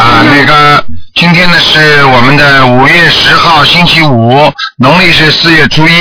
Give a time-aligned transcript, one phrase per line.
[0.00, 0.82] 啊，那个
[1.14, 5.92] 今天呢是我们的五月十号，星期五，农历是四月初一。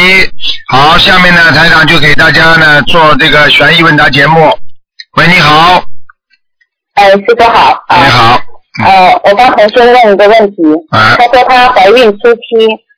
[0.69, 4.57] 好，下面呢，台长就给大家呢做这个悬疑问答节目。
[5.17, 5.83] 喂，你好，
[6.93, 7.77] 哎，师傅好。
[7.89, 8.41] 你好，
[8.85, 10.55] 呃，我帮同学问一个问题。
[10.91, 12.39] 啊她说她怀孕初期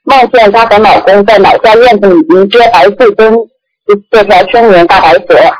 [0.04, 3.34] 梦见她和老公在老家院子里迎接白素贞，
[3.88, 5.52] 就是这条春年大白蛇。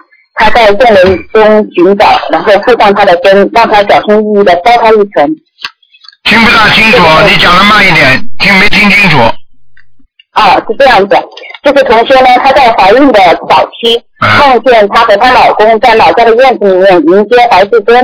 [0.41, 5.29] 她在众人中寻找，然后附上他的针，让他小心翼翼的包他一层。
[6.24, 6.98] 听不大清楚，
[7.29, 9.20] 你讲的慢一点，听没听清楚？
[10.32, 11.15] 啊，是这样子，
[11.63, 18.04] 就是同学呢，她在怀孕的早期，嗯梦见她和她老公在老家的院子里面迎接白素贞。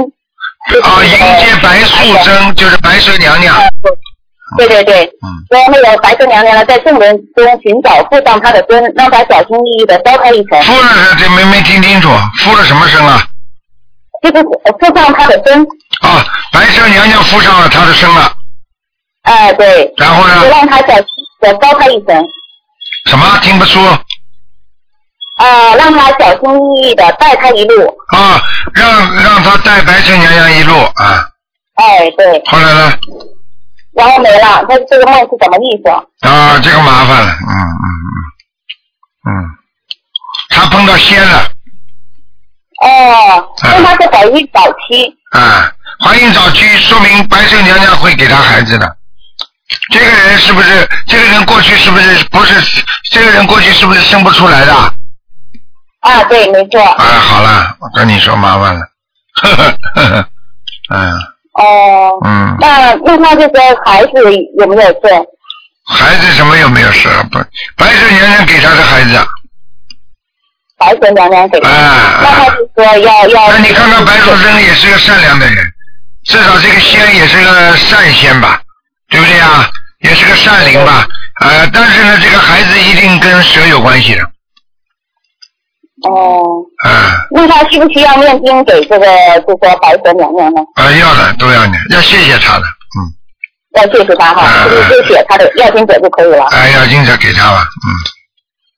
[0.72, 3.56] 就是啊，迎接白素贞就是白蛇娘娘。
[4.56, 13.22] 对对对，嗯说那个白蛇娘娘呢，在众人中寻找附上她的身，让她小心翼翼的包她一层，附了这没没听清楚，附了什么身啊？
[14.24, 15.62] 就是附上她的身，
[16.02, 18.32] 啊，白蛇娘娘附上了她的身了，
[19.24, 20.48] 哎、对，然后呢就？
[20.50, 21.06] 让她小心
[21.42, 22.26] 的包她一层，
[23.08, 23.80] 什么听不出？
[25.38, 28.42] 啊、让她小心翼翼的带她一路，啊，
[28.74, 31.28] 让让她带白蛇娘娘一路啊。
[31.76, 32.94] 哎、对，后来呢？
[33.98, 35.90] 然后没了，那这个梦是什么意思？
[36.30, 37.88] 啊，这个麻烦了，嗯嗯
[39.26, 39.50] 嗯嗯，
[40.50, 41.52] 他碰到仙了
[42.80, 48.98] 哦，哎因为她是怀孕早期，啊，怀孕早期说明白蛇娘娘会给他孩子的。
[49.92, 50.88] 这个人是不是？
[51.08, 52.84] 这个人过去是不是不是？
[53.12, 54.74] 这个人过去是不是生不出来的？
[56.02, 58.82] 啊，对，没错，啊，好了，我跟你说麻烦了，
[59.42, 60.30] 呵呵呵呵，
[60.92, 61.20] 嗯
[61.58, 64.12] 哦，嗯，那那他这个孩子
[64.58, 65.00] 有没有事？
[65.88, 67.10] 孩子什么有没有事？
[67.32, 67.40] 不，
[67.76, 69.26] 白蛇娘娘给他的孩子啊，
[70.78, 71.76] 白蛇娘娘给她，哎
[72.22, 75.58] 那他就说要要，那你看看白素贞也是个善良的人，
[76.26, 78.62] 至少这个仙也是个善仙吧，
[79.10, 79.70] 对不对啊？
[80.02, 81.08] 也是个善灵吧，
[81.42, 84.22] 呃，但是呢，这个孩子一定跟蛇有关系的，
[86.04, 86.46] 哦。
[86.84, 89.06] 啊、那他需不需要念经给这个
[89.48, 90.62] 就说白蛇娘娘呢？
[90.76, 92.98] 啊，要的都要念，要谢谢他的，嗯，
[93.76, 96.46] 要谢谢他哈，嗯就是就写他的要经者就可以了。
[96.52, 97.66] 哎，要经者给他吧，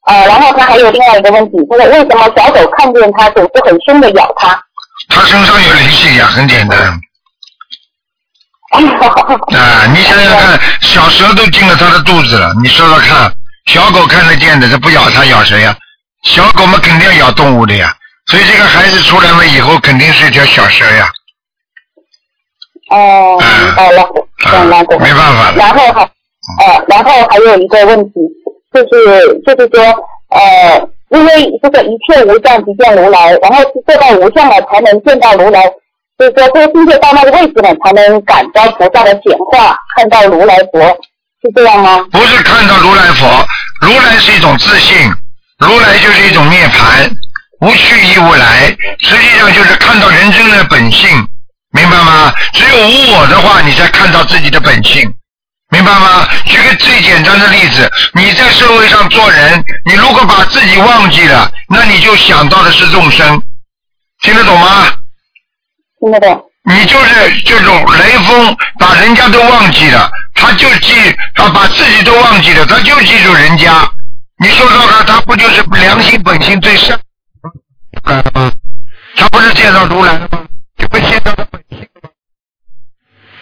[0.07, 4.59] 嗯，呃，然后他还有另外一个问题，就是为什么小狗看见它总是很凶的咬它？
[5.09, 6.79] 他身上有灵性呀，很简单。
[8.69, 8.79] 啊，
[9.93, 13.31] 你想想看，小蛇都进了它的肚子了，你说说看，
[13.65, 15.75] 小狗看得见的，它不咬它咬谁呀？
[16.23, 17.93] 小狗嘛肯定要咬动物的呀，
[18.27, 21.09] 所以这个孩子出来了以后肯定是一条小蛇呀，
[22.91, 25.05] 哦，明白了，啊懂了，懂了。
[25.05, 28.13] 没办法了，然后还呃，然后还有一个问题，
[28.73, 29.83] 就是就是说
[30.29, 35.61] 呃，因为这个一切无相即见如来，然后是做到无相了才能见到如来，
[36.17, 40.81] 所以说这个境界到那个位置呢，才能感召菩萨的显化，看到如来佛，
[41.41, 42.05] 是这样吗？
[42.11, 43.27] 不是看到如来佛，
[43.81, 44.97] 如来是一种自信，
[45.59, 47.09] 如来就是一种涅槃，
[47.61, 48.67] 无去亦无来，
[48.99, 51.09] 实际上就是看到人生的本性，
[51.71, 52.33] 明白吗？
[52.53, 55.13] 只有无我的话，你才看到自己的本性。
[55.71, 56.27] 明白吗？
[56.45, 63.39] 举个最简单的例子，你在社会上做人，你如果把自己忘记了，那你就想到的是众生，
[64.21, 64.87] 听得懂吗？
[65.99, 66.41] 听得懂？
[66.63, 70.93] 你就是这种雷锋，把人家都忘记了，他就记，
[71.35, 73.87] 他把自己都忘记了，他就记住人家。
[74.41, 76.97] 你说说看，他不就是良心本性最善？
[78.03, 80.45] 他不是介绍如来了吗？
[80.77, 82.09] 就不介绍他本性吗？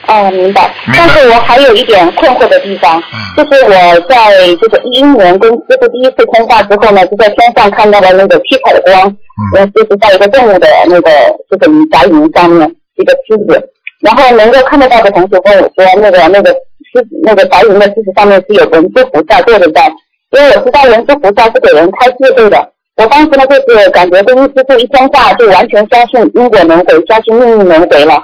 [0.08, 0.74] 哦，明白。
[0.88, 9.16] 明白但是我还有一点困惑的地方，嗯就是我在这个一一年跟师傅第一次通话之后呢，就在天上看到了那个七彩的光，
[9.56, 11.12] 嗯，就是在一个动物的那个
[11.50, 13.70] 这个白云上面一个狮子，
[14.02, 16.52] 然后能够看得到的同学跟我说，那个那个
[16.92, 19.92] 狮子那个白云的狮子上面是有文字菩萨坐着在，
[20.32, 22.72] 因为我知道文殊菩萨是给人开智慧的。
[22.98, 28.22] 我当时呢，就是感觉跟师傅一通话，就完全相信因果轮回，相信命运轮回了。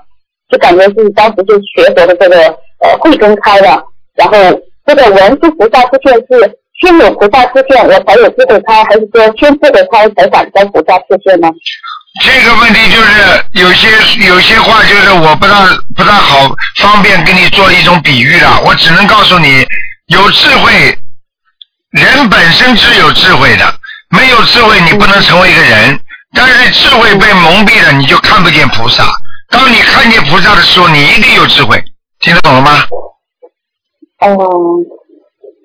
[0.49, 2.37] 就感觉是当时就学佛的这个
[2.81, 3.81] 呃慧根开了，
[4.15, 4.37] 然后
[4.85, 11.47] 这个文殊菩萨出现是先有菩萨出现，我才有智慧开，还是说先智慧开才感到菩萨出现呢？
[12.21, 13.87] 这个问题就是有些
[14.27, 19.65] 有些话就是我不大不大好方便跟你做一种比喻了，我只能告诉你，
[20.07, 20.71] 有智慧，
[21.93, 23.73] 人本身是有智慧的，
[24.09, 25.99] 没有智慧你不能成为一个人。
[26.35, 29.03] 但是智慧被蒙蔽了，你就看不见菩萨。
[29.49, 31.79] 当你看见菩萨的时候，你一定有智慧，
[32.19, 32.83] 听得懂了吗？
[34.25, 34.35] 嗯，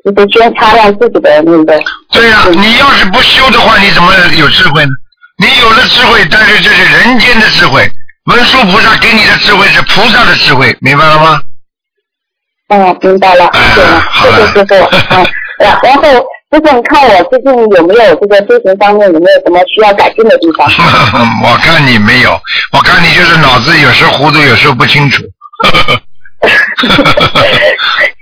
[0.05, 1.81] 你得先擦亮自己的那个。
[2.13, 4.91] 对呀、你要是不修的话，你怎么有智慧呢？
[5.39, 7.91] 你有了智慧，但是这是人间的智慧。
[8.27, 11.41] 文殊菩萨给你的智慧是菩萨的智慧，明白了吗？
[12.69, 13.51] 嗯，明白了，
[14.21, 14.75] 谢谢师傅。
[15.17, 15.27] 嗯，
[15.59, 16.03] 然然后
[16.51, 20.67] 师傅，你看我最近有没有这个修行方面有没有什么需要改进的地方？
[21.45, 22.41] 我看你没有，
[22.73, 25.23] 我看你就是脑子有时候糊涂，有时候不清楚。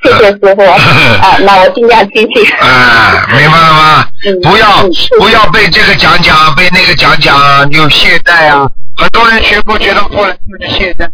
[0.03, 0.63] 谢谢师傅。
[1.21, 2.51] 啊，那我尽量记起。
[2.55, 4.07] 啊，明白了吗？
[4.25, 4.91] 嗯不要嗯
[5.21, 8.67] 不要被这个讲讲，被那个讲讲，有懈怠啊。
[8.97, 11.07] 很多人学佛学到后来就是懈怠，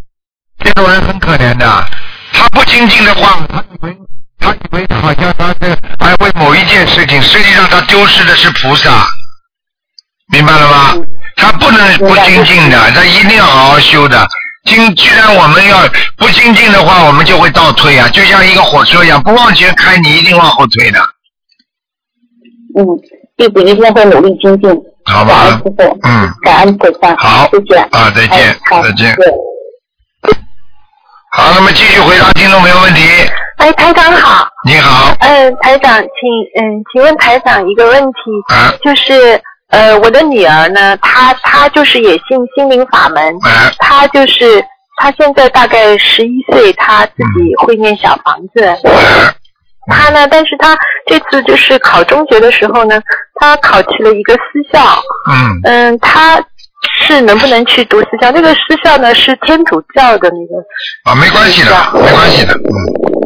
[0.65, 1.85] 这种人很可怜的。
[2.33, 3.97] 他不精进的话，他以为
[4.43, 9.07] 他以为好像他这还为某一件事情，实际上他丢失的是菩萨，
[10.33, 10.91] 明白了吗？
[10.95, 14.29] 嗯他不能不精进的，他一定要好好修的。
[14.65, 15.79] 精，既然我们要
[16.17, 21.01] 不精进的话，我们就会倒退啊，就像一个火车一样，不往前开，你一定往后退的，
[22.77, 22.87] 嗯，
[23.39, 24.71] 弟子一定会努力精进。
[25.07, 25.57] 好吧师？
[25.65, 25.99] 傅。
[26.03, 27.17] 嗯，感恩菩萨。
[27.17, 27.81] 好谢谢。
[27.91, 29.17] 啊再见哎好再见
[31.33, 33.01] 好，那么继续回答听众朋友问题。
[33.63, 36.09] 哎，台长好，你好，嗯，台长，请
[36.61, 38.13] 嗯，请问台长一个问题，
[38.53, 44.61] 啊，就是呃，我的女儿呢，她她就是也信心灵法门，啊，她就是
[45.01, 48.77] 她现在大概十一岁，她自己会念小房子，啊，
[49.87, 50.77] 她呢，但是她
[51.07, 53.01] 这次就是考中学的时候呢，
[53.37, 54.41] 她考去了一个私
[54.73, 54.81] 校，
[55.31, 56.43] 嗯，嗯，她
[57.07, 58.33] 是能不能去读私校？
[58.33, 60.59] 这个私校呢是天主教的那个，
[61.05, 63.22] 啊，没关系的，没关系的，嗯，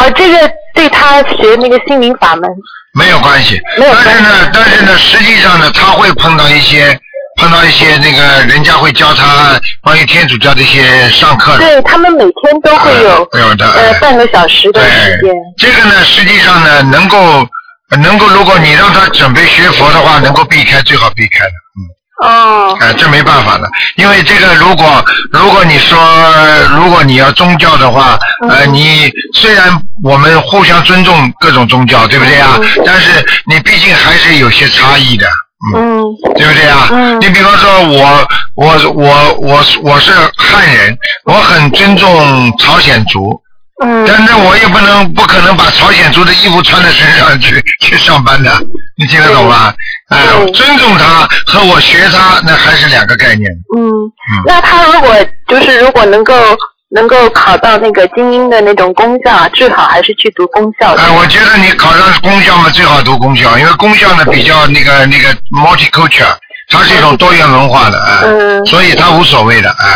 [0.00, 2.48] 哦，这个对他学那个心灵法门
[2.94, 3.60] 没有关系。
[3.78, 6.98] 没有关系但是呢，但是呢，实际上呢，他会碰到一些
[7.40, 11.58] 碰到一些那个人家会教他关于天主教的一些上课的。
[11.58, 17.46] 对他们每天都会有、呃有的呃半个小时的时间。，这个呢，实际上呢，能够
[18.02, 21.99] 能够，如果你让他准备学佛的话，能够避开最好避开的，嗯。
[22.22, 25.98] 哦，哎，这没办法的，因为这个如果如果你说
[26.76, 28.18] 如果你要宗教的话，
[28.48, 29.70] 呃，你虽然
[30.04, 32.58] 我们互相尊重各种宗教，对不对啊？
[32.84, 35.26] 但是你毕竟还是有些差异的，
[35.74, 36.04] 嗯，嗯
[36.36, 36.88] 对不对啊？
[36.92, 43.40] 嗯你比方说我我我我我是汉人，我很尊重朝鲜族，
[43.82, 48.50] 嗯但是我也不能不可能把朝鲜族的衣服穿在身上去去上班的，
[48.96, 49.74] 你听得懂吧？
[50.10, 53.50] 哎、对尊重他和我学他那还是两个概念。
[53.76, 53.80] 嗯，
[54.46, 55.14] 那他如果
[55.48, 56.34] 就是如果能够
[56.90, 61.02] 能够考到那个精英的那种公校啊，最好还是去读公校的。
[61.02, 66.34] 哎、我觉得你考上公校嘛，最好读公校，因为公校呢比较那个那个 multicultural，
[66.68, 69.86] 它是一种多元文化的，哎、嗯所以它无所谓的，哎、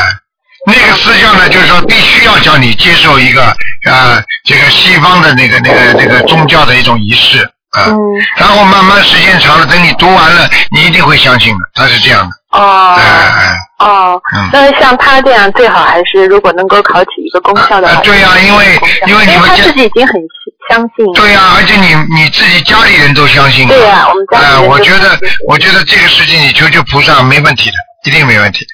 [0.69, 3.53] 那个私教呢，就是说必须要叫你接受一个
[3.91, 7.99] 啊、这个西方的那个那个那个宗教的一种仪式，啊、嗯
[8.37, 13.57] 然后慢慢时间长了，等你读完了，你一定会相信的，他是这样的，哦哎哎。
[13.81, 20.15] 哦嗯，是像他这样最好还是如果能够考取一个公校的话，啊对呀因为因为你们自己已经很
[20.71, 21.05] 相信。
[21.15, 23.69] 对呀、而且你你自己家里人都相信。
[23.69, 27.77] 对呀我们家里人哎我觉得我觉得这个事情你求求菩萨没问题的，
[28.07, 28.65] 一定没问题，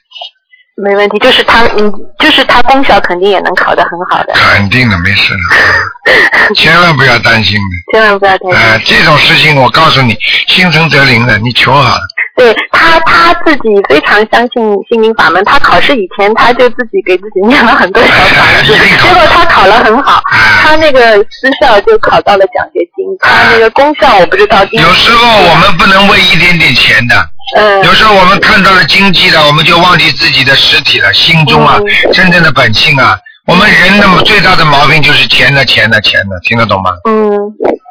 [0.83, 7.93] 没问题，就是他，嗯，就是他功效肯定也能考得很好的，肯定的，没事的， 千万不要担心的。
[7.99, 8.61] 千万不要担心。
[8.61, 10.17] 哎、这种事情我告诉你，
[10.49, 12.01] 心诚则灵的，你求好了。
[12.41, 27.15] 对他他自己非常相信心灵法门，他考试以前他就自己给自己念了很多小房子，结果他考了很好，哎他那个私校就考到了奖学金，他那个公校我不知道有时候我们不能为一点点钱的，
[27.57, 33.19] 嗯有时候我们看到了经济的，我们就忘记自己的实体了，心中啊，嗯真正的本性啊。
[33.47, 36.91] 我们人的最大的毛病就是钱的钱的钱的，听得懂吗？
[37.09, 37.35] 嗯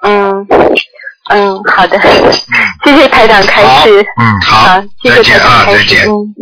[0.04, 0.48] 嗯
[1.30, 2.00] 嗯好的，
[2.84, 6.08] 谢谢台长开好，示，嗯，好好，谢谢再见啊，台长开示，再见。
[6.10, 6.36] 嗯。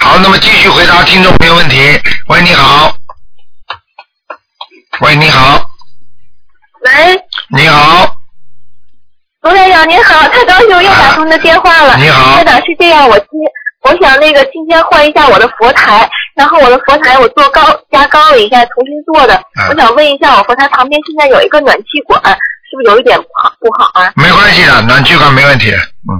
[0.00, 1.76] 好，那么继续回答听众朋友问题。
[2.28, 2.94] 喂，你好。
[5.00, 5.64] 喂，你好，
[6.84, 8.16] 喂，你好，
[9.42, 11.96] 卢台长您好，太高兴又打通的电话了。
[11.96, 13.28] 你好台长是这样，我今
[13.82, 19.34] 我想那个今天换一下我的佛台，然后我的佛台我做高加高了一下，重新做的。
[19.58, 22.20] 嗯我想问一下，我佛台旁边现在有一个暖气管，
[22.72, 24.10] 是不是有一点不好不好啊？
[24.16, 25.70] 没关系的，暖气管没问题，
[26.08, 26.16] 嗯，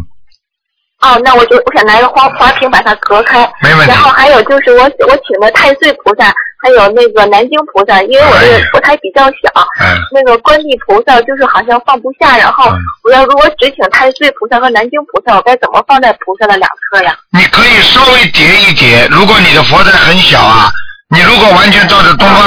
[1.01, 3.51] 哦，那我就我想拿一个花花瓶把它隔开。
[3.63, 6.31] 没问题然后还有就是我我请的太岁菩萨，
[6.63, 9.49] 还有那个南京菩萨，因为我这个佛台比较小，
[9.81, 17.17] 哎，那个观地菩萨就是好像放不下，然后嗯我要如果只请太岁菩萨和南京菩萨，我该怎么放在菩萨的两侧呀？
[17.31, 20.71] 你可以稍微叠一叠，如果你的佛台很小啊，
[21.09, 22.42] 你如果完全照着东方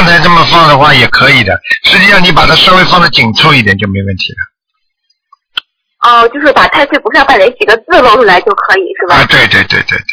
[0.56, 1.60] 放的话也可以的。
[1.84, 4.40] 实际上你把它稍微放的紧凑一点就没问题了。
[6.08, 9.16] 哦，就是把太岁菩萨把那几个字露出来就可以是吧？
[9.16, 10.04] 啊，对对对对对，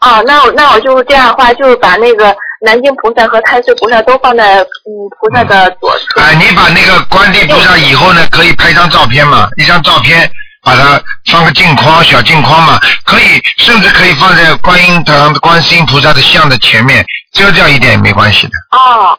[0.00, 2.34] 哦，那我那我就这样的话，就是把那个
[2.66, 6.20] 南京菩萨和太岁菩萨都放在嗯菩萨的左侧。
[6.20, 10.28] 哎，你把那个观地菩萨以后呢，可以拍张照片嘛，一张照片
[10.64, 18.52] 把它放个镜框，小镜框嘛，可以甚至可以放在观音堂、观世音菩萨的像的前面，遮掉一点也没关系的。
[18.72, 19.16] 哦，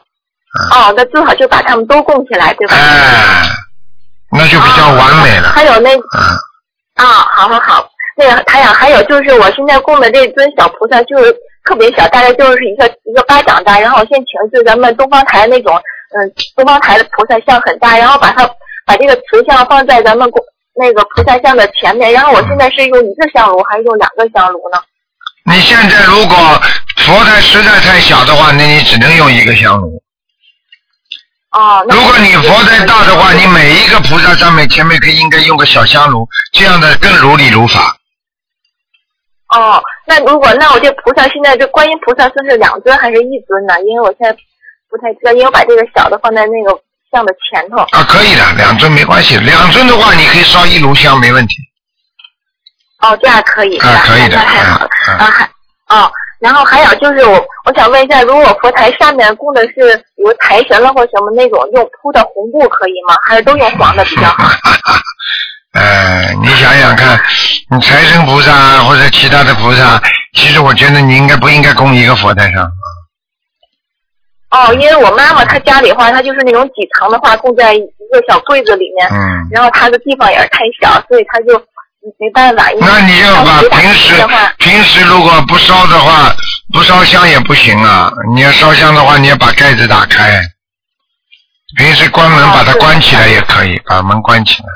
[0.70, 2.74] 哦，那最好就把它们都供起来，对吧？
[2.76, 3.48] 哎，
[4.30, 5.48] 那就比较完美了。
[5.48, 6.20] 还有那嗯，
[6.96, 18.46] 啊，好好好，那个台长，还有就是我现在供的这尊小菩萨就是特别小，大概就是一个一个巴掌大，然后我现在请的就是咱们东方台那种，嗯，东方台的菩萨像很大，然后把它
[18.84, 20.42] 把这个瓷像放在咱们供
[20.74, 24.78] 那个菩萨像的前面，然后我现在是用一个香炉还是用两个香炉呢？
[25.44, 26.36] 你现在如果
[26.98, 30.01] 佛台实在太小的话，那你只能用一个香炉。
[31.52, 37.94] 哦，如果你佛台大的话，你每一个菩萨上面前面可以应该用个小香炉，这样的更如理如法。
[39.48, 43.78] 哦，那如果那我这菩萨现在这观音菩萨算是两尊还是一尊呢？
[43.86, 44.32] 因为我现在
[44.88, 46.80] 不太知道，因为我把这个小的放在那个
[47.10, 47.76] 像的前头。
[47.76, 49.36] 啊，可以的，两尊没关系。
[49.36, 51.54] 两尊的话，你可以烧一炉香，没问题。
[53.00, 53.76] 哦，这样可以？
[53.76, 55.44] 啊可以的啊，还
[55.88, 56.10] 哦，
[56.42, 63.14] 然后还有就是我我想问一下，如果佛台下面供的是比如财神了或什么那种用铺的红布可以吗？
[63.24, 64.50] 还是都用黄的比较好？
[65.74, 67.18] 呃，你想想看，
[67.70, 70.02] 你财神菩萨或者其他的菩萨，
[70.34, 72.68] 其实我觉得你应该不应该供一个佛台上？
[74.50, 81.56] 哦，因为我妈妈她家里话，她就是那种几层的话供在一个小柜子里面，嗯，然后她的地方也是太小，所以她就
[82.18, 82.64] 没办法。
[82.80, 84.14] 那你要把平时，
[84.58, 86.34] 平时如果不烧的话，
[86.72, 88.12] 不烧香也不行啊。
[88.34, 90.42] 你要烧香的话，你要把盖子打开。
[91.78, 94.68] 平时关门把它关起来也可以，把门关起来。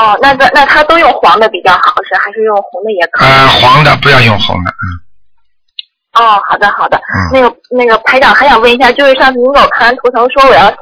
[0.00, 3.28] 哦，那那那他都用黄的比较好是，还是用红的也可以？
[3.28, 6.96] 呃，黄的不要用红的，嗯哦，好的好的。
[6.96, 7.30] 嗯。
[7.32, 10.72] 那个那个排长还想问一下，就是上次您给我看完图腾说我要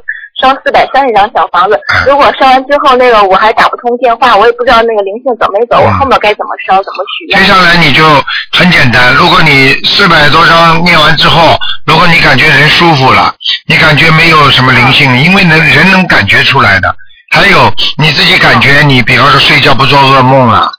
[0.42, 7.44] 烧四百三十张小房子，嗯如果烧完之后那个我还打不通电话，我也不知道那个灵性走没走，嗯我后面该怎么烧，怎么许接？
[7.46, 8.04] 下来你就
[8.50, 11.56] 很简单，如果你四百多张念完之后，
[11.86, 13.32] 如果你感觉人舒服了，
[13.68, 16.92] 你感觉没有什么灵性，因为能人能感觉出来的。
[17.34, 20.70] 还有你自己感觉你，比方说睡觉不做噩梦了，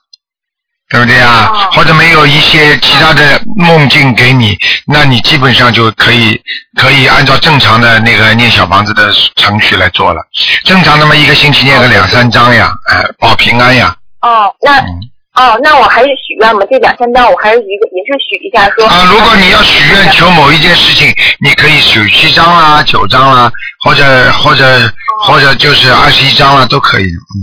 [0.94, 1.50] 对不对啊？
[1.52, 6.40] 哦或者没有一些其他的梦境给你，那你基本上就可以
[6.80, 10.22] 可以按照正常的那个念小房子的程序来做了。
[10.64, 13.96] 正常那么一个星期念个两三张呀，哎，保平安呀。
[14.22, 14.86] 哦，那嗯
[15.34, 18.86] 哦，那我还是许愿嘛，这两三张我还是一个也是许一下说。
[18.86, 21.12] 啊，如果你要许愿求某一件事情，
[21.44, 23.52] 你可以许七张啦、九张啦，
[23.84, 27.06] 或者或者或者就是二十一张啦，都可以。
[27.06, 27.38] 嗯，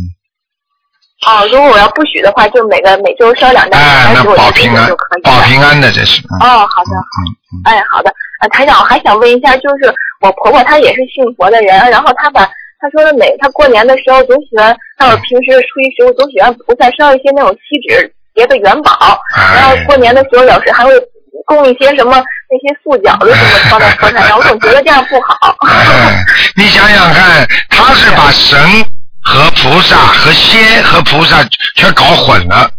[1.27, 5.33] 哦，如果我要不许的话，就每个每周烧两张，哎，那保平安就可以，保。
[5.43, 6.23] 平安的这是。
[6.23, 6.93] 嗯哦，好的。
[6.97, 8.11] 嗯嗯哎，好的。
[8.41, 12.47] 呃，台长，我还想问一下，就是我婆婆她也是信佛的人，然后她把
[12.81, 20.93] 她说的每她过年的时候总喜欢，还有平时初一十五总喜欢菩萨烧一些那种锡纸叠的元宝，然后哎过年的时候有时还会
[21.45, 22.13] 供一些什么
[22.49, 25.55] 那些素饺子什么放在佛台上，我总觉得这样不好。
[25.69, 26.25] 哎，
[26.57, 28.59] 你想想看，他是把神
[29.23, 31.45] 和菩萨和仙和菩萨
[31.77, 32.71] 全搞混了。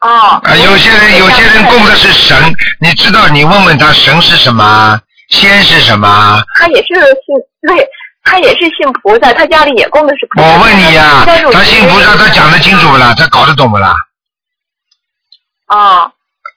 [0.00, 0.40] 哦。
[0.42, 2.36] 啊，有些人有些人供的是神，
[2.80, 3.28] 你知道？
[3.28, 6.42] 你问问他神是什么，仙是什么？
[6.54, 7.34] 他也是信，
[7.66, 7.88] 对，
[8.22, 10.46] 他也是信菩萨，他家里也供的是菩萨。
[10.46, 13.14] 我问你呀、他信菩萨，他讲得清楚不啦？
[13.16, 13.96] 他搞得懂不啦？
[15.66, 16.11] 啊。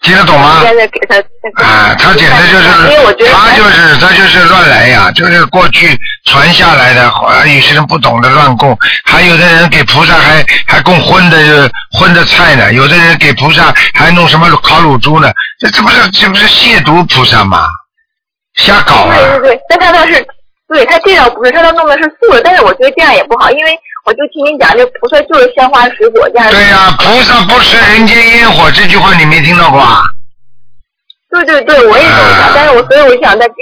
[0.05, 0.61] 听得懂吗？
[0.61, 1.17] 现在给他
[1.63, 17.67] 啊，他简直就是他就是他就是乱来呀，就是过去传下来的，好像有些人不懂得乱供，还有的人给菩萨还还供荤的荤的菜呢，有的人给菩萨还弄什么烤乳猪呢，这这不是这不是亵渎菩萨吗？
[18.55, 19.15] 瞎搞啊！
[19.17, 20.25] 对对对，但他倒是，
[20.67, 26.49] 对他这倒不是，他倒弄的是素的，但是我觉得这样也不好，因为我就听您讲，这菩萨就是鲜花水果这样。
[26.51, 30.03] 对呀、菩萨不食人间烟火，这句话你没听到过啊？
[31.29, 33.53] 对对对，我也这么啊，但是我所以我想在这，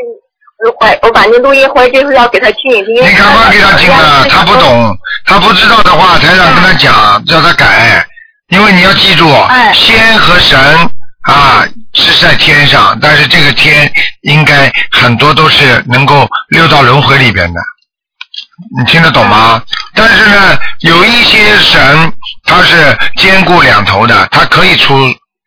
[0.65, 2.95] 我怀我把那录音回来，这时候要给他听一听。
[2.95, 4.55] 你赶快给他听了，他不。
[4.55, 8.05] 懂，他不知道的话，台长跟他讲，叫他改，
[8.49, 10.57] 因为你要记住，哎仙和神
[11.23, 17.59] 啊是在天上，但是这个天应该很多都是能够六道轮回里边的，
[18.77, 19.61] 你听得懂吗？
[19.93, 24.95] 但是呢，有一些神他是兼顾两头的，他可以出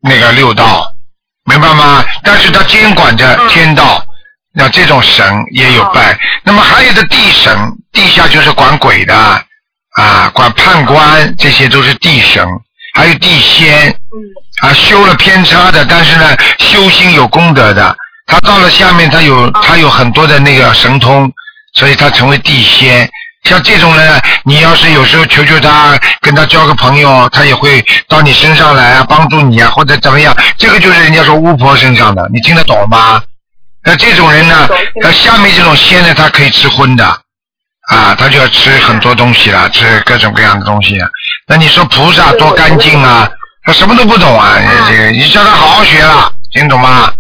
[0.02, 0.86] 那个六道，
[1.44, 2.04] 明白吗？
[2.22, 4.02] 但是他监管着天道。
[4.58, 7.54] 那这种神也有拜，那么还有的地神，
[7.92, 9.14] 地下就是管鬼的
[9.96, 12.42] 啊，管判官，这些都是地神，
[12.96, 13.94] 还有地仙，
[14.62, 21.30] 啊，修了偏差的，但是呢，修心有功德的，他到了下面，他有他有很多的那个神通，
[21.74, 23.06] 所以他成为地仙。
[23.44, 30.34] 像这种人，你要是有时候求求他，跟他交个朋友，他也会到你身上来啊，帮助你啊，或者怎么样。
[30.56, 33.22] 这个就是人家说巫婆身上的，你听得懂吗？
[33.84, 34.66] 那这种人呢，
[35.02, 37.04] 他下面这种仙呢，他可以吃荤的，
[37.88, 41.06] 啊，他就要吃很多东西了，吃各种各样的东西啊。
[41.46, 43.30] 那你说菩萨多干净啊？
[43.64, 44.58] 他什么都不懂啊！
[44.88, 47.12] 这个你叫他好好学了，听懂吗？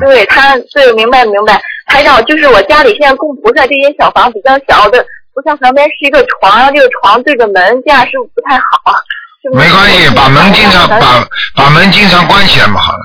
[0.00, 1.60] 对他，对，明白明白。
[1.86, 5.04] 台长，就是我家里现在供菩萨这间小房比较小的，
[5.34, 8.94] 菩萨旁边是一个床，然后这个床对着门，这样是不是不太好？
[9.52, 13.00] 没关系，把门经常把把门经常关起来嘛，好了。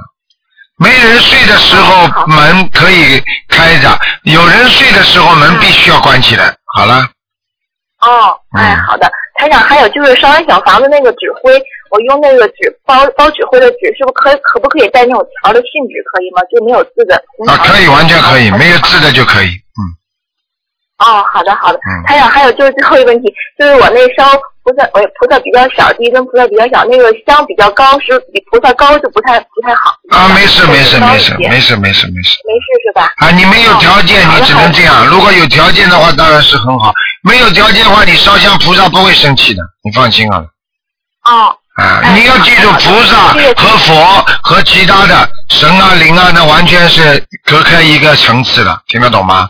[0.78, 6.56] 没人睡的时候门可以开着，有人睡的时候门必须要关起来。
[6.78, 6.96] 好了，
[8.00, 9.12] 哦，哎，嗯好的。
[9.40, 11.54] 台长，还有就是烧完小房子那个纸灰，
[11.92, 16.42] 我用那个纸包包纸灰的纸，是不是可可不可以带那种条的信纸可以吗？
[16.52, 17.16] 就没有字的。
[17.48, 19.48] 啊，可以，完全可以，没有字的就可以。
[19.48, 19.96] 嗯，
[21.00, 21.80] 哦，好的好的。
[21.80, 24.32] 嗯台长，还有就是最后一个问题，就是我那烧
[24.64, 29.96] 菩萨，我菩萨比较小，第一尊菩萨比较小，那个香比较高，是比菩萨高就不太不太好。
[30.12, 32.38] 啊，没事没事没事没事没事没事。
[32.44, 33.14] 没事是吧？
[33.18, 35.08] 啊，你没有条件，你只能这样。
[35.08, 36.92] 如果有条件的话，当然是很好；
[37.24, 40.44] 没有条件的话，你烧香菩萨不会生气的，你放心啊。
[41.24, 49.50] 哦，啊，哎你要记住，菩萨和佛和其他的神啊、灵啊，那完全是隔开一个层次的，听得懂吗？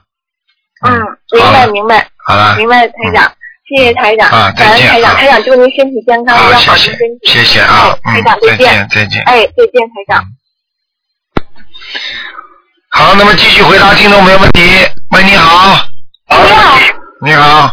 [0.88, 0.93] 嗯，
[1.31, 3.31] 明白明白好了，明白，台长。
[3.69, 7.27] 谢谢台长，啊再见感恩台长，啊台长祝您身体健康，要谢谢保重身体。
[7.27, 9.23] 谢谢啊，哎台嗯长，再见再见。
[9.25, 10.25] 哎，再见，台长。
[12.91, 14.61] 好，那么继续回答听众朋友问题。
[15.11, 15.85] 喂，你好。
[16.29, 16.77] 你好，
[17.21, 17.71] 你好，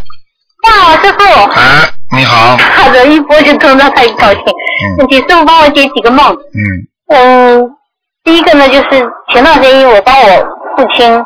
[0.62, 1.24] 你好，师傅。
[1.52, 4.42] 哎，你好， 好的，一波就通到，太高兴。
[4.98, 6.26] 嗯请师傅帮我解几个梦。
[6.30, 6.60] 嗯
[7.08, 7.70] 嗯，
[8.22, 10.28] 第一个呢，就是前段时间我帮我
[10.76, 11.24] 父亲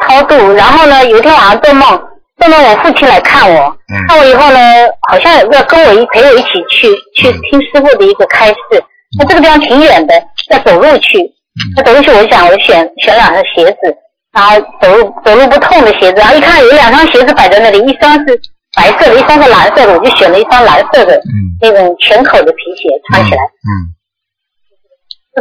[0.00, 1.88] 超度，然后呢，有一天晚上做梦，
[2.38, 4.58] 做梦我父亲来看我，嗯看我以后呢，
[5.08, 8.56] 好像要跟我一陪我一起去去嗯听师傅的一个开示。
[9.18, 10.14] 那这个地方挺远的，
[10.50, 11.32] 要走路去。
[11.74, 13.96] 那走路去，我就想我选选两双鞋子，
[14.32, 18.38] 然后走路走路不痛的鞋子，然后一看有两双鞋子摆在那里，一双是
[18.76, 23.42] 白色的，一双是蓝色的，我就选了一双蓝色的嗯那种全口的皮鞋穿起来。
[23.42, 23.95] 嗯。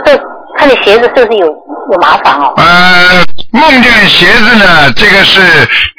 [0.04, 0.18] 这
[0.58, 2.54] 看你鞋子是不是有有麻烦哦？
[2.58, 5.42] 呃，梦见鞋子呢，这个是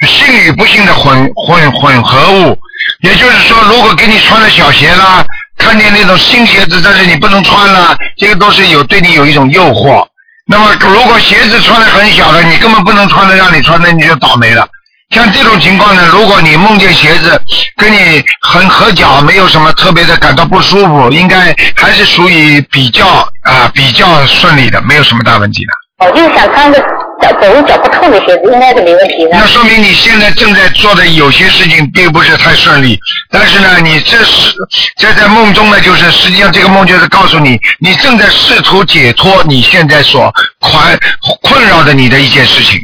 [0.07, 2.59] 信与不信的混混混合物，
[3.01, 5.25] 也就是说，如果给你穿了小鞋啦，
[5.57, 10.07] 看见那种新鞋子，但是你不能穿了，这个都是有对你有一种诱惑。
[10.47, 14.67] 那么，如果鞋子穿的很小的，你根本不能穿的，让你穿的，你就倒霉了。
[15.11, 17.40] 像这种情况呢，如果你梦见鞋子
[17.77, 23.07] 跟你很合脚，没有什么特别的感到不舒服，应该还是属于比较
[23.45, 25.73] 啊、比较顺利的，没有什么大问题的。
[26.05, 26.79] 我就是想穿个
[27.23, 29.47] 脚走路脚不痛的鞋子，应该是没问题的那。
[29.47, 32.99] 说明你现在正在做的有些事情并不是太顺利，
[33.31, 34.53] 但是呢，你这是
[34.99, 40.99] 这在梦中呢，就是实际上这个梦就是告诉你，你正在试图解脱你现在所困
[41.42, 42.79] 困扰的你的一件事情。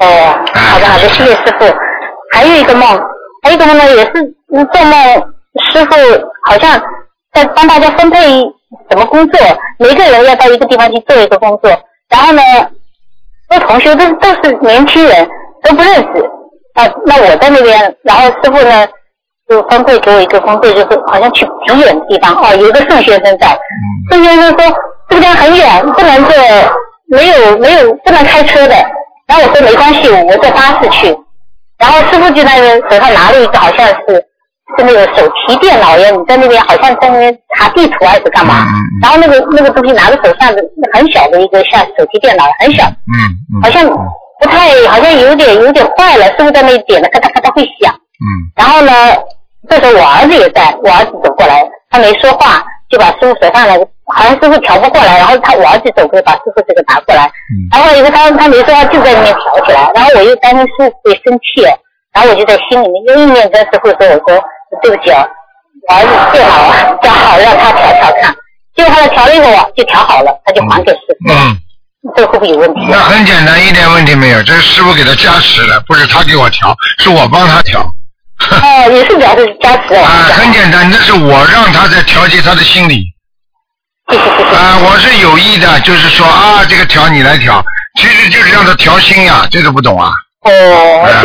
[0.00, 0.06] 哦，
[0.54, 1.66] 好的好的，谢谢师傅。
[2.32, 2.88] 还有一个梦，
[3.42, 4.12] 还有一个梦呢，也是
[4.54, 4.94] 嗯做梦，
[5.72, 5.94] 师傅
[6.44, 6.80] 好像
[7.34, 8.40] 在帮大家分配
[8.88, 9.38] 什么工作，
[9.78, 11.70] 每个人要到一个地方去做一个工作，
[12.08, 12.42] 然后呢，
[13.50, 15.28] 那同学都都是年轻人，
[15.62, 16.30] 都不认识。
[16.74, 18.86] 啊，那我在那边，然后师傅呢
[19.48, 22.34] 就分配给我一个工作，就是好像去挺远的地方。
[22.42, 23.58] 哦，有一个宋先生在，
[24.10, 24.76] 宋先生说
[25.10, 26.34] 这个地方很远，不能坐，
[27.08, 28.74] 没有没有不能开车的。
[29.30, 31.16] 然后我说没关系，我坐巴士去。
[31.78, 34.16] 然后师傅就在那手上拿了一个好像是
[34.76, 38.66] 是那个手提电脑一样，你在那边好像在那边查地图还是干嘛？
[39.00, 40.60] 然后那个那个东西拿在手上的
[40.92, 43.14] 很小的一个像手提电脑，很小，嗯
[43.54, 43.62] 嗯。
[43.62, 43.86] 好像
[44.40, 47.94] 不太好像有点有点坏了，师傅在那里点了咔嗒咔嗒会响。
[47.94, 48.92] 嗯然后呢，
[49.68, 61.62] 这时候我儿子也在，我儿子走过来，他没说话，就把师傅手上那个，好像师傅调不过来，然后他我儿子走过来把师傅这个拿过来，嗯然后以后他他没说话就在那边调起来，然后我又担心师傅会生气，
[62.12, 64.42] 然后我就在心里面又意念跟师傅说，我说
[64.82, 65.24] 对不起啊，
[65.88, 68.34] 我儿子最好最好让他调调看，
[68.74, 71.32] 结果他调了以后啊，就调好了，他就还给师傅。
[71.32, 71.56] 嗯，
[72.16, 72.86] 这会不会有问题？
[72.90, 74.42] 那很简单，一点问题没有。
[74.42, 77.86] 这是师傅给他加持的，不是他给我调，是我帮他调。
[78.40, 83.04] 哦， 也是表示加持啊，很简单，那是我让他在调节他的心理。
[84.08, 84.56] 谢谢谢谢。
[84.56, 87.62] 啊，我是有意的，就是说啊，这个调你来调，
[88.00, 90.12] 其实就是让他调心呀，这个不懂啊。
[90.42, 90.50] 哦，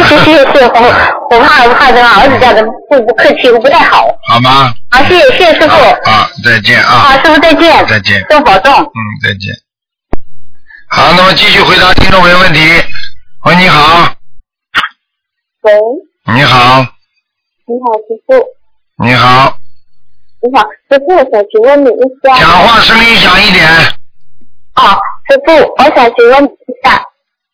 [0.07, 0.93] 谢谢谢谢，我
[1.31, 4.05] 我怕我怕这个儿子家的不不客气，不太好。
[4.27, 4.73] 好吗？
[4.91, 5.75] 好，谢谢谢谢师傅。
[6.09, 6.91] 啊，再见啊。
[6.99, 7.87] 好，师傅再见。
[7.87, 8.23] 再见。
[8.29, 8.73] 多保重。
[8.73, 9.49] 嗯，再见。
[10.89, 12.59] 好，那么继续回答听众朋友问题。
[13.45, 14.13] 喂，你好。
[15.63, 15.73] 喂，
[16.33, 16.85] 你好，
[17.67, 19.03] 你好，师傅。
[19.03, 19.57] 你好，
[20.39, 22.37] 你好，师傅，我想请问你一下。
[22.39, 23.65] 讲话声音响一点。
[24.73, 24.93] 啊，
[25.27, 27.03] 师傅，我想请问你一下，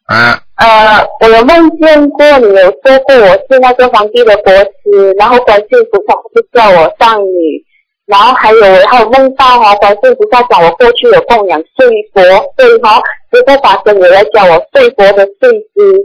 [0.10, 7.66] 嗯，呃，我有梦见过你有说过我是那个皇帝的国师，然后观世音菩萨就叫我上女，
[8.06, 12.22] 然后还有我还有梦到哈、观世音菩萨讲我过去有供养睡佛，
[12.58, 15.96] 所以哈、结果法身也来教我睡佛的睡姿，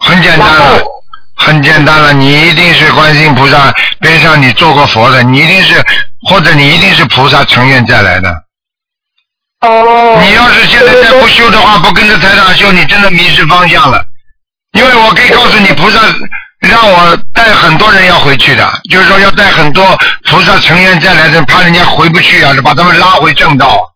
[0.00, 1.02] 很简单然了后，
[1.42, 5.82] 很简单了，你一定是观世音菩萨边上你做过佛的，你一定是，
[6.28, 8.30] 或者你一定是菩萨成愿再来的。
[9.62, 14.04] 哦，你要是现在再不修的话，不跟着台长修，你真的迷失方向了。
[14.72, 15.98] 因为我可以告诉你，菩萨
[16.60, 23.89] 让我带很多人要回去的，就是说要带很多菩萨成愿再来的，怕人家回不去啊，把他们拉回正道。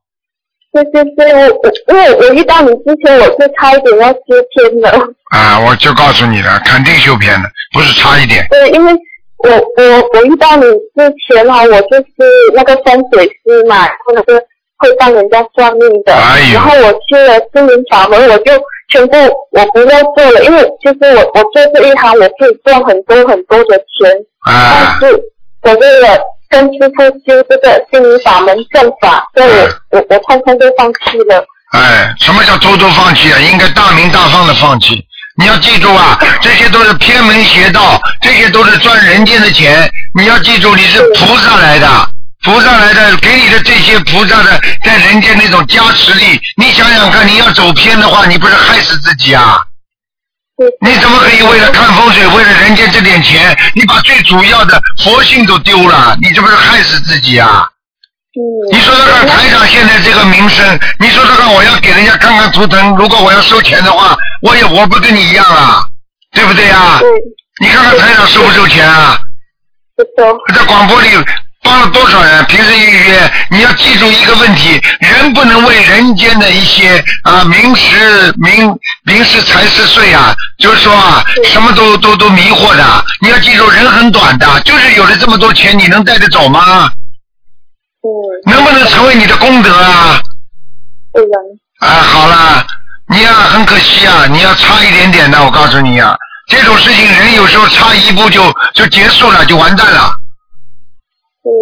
[0.75, 4.19] 是是是，我我因为我遇到你之前，我是差一点要修
[4.51, 4.91] 片的。
[5.31, 8.45] 啊，我就告诉你了，肯定修偏的，不是差一点。
[8.51, 8.93] 对，因为
[9.39, 12.13] 我我我遇到你之前啊，我就是
[12.55, 14.39] 那个风水师嘛，或者是
[14.79, 16.13] 会帮人家算命的。
[16.13, 18.53] 哎呦然后我去了心灵法门，我就
[18.89, 19.17] 全部
[19.53, 24.11] 我不要做了，因为其实我我做这一行，我可以赚很多很多的钱，
[24.41, 25.23] 啊但是
[25.63, 26.19] 我为了
[26.55, 29.51] 跟师傅修这个心灵法门正法，所以
[29.91, 31.45] 我我我通通都放弃了。
[31.73, 33.41] 哎，什么叫偷偷放弃啊？
[33.41, 35.05] 应该大明大放的放弃。
[35.37, 39.91] 你要记住啊， 这些都是偏门邪道，这些都是赚人间的钱。
[40.17, 41.89] 你要记住，你是菩萨来的，
[42.45, 46.41] 菩萨来的，给你的这些菩萨的在人间那种加持力。
[46.57, 49.59] 你想想看，你要走偏的话，你不是害死自己啊？
[50.81, 56.17] 你怎么可以为了看风水，为了人间这点钱，你把最主要的佛性都丢了？
[56.21, 57.69] 你这不是害死自己啊？
[58.37, 58.41] 嗯，
[58.73, 65.85] 你说说看，台长现在这个名声，你说说看，我要给人家看看图腾，如果我要收钱的话，我也我不跟你一样啊，
[66.33, 66.99] 对不对啊？
[67.01, 67.09] 对，
[67.61, 69.19] 你看看台长收不收钱啊？
[70.55, 71.09] 在广播里
[71.65, 72.45] 帮了多少人？
[72.45, 83.05] 平时预约，你要记住一个问题：人不能为人间的一些啊名食名名食财是税啊，就是说啊，什么都都都迷惑的。
[83.23, 86.91] 你要记住，人很短的，就是有了这么多钱，你能带得走吗？
[88.03, 88.09] 嗯，
[88.53, 90.21] 能不能成为你的功德啊？
[91.13, 91.91] 不能。
[91.91, 92.67] 啊，好了，
[93.09, 96.15] 你呀、很可惜啊，你要差一点点的，我告诉你啊，
[96.47, 100.15] 这种事情人有时候差一步就就结束了，就完蛋了。
[101.45, 101.53] 对，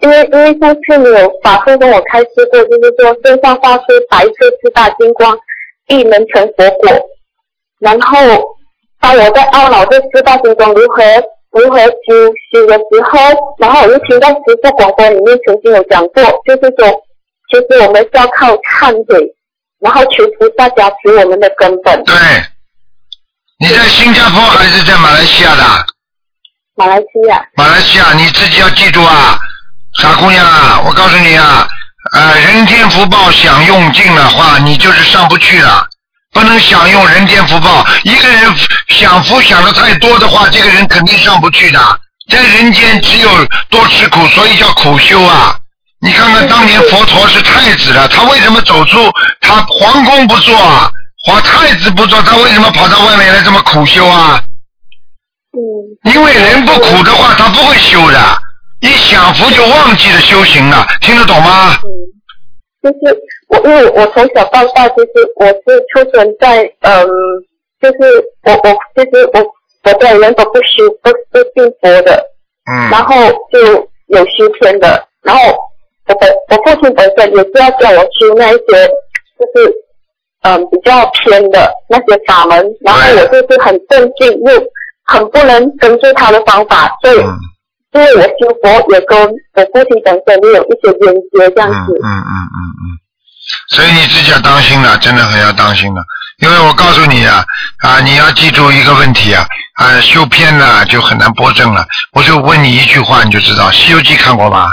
[0.00, 5.36] 因为因为上次你有法师跟我开示过，就是说身上发出白色四大金光，
[5.88, 6.90] 亦能成佛果。
[7.80, 8.18] 然后
[9.00, 11.02] 当我在懊恼这四大金光如何
[11.50, 17.02] 如何修修的时候，然后我就听到师父广播里面曾经有讲过，就是说，
[17.50, 19.34] 其实我们是要靠忏悔，
[19.80, 22.04] 然后求菩萨加持我们的根本。
[22.04, 22.14] 对，
[23.58, 25.91] 你在新加坡还是在马来西亚的？
[26.74, 29.38] 马来西亚，马来西亚，你自己要记住啊，
[30.00, 31.68] 傻姑娘啊，我告诉你啊，
[32.14, 35.86] 呃，人间福报享用尽的话，你就是上不去了。
[36.32, 38.40] 不能享用人间福报，一个人
[38.88, 42.00] 享福享的太多的话，这个人肯定上不去的。
[42.30, 43.28] 在人间只有
[43.68, 45.54] 多吃苦，所以叫苦修啊。
[46.00, 50.90] 你看看当年佛陀是太子了，他为什么走出他皇宫不做啊？
[51.26, 54.42] 皇太子不做，他为什么跑到外面来这么苦修啊？
[55.52, 55.60] 嗯，
[56.14, 58.18] 因为人不苦的话，他不会修的。
[58.80, 61.74] 一享福就忘记了修行了，听得懂吗？
[61.84, 61.90] 嗯
[62.82, 67.06] 就是我，因为我从小到大，就是我是出生在嗯，
[67.80, 69.40] 就是我我就是我
[69.84, 72.26] 我本人都不修不不信佛的，
[72.68, 73.14] 嗯然后
[73.52, 73.60] 就
[74.08, 75.40] 有修天的，然后
[76.08, 78.88] 我本我父亲本身也是要叫我修那一些
[79.38, 79.72] 就是
[80.42, 84.52] 嗯比较偏的那些法门，然后我就是很正经又
[85.04, 87.38] 很不能跟随他的方法，所以嗯
[87.92, 91.92] 因为我修佛也跟我父亲本身也有一些连接这样嗯子。
[92.02, 92.82] 嗯嗯嗯嗯，
[93.68, 96.02] 所以你自己要当心了，真的很要当心了。
[96.38, 97.44] 因为我告诉你啊，
[97.82, 101.84] 啊，你要记住一个问题啊，啊，修偏了就很难拨正了。
[102.14, 104.72] 我就问你一句话，你就知道《西游记》看过吧？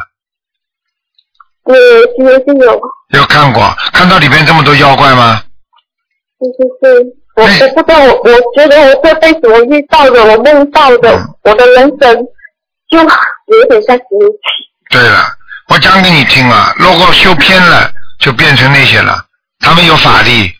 [1.65, 1.75] 对，
[2.15, 2.81] 西游记有。
[3.19, 5.41] 有看过，看到里面这么多妖怪吗？
[6.39, 12.15] 对对对，我我不知道，我我觉得我这辈子我遇到的，我梦到的，我的人生
[12.89, 14.89] 就有点像西游记。
[14.89, 15.25] 对了，
[15.69, 19.23] 我讲给你听啊，如果修偏了，就变成那些了。
[19.59, 20.51] 他们有法力，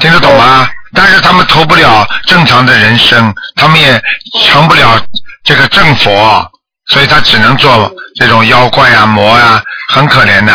[0.00, 0.68] 听得懂吗？
[0.94, 4.00] 但是他们投不了正常的人生，他们也
[4.44, 4.98] 成不了
[5.44, 6.50] 这个正佛，
[6.86, 10.52] 所以他只能做这种妖怪啊、魔啊，很可怜的。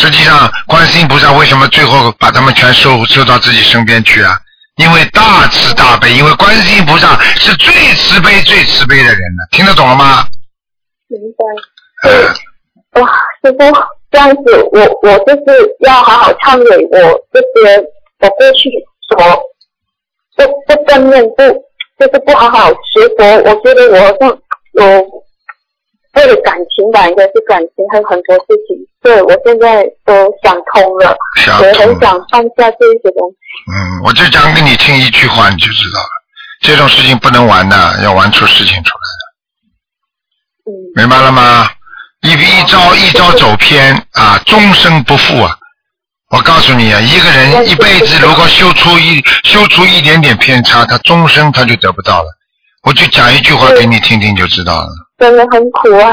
[0.00, 4.38] 实际上，观世音菩萨为什么最后把他们全收收到自己身边去啊？
[4.76, 9.46] 因为大慈大悲，因为观世音菩萨是最慈悲、最慈悲的人了。
[9.52, 10.26] 听得懂了吗？
[11.08, 13.00] 明白。
[13.00, 13.08] 哇，
[13.42, 13.58] 师傅
[14.10, 16.98] 这样子，我我就是要好好忏悔我
[17.32, 17.84] 这些
[18.20, 18.70] 我过去
[19.08, 19.16] 所
[20.36, 21.36] 不不正面不
[21.98, 24.38] 就是不好好学佛，我觉得我好像
[24.72, 25.23] 有。
[26.14, 28.76] 为了感情吧，应该是感情，还有很多事情。
[29.02, 31.16] 对我现在都想通了，
[31.60, 33.36] 我很想放下这些东西。
[33.72, 36.08] 嗯，我就讲给你听一句话，你就知道了。
[36.62, 39.22] 这种事情不能玩的，要玩出事情出来的。
[40.66, 40.72] 嗯。
[40.96, 41.68] 明白了吗？
[42.22, 45.50] 一一招一招走偏啊，终生不复啊！
[46.30, 52.28] 我告诉你啊，一个人一辈子如果修出一修出一点点偏差，他终生他就得不到了。
[52.84, 54.88] 我就讲一句话给你听听，就知道了。
[55.16, 56.12] 真的很苦啊！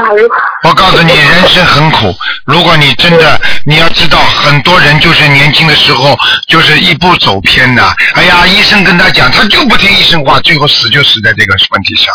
[0.62, 2.14] 我告诉你，人生很苦。
[2.46, 6.16] 如果你真的，你要知道，很多人就是年轻的时候
[6.48, 7.82] 就是一步走偏的。
[8.14, 12.14] 哎呀，医生跟他讲，他就不听医生话，最后死就死在这个问题上。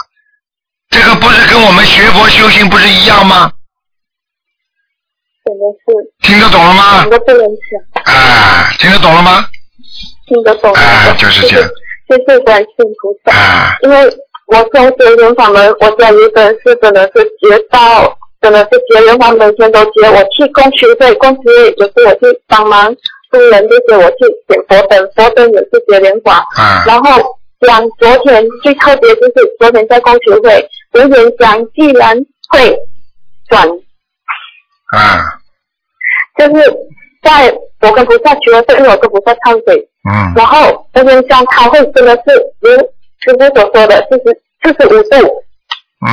[0.89, 3.51] 这个不是跟我们学佛修行不是一样吗？
[5.43, 5.85] 真的是。
[6.21, 7.05] 听得懂了吗？
[8.05, 9.45] 啊，听得懂了吗？
[10.27, 10.73] 听得懂。
[10.73, 11.69] 啊，就是这样。
[12.07, 12.65] 谢谢观世
[13.01, 13.37] 菩萨。
[13.37, 13.75] 啊。
[13.83, 14.09] 因为。
[14.47, 20.07] 我从结缘法门，我家里本是真的是接到，真的是结缘法每天都接。
[20.07, 22.95] 我去供学会，供学会就是我去帮忙
[23.29, 26.45] 助人这些，我去点佛灯，佛灯也是结缘法。
[26.57, 26.63] 嗯。
[26.87, 27.21] 然后
[27.59, 32.15] 讲昨天最特别就是昨天在供学会，无人讲既然
[32.49, 32.73] 会
[33.49, 33.67] 转。
[33.67, 34.97] 嗯。
[36.37, 36.73] 就是
[37.21, 39.89] 在我跟菩萨学了，因为我跟菩萨忏悔。
[40.09, 40.31] 嗯。
[40.37, 42.21] 然后无人讲他会真的是
[42.61, 42.89] 如。
[43.21, 44.23] 师傅所说的四十
[44.63, 45.27] 四十五度，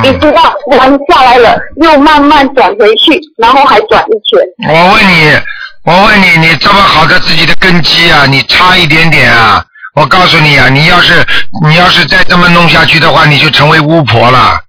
[0.03, 4.73] 你知道弯下来了，又慢慢转回去，然后还转一圈。
[4.73, 5.39] 我问你，
[5.85, 9.63] 我问你，你这么好的自己的根基啊，你差一点点啊！
[9.95, 11.25] 我告诉你啊，你要是
[11.65, 14.59] 你要是再这么弄下去的话，你就成为巫婆了。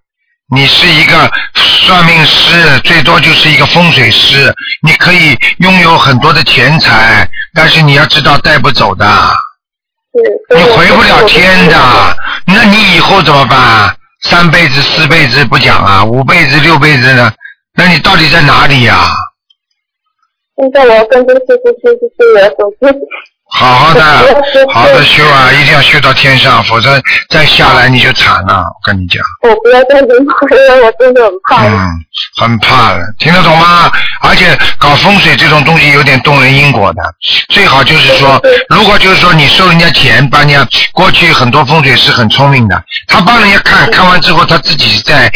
[0.55, 4.55] 你是一个算命师，最多就是一个风水师，
[4.87, 9.05] 你可以拥有很多的钱财，但是你要知道带不走的。
[10.55, 11.77] 你回不了天的，
[12.47, 13.95] 那你以后怎么办？
[14.23, 17.33] 三辈子、四辈子不讲啊，五辈子、六辈子呢？
[17.75, 19.11] 那你到底在哪里呀？
[20.57, 22.71] 现在我要跟着师傅去，就是我要走
[23.49, 24.03] 好好的，
[24.73, 25.51] 好好的修啊！
[25.53, 28.57] 一定要修到天上，否则再下来你就惨了。
[28.59, 31.65] 我跟你讲，我不要再轮回了，我真的很怕。
[31.65, 31.89] 嗯，
[32.37, 33.91] 很怕的，听得懂吗？
[34.21, 37.03] 而且搞风水这种东西有点动人因果的，
[37.49, 45.33] 最好就是说，如果就是说你收人家钱，帮人家过去很多风水师很聪明的，他帮人家看看完之后，他自己在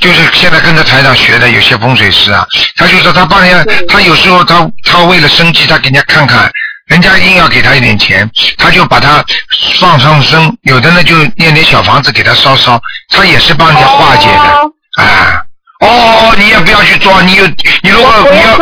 [0.00, 6.48] 就是现在跟着台长学的有些风水师啊，他就说他帮人家，他有时候他他为了生计，他给人家看看。
[6.88, 9.24] 人家硬要给他一点钱，他就把他
[9.78, 12.80] 放上身，有的呢就念点小房子给他烧烧，
[13.14, 15.42] 他也是帮人家化解的，啊，
[15.80, 17.46] 哦哦，你也不要去做，你有
[17.82, 18.58] 你如果你要，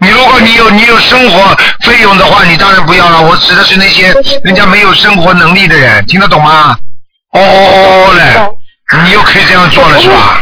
[0.00, 3.22] 你如果你有你有生活费用的话，你当然不要了。
[3.22, 4.12] 我指的是那些
[4.44, 6.76] 人家没有生活能力的人，听得懂吗？
[7.32, 10.40] 哦哦哦嘞，你又可以这样做了是吧？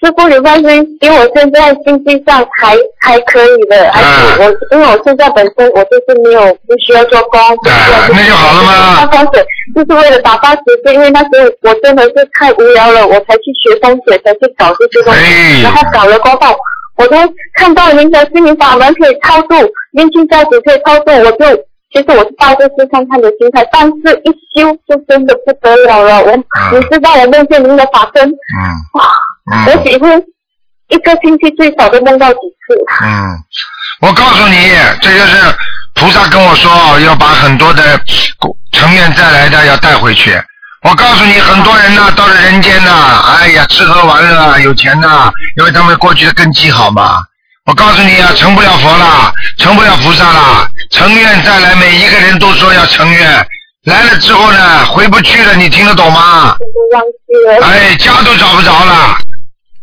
[0.00, 8.96] 师傅，你放心，因为我现在经济上还还可以的，而且我因为我现在本身我就是没有不需要做工，不需要那就好了吗？
[8.96, 16.56] 打风水就是为了打发时间，因为那时候我真的是太无聊了，我才去学风水，才去搞这些东西，然后搞了过后，
[16.96, 17.16] 我都
[17.56, 19.58] 看到您的心灵法门可以操作，
[19.92, 21.44] 念经教子可以操作，我就
[21.92, 26.34] 其实我是抱着试看看的心态，但是一修就真的不得了了，我
[26.72, 28.26] 你知道我梦见您的法身，
[28.94, 29.04] 哇！
[29.66, 30.06] 我几乎
[30.88, 33.04] 一个星期最少都梦到几次。
[33.04, 33.38] 嗯，
[34.00, 34.56] 我告诉你，
[35.00, 35.36] 这就是
[35.94, 38.00] 菩萨跟我说，要把很多的
[38.72, 40.40] 成愿再来的要带回去。
[40.82, 42.90] 我告诉你，很多人呢，到了人间呢，
[43.38, 47.22] 哎呀，吃喝玩乐，有钱呐，因为他们过去的根基好嘛。
[47.66, 53.46] 我告诉你啊，成不了佛啦，成不了菩萨啦，成愿再来，每一个人都说要成愿，
[53.84, 56.56] 来了之后呢，回不去了，你听得懂吗？
[57.62, 59.18] 哎，家都找不着了。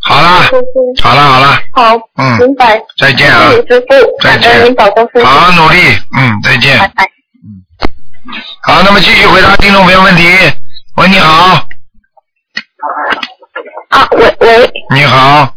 [0.08, 0.50] 好啦，
[1.04, 2.38] 好啦，好啦，好，嗯。
[2.39, 2.82] 明白。
[2.98, 3.52] 再见啊。
[5.24, 5.80] 好好努力，
[6.17, 6.78] 嗯，再见。
[6.80, 7.04] 拜拜。
[8.63, 10.24] 好，那么继续回答听众朋友问题。
[10.96, 11.62] 喂，你好，
[13.89, 15.54] 啊，喂喂，你好，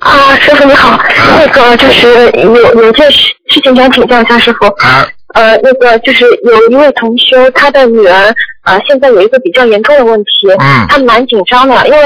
[0.00, 0.98] 啊，师傅你好，
[1.38, 3.18] 那个就是有有件事
[3.50, 4.66] 事情想请教一下师傅。
[4.66, 10.86] 啊，呃，那个就是有一位同修，他的女儿呃现在有一个比较严重的问题，嗯。
[10.88, 11.98] 他蛮紧张的，因为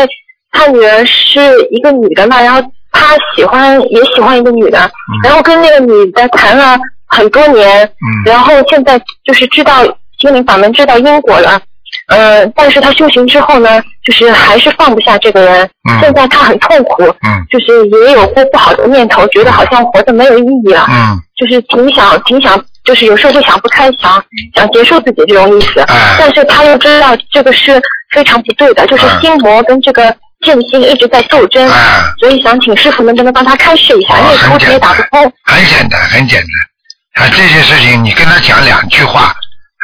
[0.52, 4.90] 他女儿是一个女的嘛，然后他喜欢也喜欢一个女的，
[5.22, 8.08] 然后跟那个女的谈了很多年，嗯。
[8.26, 9.84] 然后现在就是知道
[10.20, 11.60] 心灵法门，知道因果了。
[12.08, 15.64] 呃，但是他修行之后呢，就是还是放不下这个人。
[15.88, 16.00] 嗯。
[16.00, 17.44] 现在他很痛苦，嗯。
[17.50, 20.86] 就是也有过不好的念头，觉得好像活着没有意义了。
[20.88, 24.22] 嗯，就是挺想挺想，就是有时候就想不开，想
[24.54, 25.80] 想结束自己这种意思。
[25.80, 26.16] 哎。
[26.18, 27.80] 但是他又知道这个是
[28.10, 29.20] 非常不对的，就是哎。
[29.20, 35.32] 心魔跟这个剑心一直在斗争，啊所以想请师傅能不能帮他开示一下，哦因为打不通。
[35.44, 37.24] 很简单，很简单。
[37.24, 39.34] 啊，这些事情你跟他讲两句话，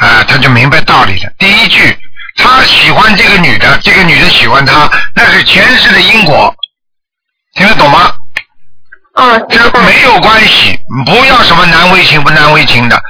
[0.00, 1.30] 啊，他就明白道理了。
[1.38, 1.96] 第一句，
[2.36, 6.54] 他喜欢这个女的，这个女的喜欢他，那是前世的因果，
[7.54, 8.12] 听得懂吗？
[9.14, 9.58] 啊，这。
[9.80, 13.00] 没有关系，不要什么难为情不难为情的，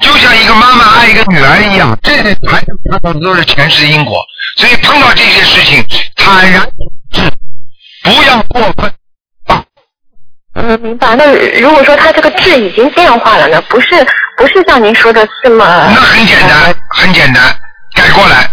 [0.00, 4.20] 就像一个妈妈爱一个女儿一样，这些谈谈到的都是前世因果，
[4.56, 5.84] 所以碰到这些事情，
[6.16, 6.62] 坦然
[7.10, 7.22] 治，
[8.02, 8.92] 不要过分。
[10.54, 11.16] 嗯，明白。
[11.16, 11.24] 那
[11.60, 13.60] 如果说他这个痣已经变化了呢？
[13.62, 13.88] 不是
[14.36, 15.64] 不是像您说的这么。
[15.64, 17.42] 那很简单呃，很简单，
[17.94, 18.50] 改过来，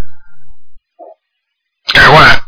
[1.94, 2.40] 改过来。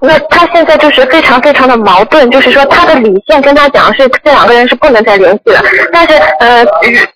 [0.00, 6.64] 那他现在就是非常非常的矛盾，就是说他的理性跟他讲是这两个人是不能再联系了，但是呃，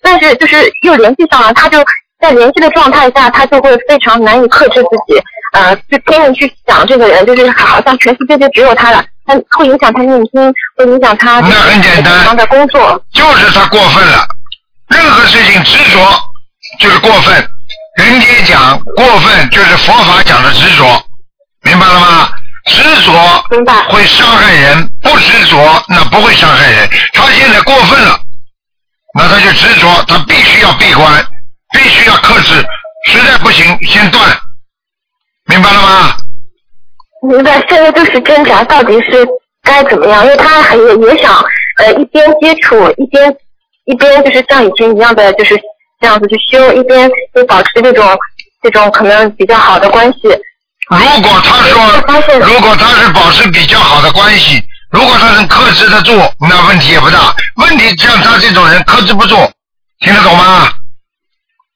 [0.03, 1.83] 但是就是又联系上了，他就
[2.25, 5.21] 在联系的状态下，他就会非常难以克制自己，
[5.53, 12.99] 呃，就拼命去想这个人，就是好像全世界就只有他了，他会影响他念经，会影响他那很简单平常的工作。
[13.13, 14.25] 就是他过分了，
[14.89, 15.99] 任何事情执着
[16.79, 17.47] 就是过分。
[17.97, 20.83] 人家讲过分就是佛法讲的执着，
[21.61, 22.29] 明白了吗？
[22.65, 23.13] 执着
[23.51, 25.57] 明白会伤害人，不执着
[25.87, 26.89] 那不会伤害人。
[27.13, 28.19] 他现在过分了，
[29.13, 31.23] 那他就执着，他必须要闭关，
[31.75, 32.53] 必须要克制，
[33.07, 34.23] 实在不行先断，
[35.47, 36.15] 明白了吗？
[37.27, 39.27] 明白，现在就是挣扎，到底是
[39.61, 40.23] 该怎么样？
[40.23, 41.43] 因为他还也也想，
[41.77, 43.35] 呃，一边接触，一边
[43.85, 45.59] 一边就是像以前一样的，就是
[45.99, 48.17] 这样子去修，一边就保持这种
[48.63, 50.19] 这种可能比较好的关系。
[50.87, 54.61] 如果他说，如果他是保持比较好的关系，
[54.91, 57.35] 如果他能克制得住，那问题也不大。
[57.55, 59.35] 问题像他这种人克制不住，
[59.99, 60.69] 听得懂吗？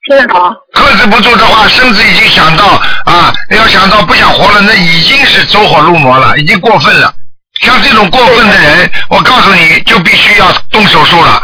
[0.09, 0.41] 听得懂？
[0.73, 2.65] 克制不住的话，甚至已经想到
[3.05, 7.13] 啊，要想到不想活了，那已经是走火入魔了，已经过分了。
[7.61, 11.43] 像这种过分的人，我告诉你就必须要动手术了，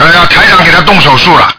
[0.00, 1.54] 啊，要台长给他动手术了。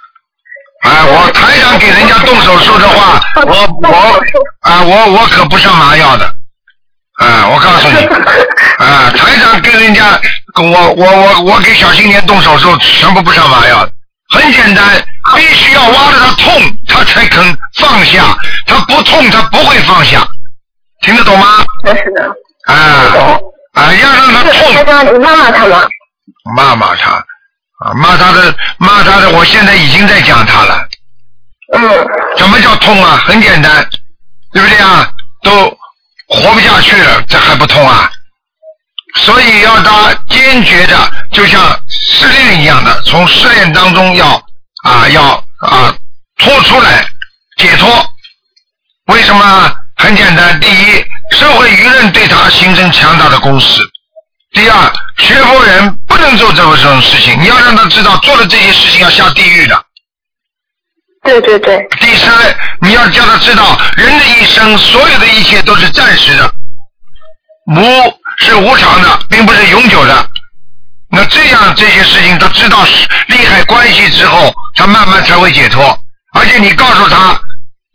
[0.83, 4.21] 啊，我台长给人家动手术的话，我我
[4.61, 6.25] 啊，我我可不上麻药的，
[7.19, 7.97] 啊，我告诉你，
[8.77, 10.19] 啊，台长跟人家，
[10.55, 13.91] 我我我我给小青年动手术，全部不上麻药的，
[14.29, 20.27] 很简单，必须要挖着他痛，他才肯放下，他不痛他不会放下，
[21.01, 21.65] 听得懂吗？
[21.85, 22.29] 是的。
[22.67, 23.39] 啊
[23.73, 25.87] 啊，要让他痛，你骂骂他吗？
[26.55, 27.11] 骂骂他，
[27.79, 30.87] 啊，骂他的骂他的，我现在已经在讲他了。
[31.77, 32.07] 嗯。
[32.37, 33.21] 什么叫痛啊？
[33.25, 33.87] 很简单，
[34.51, 35.09] 对不对啊？
[35.43, 35.69] 都
[36.27, 38.11] 活不下去了，这还不痛啊？
[39.15, 40.97] 所以要他坚决的，
[41.31, 41.61] 就像
[42.01, 44.35] 失恋一样的，从失恋当中要
[44.83, 45.23] 啊要
[45.59, 45.95] 啊
[46.37, 47.05] 脱出来，
[47.57, 47.87] 解脱。
[49.07, 49.73] 为什么？
[49.99, 53.81] 很简单，第一，社会舆论对他形成强大的攻势；
[54.51, 59.83] 第二，学佛人不能做这种这种事情，你要让他知道，做了这些事情要下地狱的。
[61.23, 61.87] 对对对。
[61.99, 66.53] 第三，你要叫他知道，人的一生，所有的一切都是暂时的，
[67.75, 67.81] 无
[68.37, 70.29] 是无常的，并不是永久的。
[71.17, 72.85] 那这样这些事情他知道
[73.27, 75.83] 利害关系之后，他慢慢才会解脱。
[76.35, 77.35] 而且你告诉他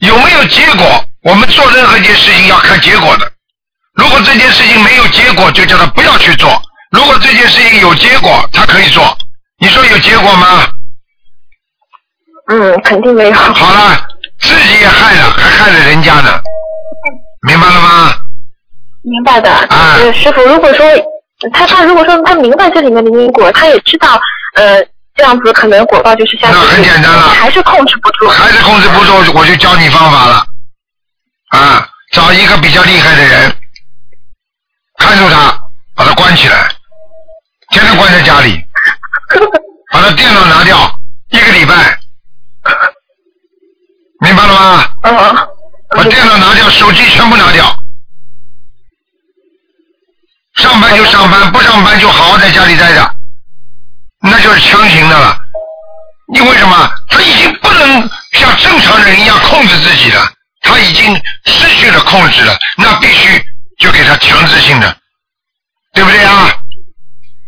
[0.00, 3.32] 有没有结果，我们做任何一件事情要看结果的。
[3.94, 6.50] 如果这件事情没有结果，就叫他不要去做；
[6.90, 9.16] 如果这件事情有结果，他可以做。
[9.60, 10.66] 你说有结果吗？
[12.48, 13.34] 嗯，肯定没有。
[13.34, 14.04] 好了，
[14.40, 16.40] 自己也害了，还害了人家呢，
[17.46, 18.14] 明白了吗？
[19.04, 19.48] 明白的。
[19.48, 20.84] 啊呃，师傅，如果说
[21.52, 24.20] 他他如果说他明白这里面的因果，他也知道
[24.54, 24.82] 呃
[25.14, 28.28] 这样子可能果报就是下去，那很简单了还是控制不住。
[28.28, 30.46] 还是控制不住，我就教你方法了。
[31.50, 33.54] 啊，找一个比较厉害的人，
[34.98, 35.58] 看住他，
[35.94, 36.68] 把他关起来，
[37.70, 38.58] 天天关在家里，
[39.92, 40.78] 把他电脑拿掉，
[41.30, 41.98] 一个礼拜，
[44.20, 44.84] 明白了吗？
[45.02, 45.48] 嗯。
[45.94, 47.66] 把电脑拿掉，手机全部拿掉。
[50.72, 53.14] 上班就上班，不上班就好好在家里待着，
[54.22, 55.36] 那就是强行的了。
[56.34, 56.90] 因为什么？
[57.10, 60.26] 他已经不能像正常人一样控制自己了，
[60.62, 61.14] 他已经
[61.44, 63.44] 失去了控制了，那必须
[63.80, 64.96] 就给他强制性的，
[65.92, 66.50] 对不对啊？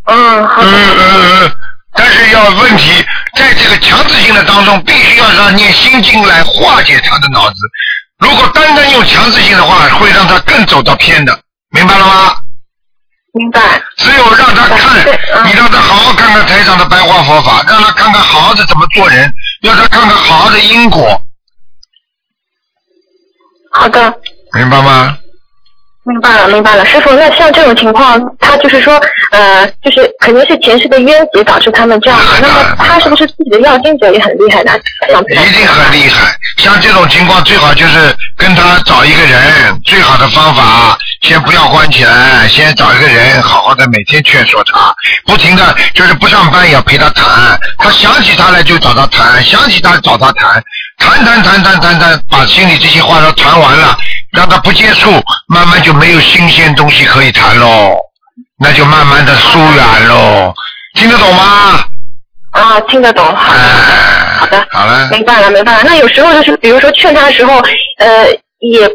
[0.05, 0.71] 嗯，好的。
[0.71, 1.57] 嗯嗯嗯，
[1.95, 3.03] 但是要问题
[3.37, 7.57] 在这个强制性的当中，必须要让念心经来化解他的脑子。
[8.19, 12.37] 如果单单用强制性的话，会让他更走到偏的，明白了吗？
[13.35, 13.61] 明白。
[13.97, 14.79] 只有让他看，
[15.47, 19.33] 你让他好好看看台上的白话佛法，让他看看好好的怎么做人，
[19.63, 21.21] 让他看看好好的因果，
[23.73, 24.15] 好的，
[24.55, 25.19] 明白吗？
[26.07, 27.11] 明白了，明白了，师傅。
[27.15, 32.21] 那像这种情况，他就是说，呃，就是肯定是前世的冤结导致他们这样。
[32.43, 34.73] 那么他是不是自己的要经者也很厉害呢？
[35.31, 36.37] 一定很厉害。
[36.59, 44.95] 像这种情况，最好就是跟他找一个人，最好的方法，先不要关起来，先找一个人，好好的每天劝说他，
[45.25, 50.63] 不停的就是不上班也要陪他谈，他想起他来就找他谈，想起他找他谈，
[50.99, 53.97] 谈谈谈谈谈谈，把心里这些话都谈完了。
[54.33, 55.11] 让他不接触，
[55.47, 57.97] 慢慢就没有新鲜东西可以谈喽，
[58.59, 60.53] 那就慢慢的疏远喽，
[60.95, 61.85] 听得懂吗？
[62.51, 63.61] 啊，听得懂，好的，
[64.39, 65.85] 好的，好了，明白了，明白了。
[65.85, 67.63] 那有时候就是，比如说劝他的时候，
[67.99, 68.27] 呃，
[68.59, 68.89] 也也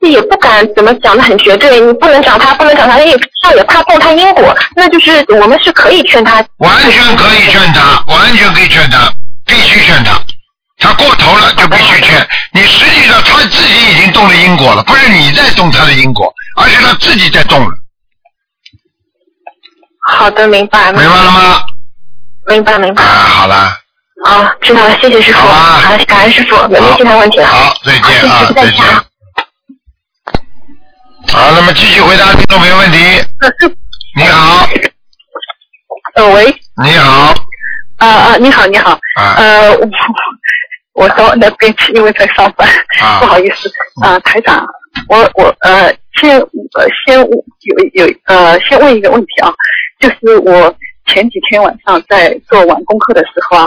[0.00, 9.12] 自己也不敢怎么讲的很绝对，你不能找他，不能找他，因为怕也怕动他因果，那就是我们是可以劝他，完全可以劝他，完全可以劝他，
[9.44, 10.20] 必须劝他。
[10.78, 17.70] 他过头了就必须劝你，实际上他自己已经动了因果了，不是你在动他的因果，而是他自己在动了。
[20.08, 20.92] 好的，明白。
[20.92, 21.60] 明白了吗？
[22.48, 23.02] 明白，明白。
[23.02, 23.56] 啊，好了。
[24.24, 25.40] 啊，知道了，谢谢师傅。
[25.40, 27.46] 好感恩师傅，没有其他问题了。
[27.46, 28.84] 好，再见啊，再见。
[31.28, 32.98] 好，那么继续回答听众朋友问题。
[34.16, 34.66] 你好。
[36.14, 36.44] 呃，喂。
[36.82, 37.34] 你好。
[37.98, 38.92] 啊啊，你好，你好。
[39.18, 39.34] 啊。
[39.36, 39.88] 呃，我
[40.94, 42.68] 我到那边去，因为在上班，
[43.20, 43.70] 不好意思。
[44.02, 44.66] 啊，台长，
[45.08, 49.52] 我我呃，先呃先有有呃，先问一个问题啊，
[50.00, 50.74] 就是我
[51.06, 53.66] 前几天晚上在做晚功课的时候啊，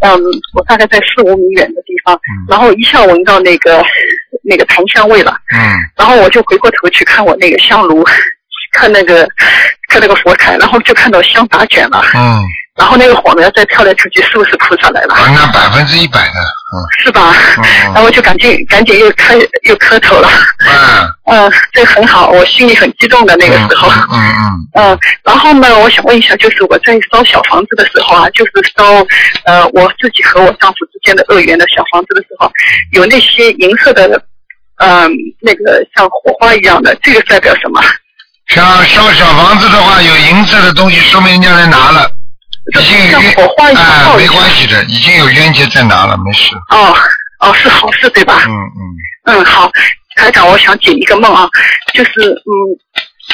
[0.00, 0.20] 嗯，
[0.54, 2.18] 我大概在四五米远的地方，
[2.48, 3.84] 然后一下闻到那个
[4.42, 5.58] 那个檀香味了，嗯，
[5.96, 8.04] 然后我就回过头去看我那个香炉，
[8.72, 9.28] 看那个
[9.88, 12.40] 看那个佛台，然后就看到香打卷了，嗯。
[12.78, 15.16] 然后那个火苗再跳来跳去，是不是菩萨来了？
[15.34, 16.78] 那百分之一百的，嗯。
[17.02, 17.34] 是吧？
[17.58, 17.64] 嗯。
[17.92, 20.28] 然后我就赶紧赶紧又开又磕头了。
[20.60, 21.12] 嗯。
[21.30, 23.90] 嗯，这很好，我心里很激动的那个时候。
[23.90, 24.50] 嗯嗯。
[24.74, 28.84] 嗯，然后呢，我想问一下，就是我在烧小房子的时候啊，就是烧
[29.44, 32.48] 呃我自己和我丈夫之间的恶缘的小房子的时候，
[32.92, 34.22] 有那些银色的，
[34.76, 35.10] 嗯，
[35.40, 37.82] 那个像火花一样的，这个代表什么？
[38.54, 42.08] 像烧小房子的话，有银色的东西，说明人家来拿了。
[42.74, 46.54] 已经有冤啊，没关系的，已经有冤结在拿了，没事。
[46.70, 46.94] 哦
[47.40, 48.42] 哦，是好事对吧？
[48.46, 49.36] 嗯嗯。
[49.38, 49.70] 嗯，好，
[50.16, 51.48] 台长，我想解一个梦啊，
[51.94, 52.50] 就是嗯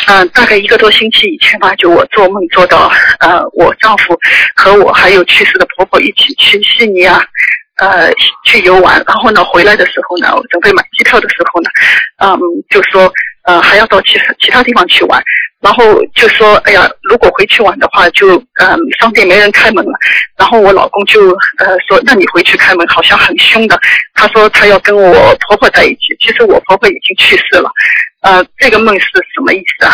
[0.08, 4.16] 嗯，大概一个多星期以前吧，就我做梦做到呃，我丈夫
[4.54, 7.24] 和我还有去世的婆婆一起去悉尼啊，
[7.76, 8.12] 呃，
[8.44, 11.70] 去游玩，然后呢，回来的时候呢，准备买机票的时候呢，
[12.18, 12.38] 嗯，
[12.70, 13.10] 就说
[13.44, 15.22] 呃还要到其其他地方去玩。
[15.60, 15.82] 然后
[16.14, 19.92] 就说，哎呀，如果回去晚的话，就嗯，商店没人开门了。
[20.36, 23.80] 然后我老公就呃说，那你回去开门，好像很凶的。
[24.12, 27.70] 他说他要跟我婆婆在一起，其实我婆婆已经去世了。
[28.20, 29.92] 呃，这个梦是什么意思啊？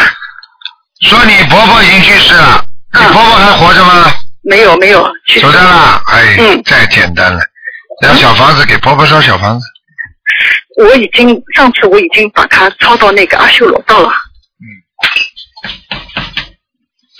[1.03, 4.11] 说你婆婆已经去世了，你婆婆还活着吗？
[4.43, 5.05] 没有没有，
[5.41, 6.03] 走掉了。
[6.07, 7.41] 哎，嗯，太简单了，
[8.03, 9.67] 要小房子给婆婆烧小房子。
[10.85, 14.09] 我已经上次我已经把它抄到那个阿修罗道了。
[14.09, 14.66] 嗯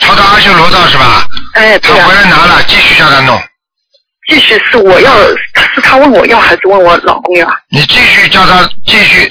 [0.01, 1.27] 抄到阿修罗道是吧？
[1.55, 3.39] 哎，他回来拿了，继续叫他弄。
[4.29, 5.15] 继续是我要，
[5.75, 7.47] 是他问我要还是问我老公要？
[7.69, 9.31] 你继续叫他继续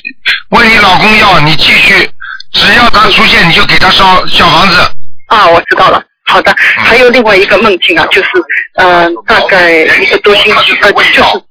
[0.52, 2.10] 问你老公要，你继续，
[2.54, 4.80] 只要他出现你就给他烧小房子。
[5.28, 6.04] 啊，我知道了。
[6.26, 8.30] 好的，还有另外一个梦境啊，就是
[8.76, 11.42] 嗯，大概一个多星期呃，就是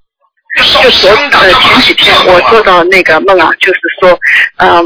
[0.83, 4.19] 就昨呃前几天我做到那个梦啊，就是说，
[4.57, 4.85] 嗯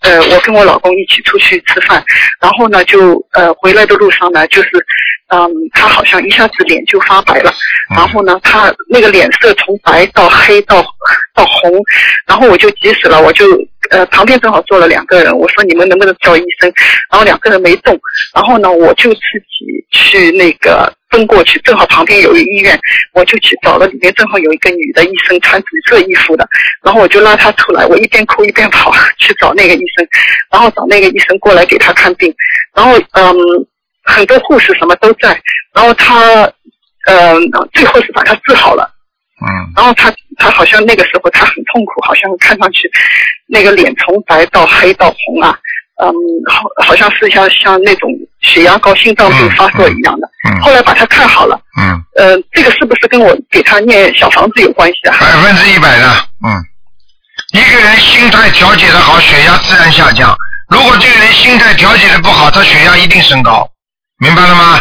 [0.00, 2.02] 呃，我跟我老公一起出去吃饭，
[2.40, 4.68] 然后呢就呃回来的路上呢，就是
[5.28, 7.52] 嗯他好像一下子脸就发白了，
[7.94, 10.82] 然后呢他那个脸色从白到黑到
[11.34, 11.72] 到红，
[12.26, 13.46] 然后我就急死了，我就
[13.90, 16.72] 呃旁边正好坐了两个人，我说你们能不能叫医生，
[17.10, 17.98] 然后两个人没动，
[18.34, 20.92] 然后呢我就自己去那个。
[21.10, 22.76] 奔过去，正好旁边有一个医院，
[23.12, 26.44] 我就去找了，里面正好有一个女的医生，穿紫色衣服的，
[26.82, 30.04] 然后我就拉她出来，我一边哭一边跑去找那个医生，
[30.50, 32.34] 然后找那个医生过来给她看病，
[32.74, 33.32] 然后嗯，
[34.02, 35.40] 很多护士什么都在，
[35.72, 36.52] 然后他
[37.06, 37.40] 嗯，
[37.72, 38.90] 最后是把他治好了，
[39.46, 42.90] 嗯，然后他他好像那个时候他很痛苦，好像看上去
[43.46, 45.56] 那个脸从白到黑到红啊。
[46.02, 46.10] 嗯，
[46.50, 50.28] 好，好像是像像那种血压高、心脏病发作一样的。
[50.50, 50.60] 嗯。
[50.60, 51.56] 后来把他看好了。
[51.80, 52.02] 嗯。
[52.16, 55.16] 呃，这个是不是跟我给他念小房子有关系啊？
[55.20, 56.10] 百分之一百的，
[56.44, 56.50] 嗯。
[57.52, 60.34] 一个人心态调节的好，血压自然下降。
[60.68, 63.68] 如果这个人心态调节的不好，他血压一定升高。
[64.18, 64.80] 明白了吗？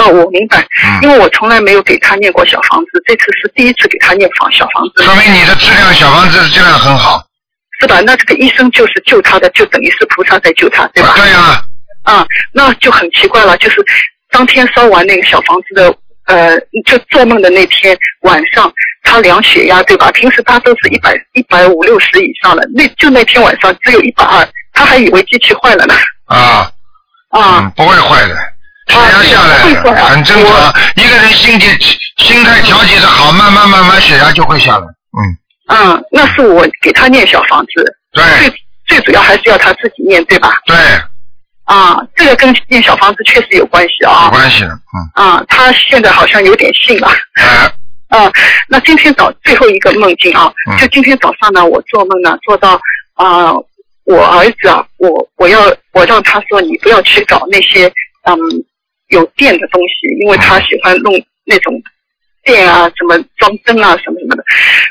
[0.00, 0.66] 哦，我明白。
[0.84, 1.02] 嗯。
[1.02, 5.04] 因为我从来没有给他念过小房子，这次是第一次给他念房小房子。
[5.04, 7.24] 说明你的质量，小房子的质量很好。
[7.80, 8.00] 是吧？
[8.02, 11.14] 那这个医生就是救他的，就等于是菩萨在救他，对吧？
[11.16, 11.64] 对呀。
[12.02, 13.76] 啊，那就很奇怪了，就是
[14.30, 15.94] 当天烧完那个小房子的，
[16.26, 18.70] 呃，就做梦的那天晚上，
[19.02, 20.10] 他量血压，对吧？
[20.12, 25.94] 平时他都是一百一百五六十以上的，那就那天晚上只有一百二，他还以为机器坏了呢。
[26.26, 26.70] 啊。
[27.30, 27.72] 啊。
[27.74, 28.36] 不会坏的，
[28.90, 29.58] 血压下来
[29.94, 30.74] 很正常。
[30.96, 31.70] 一个人心情
[32.18, 34.84] 心态调节的好，慢慢慢慢血压就会下来。
[34.84, 35.20] 嗯。
[35.68, 38.54] 嗯，那是我给他念小房子，对，最
[38.86, 40.60] 最主要还是要他自己念，对吧？
[40.66, 40.76] 对。
[41.64, 44.24] 啊，这个跟念小房子确实有关系啊。
[44.24, 45.24] 有关系的，嗯。
[45.24, 47.08] 啊，他现在好像有点信了。
[47.08, 47.72] 啊。
[48.12, 48.32] 嗯，
[48.66, 52.72] 那今天早最后一个梦境啊，就今天早上呢，我做梦呢，做到
[53.14, 53.52] 啊，
[54.04, 55.60] 我儿子啊，我我要
[55.92, 57.86] 我让他说你不要去找那些
[58.24, 58.34] 嗯
[59.10, 61.12] 有电的东西，因为他喜欢弄
[61.44, 61.80] 那种。
[62.42, 64.42] 电啊，什么装灯啊，什么什么的，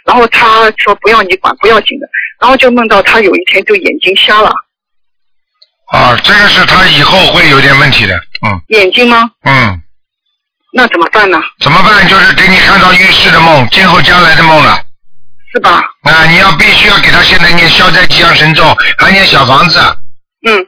[0.05, 2.07] 然后他说不要你管，不要紧的，
[2.39, 4.53] 然后就梦到他有一天就眼睛瞎了。
[5.91, 8.15] 啊，这个是他以后会有点问题的，
[8.45, 8.61] 嗯。
[8.67, 9.32] 眼睛吗？
[9.45, 9.82] 嗯。
[10.72, 11.41] 那怎么办呢？
[11.59, 12.07] 怎么办？
[12.07, 14.80] 就是给你看到预示的梦，今后将来的梦了。
[15.51, 15.82] 是吧？
[16.03, 18.63] 啊，你要必须要给他现在念消灾吉祥神咒，
[18.99, 19.80] 还念小房子。
[20.47, 20.67] 嗯，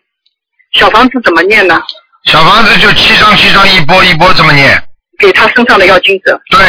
[0.73, 1.79] 小房子怎么念呢？
[2.25, 4.81] 小房子就七张七张一波一波这么念。
[5.19, 6.39] 给他身上的药精子。
[6.49, 6.59] 对。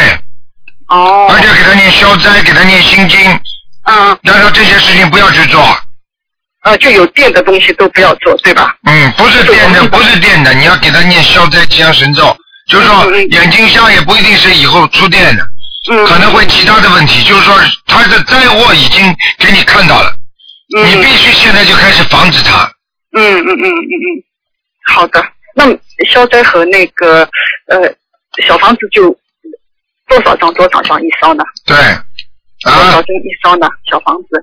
[0.89, 1.29] 哦。
[1.31, 3.19] 而且给他念消灾，给他念心经。
[3.85, 4.19] 嗯。
[4.23, 5.61] 让他这些事情不要去做。
[6.61, 8.73] 啊，就有电的东西都不要做，对吧？
[8.87, 12.37] 嗯，不是电的，不是电的，你要给他念消灾吉祥神咒，
[12.69, 15.45] 就是说眼睛瞎也不一定是以后出电的，
[15.91, 20.15] 嗯，可能会其他的问题，就是说他的灾祸已经给你看到了，
[20.77, 22.63] 嗯，你必须现在就开始防止他。
[23.17, 24.07] 嗯嗯嗯嗯嗯，
[24.95, 25.21] 好的，
[25.55, 25.65] 那
[26.11, 27.29] 消灾和那个
[27.67, 27.95] 呃。
[28.47, 29.15] 小房子就
[30.09, 31.45] 多少张多少张一烧呢？
[31.67, 31.77] 对，
[32.65, 33.69] 多少张一烧呢？
[33.91, 34.43] 小房子，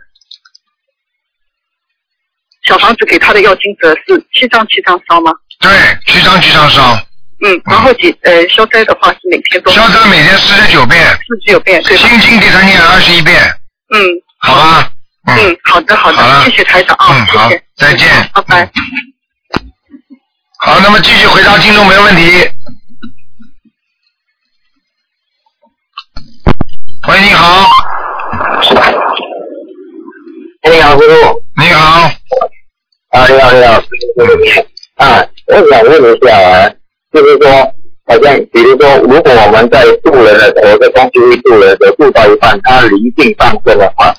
[2.68, 5.32] 小房子给他的要金者是七张七张烧吗？
[5.60, 5.72] 对，
[6.06, 6.96] 七张七张烧。
[7.44, 9.72] 嗯，然后几呃消灾的话是每天都。
[9.72, 11.04] 消灾每天四十九遍。
[11.08, 11.98] 四十九遍，对。
[11.98, 13.42] 心经给他念二十一遍。
[13.90, 14.00] 嗯。
[14.38, 14.92] 好吧。
[15.26, 18.72] 嗯，好的好的，谢谢台长啊，谢谢，再见，拜拜。
[20.62, 22.52] 好，那么继续回答听众没问题。
[27.08, 27.66] 喂，你好。
[30.64, 31.42] 你好，师傅。
[31.56, 32.12] 你好。
[33.12, 33.82] 啊，你好，你好。
[34.96, 36.70] 啊，我想问一下啊，
[37.14, 37.50] 就是说，
[38.06, 44.14] 好像比如说，如果我们在渡人的时候，在东西渡人的时候渡到一半，他临近上升的话，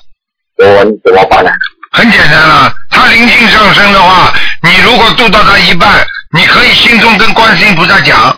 [0.57, 1.51] 我们怎么办呢？
[1.91, 4.33] 很简单啊，他临近上升的话，
[4.63, 8.35] 你如果渡到他一半，你可以心中跟观世音菩萨讲，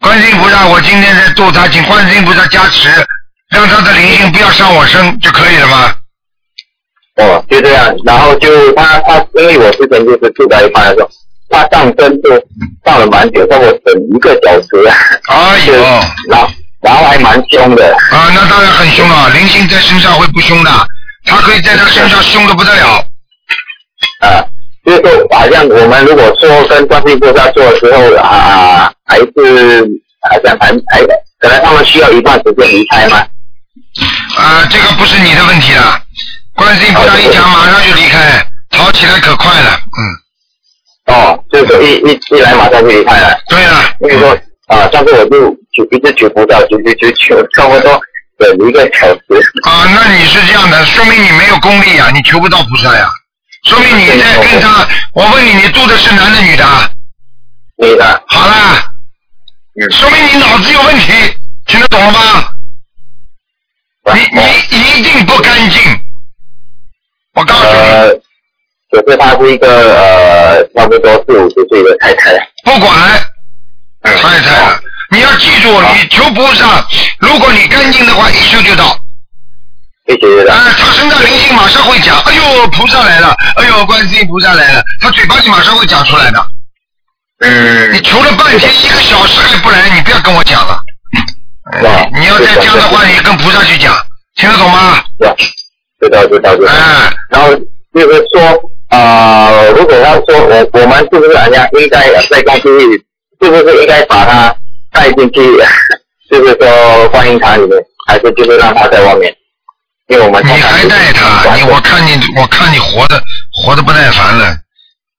[0.00, 2.88] 观世音菩萨，我今天在渡他，请观世音菩萨加持。
[3.50, 5.92] 让他的灵性不要上我身就可以了吗？
[7.16, 11.10] 哦，就这样，然后就他他，因为我之前就是住在一半的时候，
[11.50, 12.30] 他上身就
[12.84, 14.68] 上了蛮久，让我等一个小时。
[15.28, 15.74] 哎呦，
[16.30, 16.48] 然后
[16.80, 17.92] 然后还蛮凶的。
[18.12, 20.70] 啊，那当然很凶了，灵性在身上会不凶的，
[21.24, 23.04] 他可以在他身上凶的不得了。
[24.20, 24.46] 啊，
[24.90, 29.88] 就是说，好像我们如果说跟观世音菩萨做的时候啊，还是
[30.28, 31.00] 好像还还
[31.38, 33.18] 可能他们需要一段时间离开吗？
[34.36, 36.00] 啊，这个不是你的问题了。
[36.56, 39.80] 观世音菩萨一讲，马上就离开，跑起来可快了，
[41.06, 41.14] 嗯。
[41.14, 43.38] 哦，就是说一一一来马上就离开了。
[43.48, 43.94] 对啊。
[44.00, 44.36] 所以说
[44.66, 48.00] 啊，上次我就举一直求菩萨，举举举举，差不多
[48.38, 49.22] 等一个小时。
[49.64, 53.08] 啊，那你是这样的，说明你没有功力啊，你求不到菩萨呀，
[53.64, 54.88] 说明你在跟他。
[55.12, 56.64] 我问你，你度的是男的女的？
[57.76, 58.22] 女的。
[58.28, 58.82] 好了，
[59.90, 61.12] 说明你脑子有问题，
[61.66, 62.48] 听得懂了吗？
[64.14, 64.20] 你
[64.70, 65.82] 你一定不干净，
[67.34, 68.20] 我告诉你。
[68.90, 72.32] 可是她是一个呃，差不多四五十岁的太太。
[72.64, 72.90] 不管，
[74.02, 74.80] 太太，
[75.10, 76.84] 你要记住，你求菩萨，
[77.18, 78.98] 如果你干净的话，一修就到。
[80.10, 80.54] 一修就到。
[80.54, 86.46] 啊，他身上灵性马上会讲，哎呦，菩萨来了，哎呦，观世音菩萨来了，他嘴巴里马上会讲出来的。
[87.40, 87.92] 嗯。
[87.92, 90.80] 你求了半天，一个小时还不来，你不要跟我讲了。
[92.18, 93.94] 你要再讲的话，你跟菩萨去讲，
[94.36, 95.02] 听得懂吗？
[96.00, 96.72] 知道知道知道。
[96.72, 97.54] 嗯，然后
[97.94, 98.60] 就是说。
[98.90, 103.00] 啊，如果要说我我们是不是人家应该在公司里，
[103.40, 104.56] 是不是应该把他
[104.90, 105.40] 带进去，
[106.28, 109.32] 就是说观音堂里面，还是就是让他在外面？
[110.10, 114.56] 因为我们你还带他，你我看你我看你活的活的不耐烦了，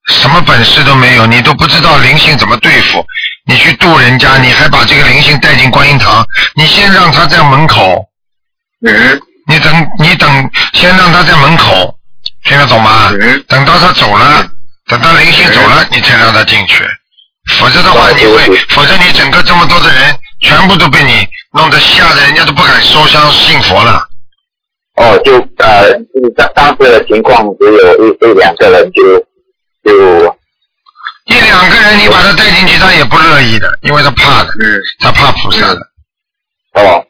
[0.09, 3.05] 什么本事都没有，你都不知道灵性怎么对付，
[3.45, 6.25] 你去渡人家，你还把这个灵性带进观音堂，
[6.55, 8.05] 你先让他在门口，
[8.85, 11.97] 嗯，你等你等，先让他在门口。
[12.43, 13.11] 听得懂吗？
[13.47, 14.45] 等到他走了，
[14.87, 16.83] 等到灵性走了，你才让他进去。
[17.53, 24.05] 否则的话，你会，否则你整个这么多的人，全部都被你弄得吓得人家都不敢烧香信佛了。
[25.01, 25.91] 哦，就呃，
[26.35, 29.01] 当当时的情况只有一一两个人，就
[29.83, 30.35] 就
[31.25, 35.79] 一两个人，你把他带进去，他也不乐意的，因为他怕的，嗯，他怕菩萨的。
[36.73, 37.03] 哦，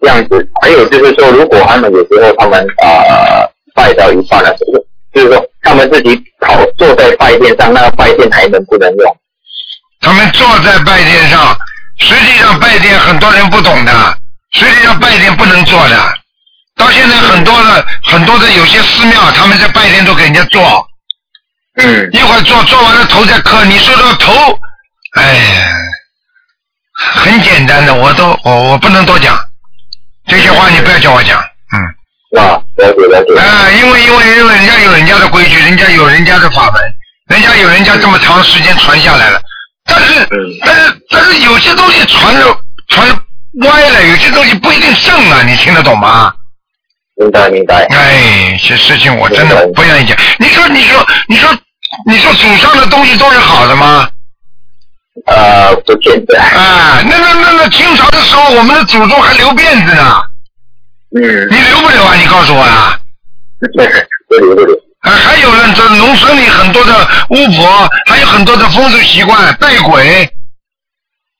[0.00, 0.48] 这样子。
[0.62, 3.48] 还有就是说，如果他们有时候他们啊。
[3.74, 4.54] 拜到一半了，
[5.14, 9.16] 就是说他们自己跑坐在拜殿上，那个拜殿还能不能用？
[10.02, 11.56] 他们坐在拜殿上，
[11.96, 13.92] 实际上拜殿很多人不懂的，
[14.52, 15.96] 实际上拜殿不能坐的。
[16.82, 20.84] 到现在很多的很多的有些寺庙，他们在拜天都给人家做。
[21.76, 22.10] 嗯。
[22.12, 24.58] 一会儿做做完了头再磕，你说到头，
[25.16, 25.68] 哎呀，
[27.14, 29.38] 很简单的，我都我我不能多讲，
[30.26, 32.40] 这些话你不要叫我讲，嗯。
[32.40, 33.38] 啊，了解了解。
[33.38, 36.82] 啊，因为因为因为人家有人家的规矩，人家有人家的法门，
[37.28, 39.40] 人家有人家这么长时间传下来了。
[39.84, 40.28] 但是
[40.64, 42.56] 但是但是有些东西传的
[42.88, 43.06] 传
[43.60, 46.34] 歪了，有些东西不一定正啊，你听得懂吗？
[47.22, 47.84] 明白明白。
[47.86, 50.16] 哎，这事情我真的不愿意讲。
[50.38, 51.48] 你说你说你说
[52.06, 54.08] 你说祖上的东西都是好的吗？
[55.26, 56.38] 呃，不见得。
[56.40, 60.22] 啊，那那那那清朝的时候，我们的祖宗还留辫子呢。
[61.14, 62.14] 嗯，你留不留啊？
[62.16, 62.98] 你告诉我呀。
[63.60, 63.66] 不
[64.36, 64.74] 留不留。
[65.02, 70.28] 啊，还有呢，这农村里很多的巫婆，还有很多的风俗习惯，拜鬼，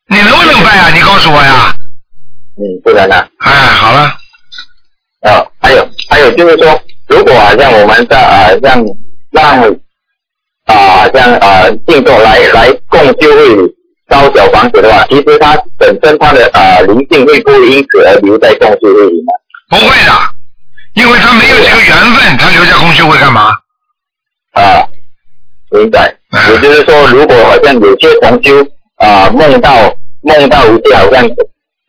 [0.09, 0.91] 你能不能拜啊？
[0.95, 1.75] 你告诉我呀。
[2.57, 3.29] 嗯，不能的。
[3.39, 4.15] 哎，好了。
[5.23, 8.85] 啊，还有还有就是说，如果啊，像我们在啊，像
[9.31, 9.63] 让
[10.67, 13.57] 啊，像啊，静坐来来供修会
[14.11, 19.27] 烧小房子的话，其实它本身它的啊灵性会不会因此而留在供修会里面？
[19.71, 20.13] 不会的，
[20.95, 23.53] 因为他没有这个缘分，他留在供修会干嘛？
[24.53, 24.87] 啊，
[25.71, 26.15] 明白。
[26.51, 28.67] 也就是说，如果好像有些同修
[28.97, 31.27] 啊梦到梦到一些好像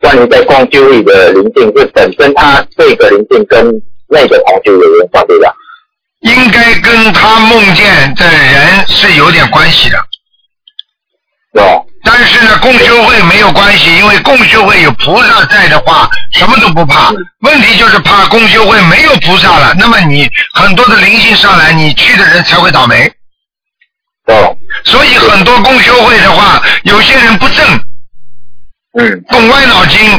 [0.04, 3.72] 关于在共修会的灵性，是本身他这个灵性跟
[4.06, 5.50] 那个同修有缘关对吧？
[6.20, 9.96] 应该跟他梦见的人是有点关系的。
[11.54, 11.86] 有。
[12.06, 17.10] 但是呢，共修会没有关系，因为共修会有菩萨在的话，什么都不怕。
[17.40, 23.10] 问题就是怕共修会没有菩萨了，那么你很多的灵性上来，你去的人才会倒霉。
[24.26, 24.54] 哦。
[24.84, 27.66] 所以很多共修会的话，有些人不正，
[28.98, 30.10] 嗯，动歪脑筋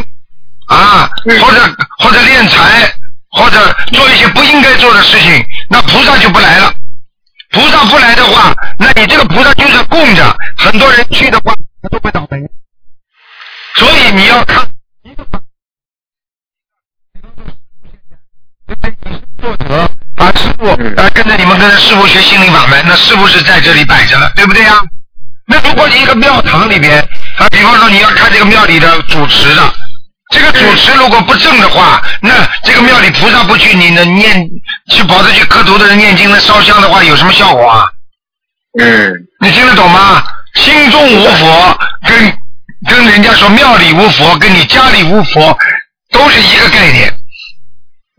[0.68, 1.10] 啊，
[1.42, 2.94] 或者或者敛财，
[3.30, 6.74] 或者做一些不应该做的事情，那菩萨就不来了。
[7.52, 11.54] 菩萨不来的话，那你这个菩萨就是供着，很多人去的话。
[11.82, 12.40] 他都会倒霉，
[13.76, 14.68] 所以你要看
[15.04, 15.24] 一个
[19.40, 20.68] 作者啊，师傅
[21.00, 24.82] 啊，跟着你们跟着师傅学心灵法门，那师傅是在这里摆着了，对不对呀？
[25.46, 27.08] 那如果你一个庙堂里边
[27.38, 29.62] 啊，比方说你要看这个庙里的主持的，
[30.32, 32.30] 这个主持如果不正的话，那
[32.64, 34.50] 这个庙里菩萨不去，你能念
[34.90, 37.86] 去跑着去磕头的人念经、的烧香的话，有什么效果啊？
[38.80, 40.24] 嗯，你听得懂吗？
[40.56, 41.78] 心中无佛，
[42.08, 42.40] 跟
[42.90, 45.58] 跟人家说庙里无佛，跟你家里无佛，
[46.12, 47.14] 都是一个概念。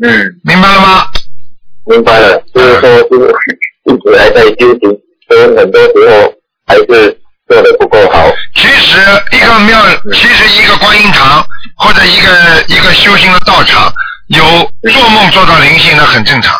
[0.04, 1.06] 嗯，明白了吗？
[1.86, 3.34] 明白了，就是说，就是
[3.84, 4.86] 一直还在纠结，
[5.28, 6.34] 所以很多时候
[6.66, 8.30] 还是做的不够好。
[8.66, 8.98] 其实
[9.30, 9.80] 一个庙，
[10.12, 11.46] 其实一个观音堂，
[11.76, 13.92] 或者一个一个修行的道场
[14.26, 14.44] 有
[14.92, 16.58] 做梦做到灵性，那很正常，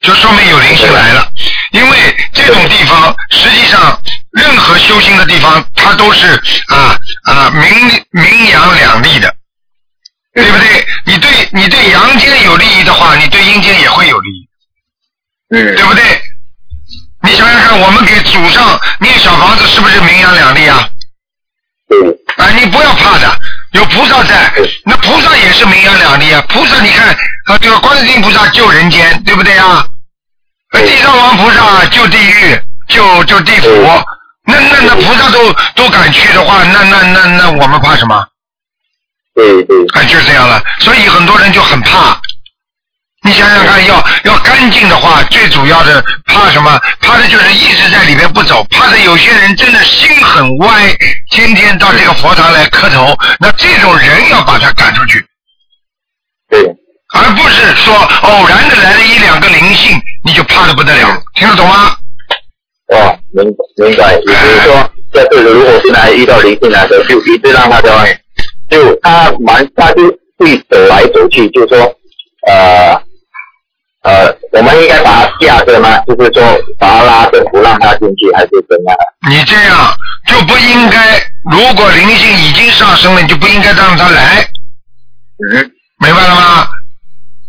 [0.00, 1.28] 就说明有灵性来了。
[1.72, 4.00] 因为这种地方实际上
[4.32, 6.28] 任何修行的地方，它都是
[6.68, 9.34] 啊啊明明阳两利的，
[10.32, 10.86] 对不对？
[11.04, 14.48] 你对你对阳间有利益的话，你对阴间也会有利益，
[15.54, 16.02] 嗯，对不对？
[17.22, 20.88] 你想想看，我们给祖上念小房子，是不是名扬两利啊？
[22.36, 23.40] 对，啊，你不要怕的，
[23.72, 24.52] 有菩萨在，
[24.84, 26.42] 那菩萨也是名扬两利啊。
[26.48, 27.08] 菩萨，你看
[27.46, 29.84] 啊，这个观世音菩萨救人间，对不对啊？
[30.72, 33.68] 呃地藏王菩萨救地狱，救救地府，
[34.46, 38.26] 那那那菩萨都都敢去的话，那那那那我们怕什么？
[39.34, 40.62] 对对，啊，就是这样了。
[40.80, 42.20] 所以很多人就很怕。
[43.24, 46.78] 你想想看，要要干净的话，最主要的怕什么？
[47.00, 50.94] 怕的就是一直在里面不走，怕的有些人真的心很歪，
[51.30, 55.24] 天天到这个佛堂来磕头，那这种人要把他赶出去，
[56.50, 56.60] 对，
[57.14, 61.96] 而不是说偶然的来了一两个灵性，你就怕的不得了，听得懂吗？
[62.92, 63.46] 哦，明
[63.78, 64.12] 明白。
[64.12, 68.20] 也就是说，这次如果是来遇到灵性来的，就一直让他在外面，
[68.68, 70.02] 就他蛮他就
[70.36, 71.78] 会走来走去，就说
[72.46, 73.02] 呃
[74.04, 75.98] 呃，我们应该把他架着吗？
[76.06, 76.42] 就是说
[76.78, 78.96] 把他拉着不让他进去，还是怎样？
[79.30, 79.96] 你这样
[80.28, 81.18] 就不应该，
[81.50, 84.46] 如果灵性已经上升了，你就不应该让他来，
[85.50, 86.68] 嗯，明白了吗？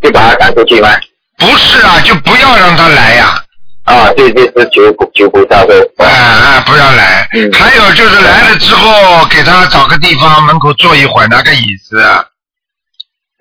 [0.02, 0.90] 就把他赶出去吗？
[1.38, 3.44] 不是啊，就不要让他来呀、
[3.84, 4.82] 啊，对对，是求
[5.14, 7.28] 求菩萨说，哎哎，不要来。
[7.34, 12.02] 嗯还有就是来了之后，给他找个地方门口坐一会儿，拿个椅子，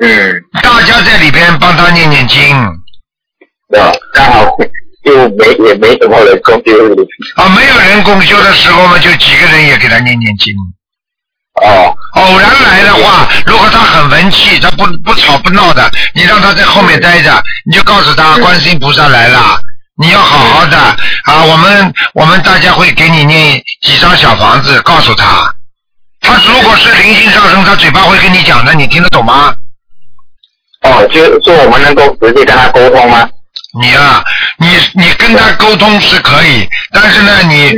[0.00, 2.82] 嗯，大家在里边帮他念念经。
[3.70, 3.92] 对吧？
[4.12, 4.56] 刚好
[5.04, 7.42] 就没也没什么人攻击你。
[7.42, 10.54] 啊，没有人供修的时候嘛，就几个人也给他念念经。
[11.62, 19.58] 哦，偶然来的话，如果他很文气，他不不吵不闹的，你让他在后面待着，你就告诉他，观世音菩萨来了，
[19.96, 25.54] 你要好好的啊，我们我们大家会给你念几张小房子，告诉他。
[26.20, 29.54] 他如果是灵性上升，他嘴巴会跟你讲的，你听得懂吗？
[30.82, 33.28] 哦，就是说我们能够直接跟他沟通吗？
[33.80, 34.22] 你啊，
[34.58, 37.74] 你你跟他沟通是可以，但是呢，你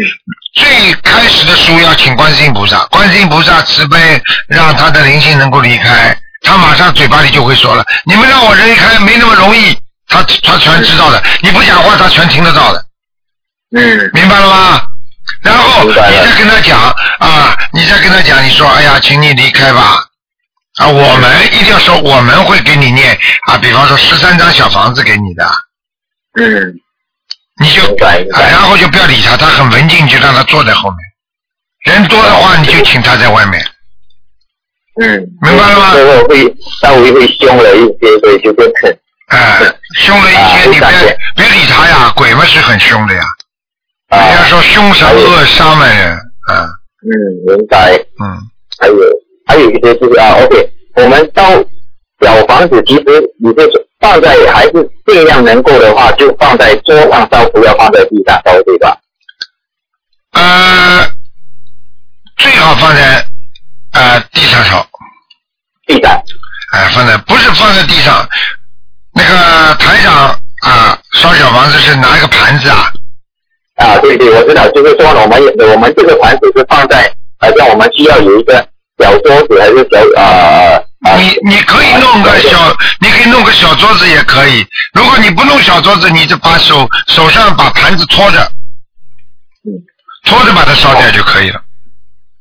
[0.54, 9.78] 最开始的时候要请观世音菩萨，观世音菩萨慈悲，让他的灵性能够离开，他马上嘴巴里就会说了，你们让我离开没那么容易，
[10.08, 12.84] 他他全知道的，你不讲话他全听得到的，
[13.76, 14.82] 嗯，明白了吗？
[15.42, 16.78] 然后你再跟他讲
[17.20, 20.02] 啊，你再跟他讲，你说哎呀，请你离开吧。
[20.78, 23.18] 啊，我们一定要说，我们会给你念
[23.48, 25.50] 啊，比方说十三张小房子给你的，
[26.36, 26.74] 嗯，
[27.62, 30.98] 你就明白明白啊，然后就不要理他，他很文静，就让他坐在后面。
[31.86, 33.64] 人多的话，你就请他在外面。
[35.00, 38.90] 嗯，明白了吗所以我会稍微会凶了一些，所以就变成
[39.28, 39.60] 哎，
[39.96, 43.22] 凶了一啊些，你别别理他呀，鬼们是很凶的呀。
[44.08, 46.16] 啊，人家说凶神恶煞嘛人，
[46.48, 46.68] 啊，
[47.02, 47.12] 嗯，
[47.46, 47.92] 明白。
[47.94, 48.38] 嗯，
[48.78, 48.94] 还有
[49.46, 51.50] 还有一些就是啊，OK，我们到
[52.20, 53.04] 小房子，其实
[53.42, 54.72] 你就是放在还是
[55.06, 58.98] 尽量能够的话，就放在桌上烧，不要放在地上烧，对吧？
[60.32, 61.10] 呃，
[62.36, 63.26] 最好放在
[63.92, 64.86] 呃地上烧，
[65.86, 66.22] 地上。
[66.72, 68.28] 哎，放在不是放在地上，
[69.14, 72.92] 那个台长啊，烧小房子是拿一个盘子啊，
[73.76, 75.40] 啊，对对，我知道，就是说我们
[75.72, 78.68] 我们这个盘子是放在，好像我们需要有一个
[78.98, 80.82] 小桌子还是小呃啊，
[81.18, 84.66] 你你可以弄个小，你可以弄个小桌子也可以。
[84.94, 88.50] 如果你不弄小桌子，你就把手手上把盘子托着，
[90.24, 91.60] 托着把它烧掉就可以了，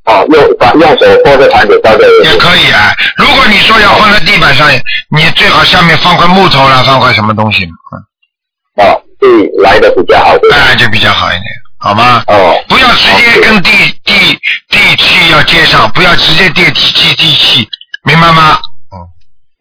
[0.05, 2.95] 哦，用把用手托着盘子烧在也可以啊。
[3.17, 4.67] 如果你说要放在地板上，
[5.09, 9.29] 你最好下面放块木头啦，放块什么东西，嗯哦，对
[9.61, 10.57] 来的比较好，对吧？
[10.57, 11.43] 哎，就比较好一点，
[11.77, 12.23] 好吗？
[12.27, 13.69] 哦，不要直接跟地
[14.03, 14.39] 地
[14.69, 17.69] 地气要接上，不要直接地地气地气，
[18.05, 18.57] 明白吗？
[18.93, 18.97] 嗯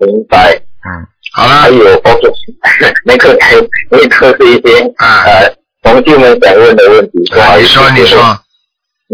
[0.07, 0.53] 明白。
[0.86, 2.28] 嗯，好了 还，有 OK，
[3.05, 3.36] 那个
[3.90, 7.68] 那个是一些啊呃同学们想问的问题，不好意思。
[7.68, 8.18] 你说你说，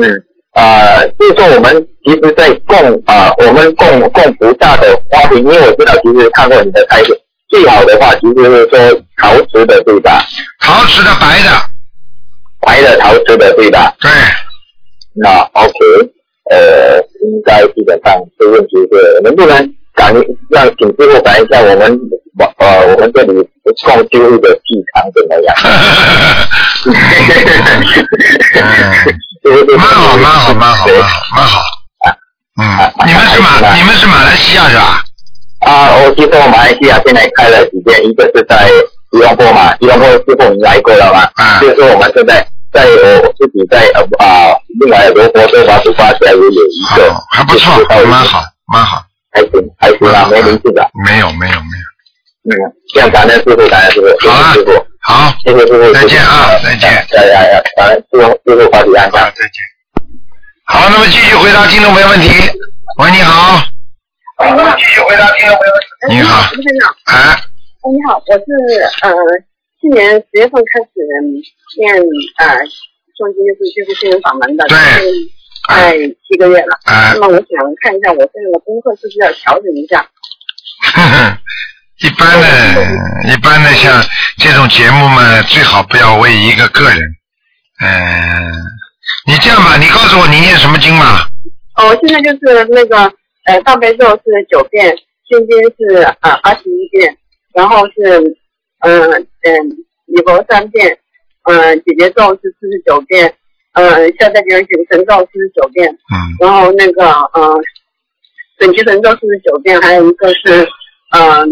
[0.01, 0.25] 嗯，
[0.55, 2.77] 啊，就是说我们其实，在供
[3.07, 7.17] 啊、我们供供菩萨的花瓶，因为我知道，其实看过你的台词，
[7.51, 10.25] 最好的话其实是说陶瓷的，对吧？
[10.61, 11.51] 陶瓷的白的，
[12.61, 13.95] 白的陶瓷的，对吧？
[14.01, 14.11] 对，
[15.15, 15.73] 那 OK，
[16.51, 19.57] 呃，应该基本上这问题是能不能
[19.95, 20.15] 感
[20.51, 21.99] 让请师傅感一下我们
[22.59, 23.33] 呃我们这里
[23.85, 25.55] 供修路的气场怎么样？
[29.43, 31.61] 嗯蛮好，蛮好，蛮好，蛮好，蛮好。
[32.61, 32.63] 嗯，
[33.07, 35.03] 你们是马你们是马来西亚是吧？
[35.61, 38.69] 啊，我听说马来西亚现在开了几间，一个是在
[39.13, 41.21] 吉隆坡嘛，吉隆坡师傅你来过了嘛？
[41.43, 46.55] 啊就是说我们现在在我自己在呃啊，另外罗佛州巴布巴家也有一
[46.97, 47.73] 个，还不错，
[48.07, 48.43] 蛮好，
[48.73, 49.03] 蛮好。
[49.33, 51.85] 还行还行啊，没名字的，没有没有没有。
[52.43, 52.51] 嗯，
[52.95, 54.55] 这样感恩师傅，感恩师傅，好啊
[55.03, 56.91] 好，谢谢师傅，再见啊，再见。
[56.91, 59.21] 呀呀呀，感恩师傅，师傅法体安康。
[59.35, 59.55] 再见。
[60.67, 62.29] 好，那么继续回答听众朋友问题。
[62.99, 63.63] 喂，你好。
[64.79, 66.17] 继续回答听众朋友问题。
[66.17, 66.51] 你好。
[66.53, 67.37] 卢先生，哎，哎，
[67.93, 68.45] 你好，我是
[69.03, 69.11] 呃，
[69.81, 70.93] 去年十月份开始
[71.79, 71.95] 念
[72.39, 72.57] 呃
[73.17, 74.77] 诵经就是就是心灵法门的，对
[75.69, 75.97] 快
[76.29, 76.79] 七个月了。
[76.85, 77.47] 哎那么我想
[77.83, 80.07] 看一下我现在的功课是不是要调整一下？
[80.93, 81.39] 呵呵，
[82.01, 84.03] 一般的，一般的像
[84.39, 86.99] 这种节目嘛，最好不要为一个个人。
[87.83, 88.53] 嗯、
[89.27, 91.21] 你这样吧，你告诉我你念什么经嘛？
[91.77, 92.97] 哦，现在就是那个
[93.45, 94.97] 呃大悲咒是九遍，
[95.29, 97.17] 心经是呃二十一遍，
[97.55, 98.21] 然后是
[98.81, 99.51] 嗯嗯
[100.07, 100.99] 礼佛三遍，
[101.45, 103.33] 嗯姐姐咒是四十九遍，
[103.75, 103.85] 嗯
[104.19, 106.17] 下载节准神咒四十九遍，嗯。
[106.41, 107.05] 然后那个
[107.35, 107.63] 嗯
[108.59, 110.67] 准提神咒四十九遍，还有一个是
[111.11, 111.49] 嗯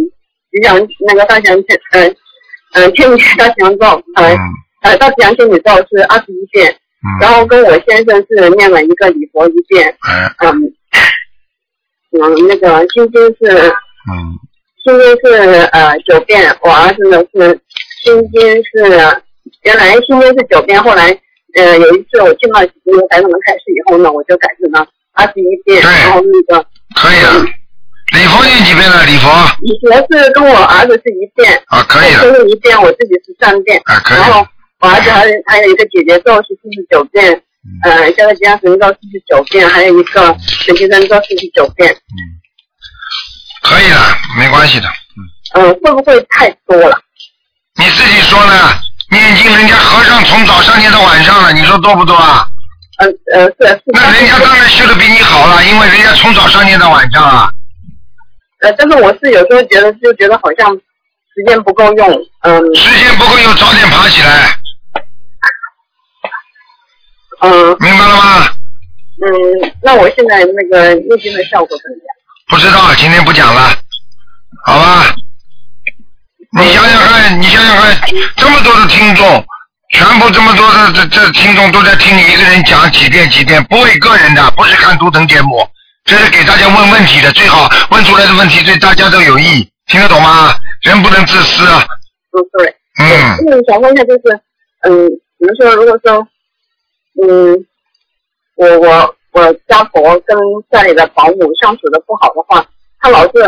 [0.50, 0.76] 吉祥
[1.06, 2.16] 那个大祥天嗯
[2.74, 4.38] 嗯天女大祥咒呃嗯
[4.82, 6.74] 呃大吉祥天女咒是二十一遍，
[7.20, 10.34] 然后跟我先生是念了一个礼佛一遍，哎。
[10.38, 10.74] 嗯。
[12.10, 13.68] 嗯那个星星是
[14.10, 14.32] 嗯
[14.84, 17.60] 心经是呃九遍，我儿子呢是
[18.02, 19.22] 心经是
[19.62, 21.16] 原来心经是九遍，后来
[21.54, 26.64] 呃有一次我听到那个台长的开始以后呢，我就改成了二十一遍，然后那个
[26.94, 27.44] 可以啊。
[28.16, 29.04] 礼佛念几遍了？
[29.04, 29.28] 礼佛
[29.60, 32.24] 以前是跟我儿子是一遍，啊，可以了。
[32.24, 34.46] 我是一遍，我自己是三遍，啊，可以然后。
[34.80, 41.92] 我儿子还有还有一个姐姐咒是四十九遍，嗯呃，现在吉祥神咒四十九遍，还有一个准提神咒四十九遍，
[43.62, 43.96] 可以的，
[44.36, 44.88] 没关系的。
[45.54, 46.98] 嗯、会不会太多了？
[47.76, 48.52] 你自己说呢？
[49.10, 52.46] 念经人家和尚从早上念到晚上了，你说多不多啊？
[52.98, 53.82] 嗯呃是是。
[53.86, 57.50] 那人家当然修的比你好了，因为人家从早上念到晚上啊。
[58.60, 62.10] 呃，但是我是有时候觉得就觉得好像时间不够用，
[62.42, 62.74] 嗯。
[62.74, 64.54] 时间不够用，早点爬起来。
[67.40, 67.76] 嗯。
[67.80, 68.48] 明白了吗？
[69.20, 72.17] 嗯，那我现在那个念经的效果怎么样？
[72.48, 73.76] 不知道，今天不讲了，
[74.64, 75.14] 好吧？
[76.58, 77.94] 你想想看，你想想看，
[78.36, 79.44] 这么多的听众，
[79.92, 85.68] 全部这么多的这这听众都在听你一个人讲几遍几遍，不为个人的，不是看图腾节目，
[86.04, 90.56] 这是给大家问问题的，最好问出来的问题对大家都有益，听得懂吗？
[90.80, 91.86] 人不能自私啊。
[92.32, 92.74] 嗯，对。
[93.00, 93.36] 嗯。
[93.46, 94.40] 那我想问一下，就是
[94.84, 95.06] 嗯，
[95.38, 96.26] 比如说，如果说
[97.22, 97.66] 嗯，
[98.56, 100.36] 我我我家婆跟
[100.70, 102.66] 家里的保姆相处的不好的话，
[103.00, 103.44] 她老是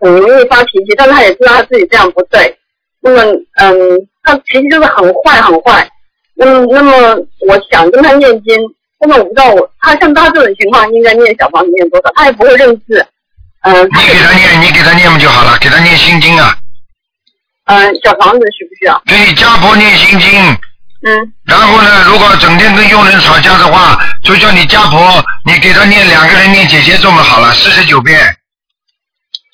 [0.00, 2.56] 很容易发脾气，但是她也知道她自己这样不对。
[3.00, 3.22] 那么，
[3.60, 3.74] 嗯，
[4.22, 5.86] 她脾气就是很坏很坏。
[6.34, 7.16] 那么，那么
[7.46, 8.56] 我想跟她念经，
[8.98, 13.06] 但是我不知道我她像她这种情况应该念小房子念多少，她也不会认字。
[13.62, 15.58] 嗯、你给他念，你给他念不就好了？
[15.60, 16.56] 给他念心经啊，
[17.64, 19.02] 嗯、小房子需不需要？
[19.06, 20.30] 给家婆念心经。
[21.06, 21.32] 嗯。
[21.46, 28.18] 然后呢，如果整天跟佣人吵架的话，就叫你家婆，你给他念两个人念姐姐这么好了，四十九遍。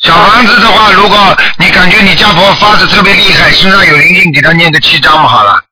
[0.02, 5.62] 小房子的话，如果你感觉你家婆发的特别厉害，身上有灵性，给他念个七章嘛好了。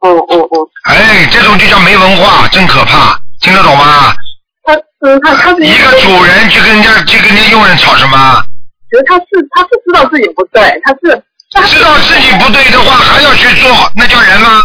[0.00, 0.68] 哦哦哦。
[0.84, 4.14] 哎，这种就叫没文化，真可怕，听得懂吗？
[4.62, 8.44] 他嗯，他他是一个主人去跟人家去跟人家佣人吵什么？
[8.90, 11.22] 其实他是他是知道自己不对，他是
[11.68, 14.62] 知道自己不对的话还要去做，那叫人吗？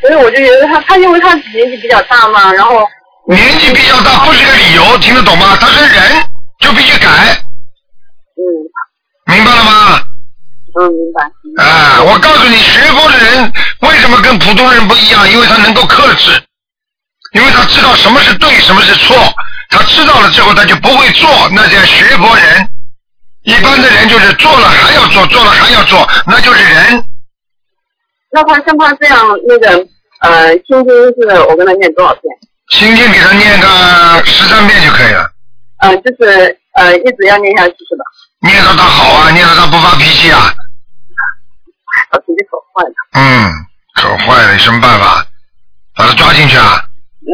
[0.00, 2.86] 所以我就觉得他他因为他年纪比较大嘛，然后
[3.28, 5.56] 年纪比较大不是个理由，听得懂吗？
[5.60, 6.02] 他是人，
[6.60, 7.08] 就必须改。
[8.36, 8.44] 嗯。
[9.34, 10.00] 明白了吗？
[10.78, 11.64] 嗯，明白。
[11.64, 15.28] 啊，我告诉你，学佛的人为什么跟普通人不一样？
[15.32, 16.40] 因为他能够克制，
[17.32, 19.16] 因为他知道什么是对，什么是错。
[19.70, 22.68] 他知道了之后，他就不会做，那叫学佛人。
[23.42, 27.04] 一般的人就是做了还要做，做了还要做，那就是人。
[28.36, 29.16] 那他像他这样
[29.48, 29.86] 那个
[30.20, 32.24] 呃心经是我跟他念多少遍？
[32.68, 35.30] 心经给他念个十三遍就可以了，
[35.78, 38.04] 呃，就是呃一直要念下去是吧？
[38.42, 40.52] 念到他好啊，念到他不发脾气啊。
[42.10, 42.94] 他脾气可坏了。
[43.14, 43.50] 嗯，
[43.94, 45.24] 可坏了，有什么办法？
[45.96, 46.84] 把他抓进去啊？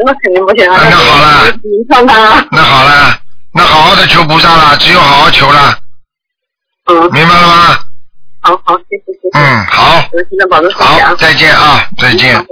[0.07, 0.79] 那肯定不行啊！
[0.89, 1.53] 那好了，
[1.89, 2.47] 他啊。
[2.53, 3.19] 那好了，
[3.53, 5.77] 那好好的求菩萨了，只有好好求了。
[6.87, 7.11] 嗯。
[7.11, 7.79] 明白了吗？
[8.43, 9.39] 好好谢谢谢谢。
[9.39, 10.03] 嗯好。
[10.73, 12.45] 好再见啊再见嗯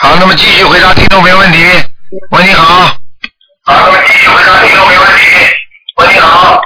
[0.00, 1.58] 好那么继续回答听众朋友问题。
[2.30, 2.96] 喂你好。
[3.66, 5.24] 好继续回答听众朋友问题。
[5.98, 6.60] 喂你好。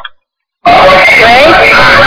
[0.62, 0.72] 喂。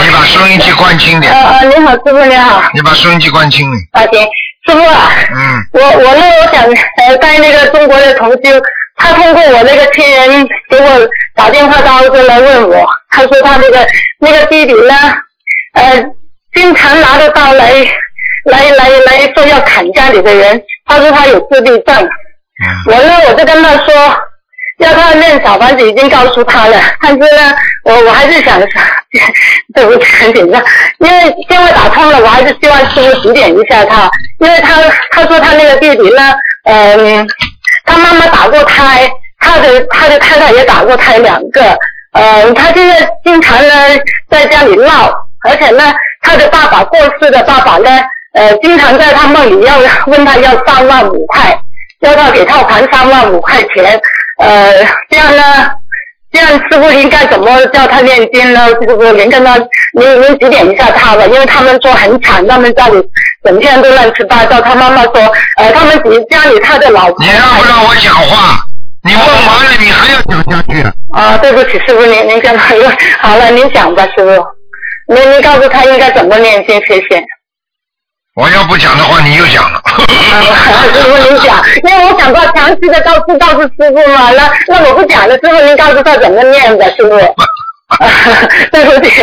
[0.04, 1.30] 你把收音机关轻点。
[1.30, 2.62] 啊啊你好师傅你好。
[2.72, 3.82] 你把收音机关轻点。
[3.92, 4.22] 啊行。
[4.66, 5.66] 师傅嗯。
[5.74, 8.42] 我我那我想呃带那个中国的投资
[8.96, 12.88] 他通过我那个亲人给我打电话到澳洲来问我。
[13.12, 13.86] 他说他那个
[14.18, 14.94] 那个弟弟呢，
[15.74, 16.04] 呃，
[16.54, 17.72] 经常拿着刀来
[18.46, 22.08] 来来来说要砍家里的人，他说他有自闭症。
[22.86, 23.94] 我呢，我就跟他说，
[24.78, 28.60] 要他认小房子已经告诉他了，但是呢，我我还是想，
[29.74, 30.62] 对不起，很紧张，
[30.98, 36.34] 因为电话打通了，我还是希望师傅指点一下他，因为他他说他那个弟弟呢，
[36.64, 37.28] 嗯、
[37.84, 39.10] 他妈妈打过胎，
[39.40, 41.76] 他的他的太太也打过胎两个，
[42.12, 43.74] 呃，他现在经常呢
[44.30, 45.12] 在家里闹，
[45.48, 47.90] 而且呢，他的爸爸过世的爸爸呢，
[48.34, 51.58] 呃，经常在他梦里要问他要三万五块。
[52.02, 54.00] 要他给套盘三万五块钱，
[54.40, 54.72] 呃，
[55.08, 55.70] 这样呢，
[56.32, 58.66] 这样师傅应该怎么叫他念经呢？
[58.70, 59.56] 师傅您跟他，
[59.92, 63.00] 您您指点一下他吧，因为他们说很惨，他们家里
[63.44, 64.60] 整天都乱七八糟。
[64.60, 65.12] 他妈妈说，
[65.58, 65.96] 呃，他们
[66.28, 67.14] 家里他的老婆。
[67.20, 68.64] 你让不让我讲话？
[69.04, 70.82] 你问完了，你还要讲下去？
[71.12, 72.78] 啊，对不起，师傅，您您跟他说
[73.20, 74.44] 好了，您讲吧，师傅，
[75.12, 77.22] 您您告诉他应该怎么念经，谢谢。
[78.36, 79.82] 我要不讲的话，你又讲了。
[80.94, 87.18] 师傅您讲，因为我想到详细的告诉告诉师傅嘛，那那我不讲了，师傅您告诉他怎么念的，师傅。
[88.72, 89.22] 对不起，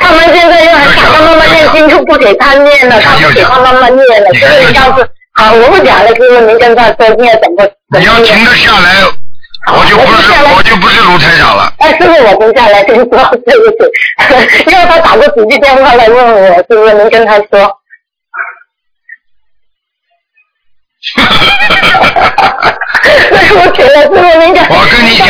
[0.00, 8.14] 他们现在又还想他妈妈念经，又不给他念了，他不给他妈妈念了，师傅您告诉，好，我不讲了，师傅您跟他说应该怎么怎你要。
[8.24, 8.96] 停得下来，
[9.72, 11.72] 我就不是我就不是卢台长了。
[11.78, 13.76] 哎，师傅，我停下来，跟你说，对不起，
[14.70, 17.78] 因为他打过几句电话来问我，师傅您跟他说。
[23.58, 25.28] 我觉得师傅您跟我跟你讲，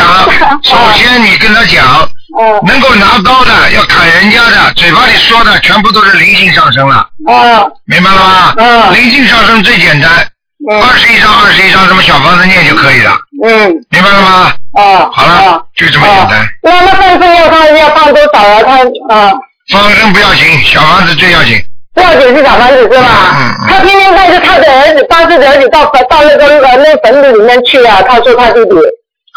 [0.63, 6.97] 首先你跟他讲，嗯能够拿刀的要砍人家的，嘴巴里说的全部都是灵性上升了，
[7.27, 8.55] 啊明白了吗？
[8.57, 10.27] 嗯灵性上升最简单，
[10.69, 14.53] 二十一张二十一张，什么小房子念就可以了，嗯明白了吗？
[14.75, 16.47] 啊好了，就这么简单。
[16.63, 18.63] 那那放生要他要放多少啊？
[19.09, 19.33] 他啊，
[19.73, 21.63] 放生不要紧，小房子最要紧。
[21.95, 23.07] 不要紧是小房子是吧？
[23.39, 28.75] 嗯他天天带着他的儿子，八岁的儿子到到那个呃那坟墓里面去啊，他说他弟弟。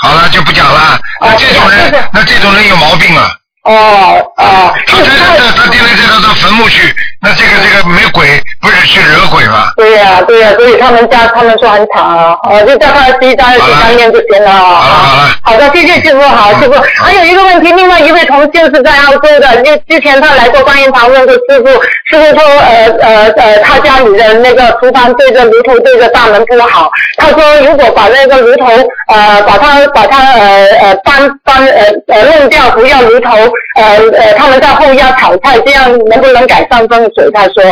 [0.02, 1.00] 好了，就不讲了。
[1.22, 3.30] 那这种人，那这种人有毛病啊！
[3.64, 6.82] 哦哦，他天天他他天天带他到坟墓去，
[7.22, 9.72] 那这个这个没鬼，不是去惹鬼吗？
[9.76, 14.58] 对呀、对呀、所以他们家他们说很惨啊，哦，就叫他十一张、二十张念就行了啊。
[14.80, 16.82] 好了好了，好的，谢谢师傅，好师傅。
[17.04, 21.68] 还有一个问题，另外一位同修是在澳洲的，就之前他来过观音堂问过师傅，
[22.10, 28.66] 师傅说呃呃呃，他家里的那个厨房对着炉头对着大门不好，他说如果把那个炉头
[29.08, 33.36] 呃把它把它呃呃搬搬呃呃弄掉，不要炉头，
[33.76, 37.32] 呃呃他们在后院炒菜，这样能不能改善风水？
[37.32, 37.64] 他说。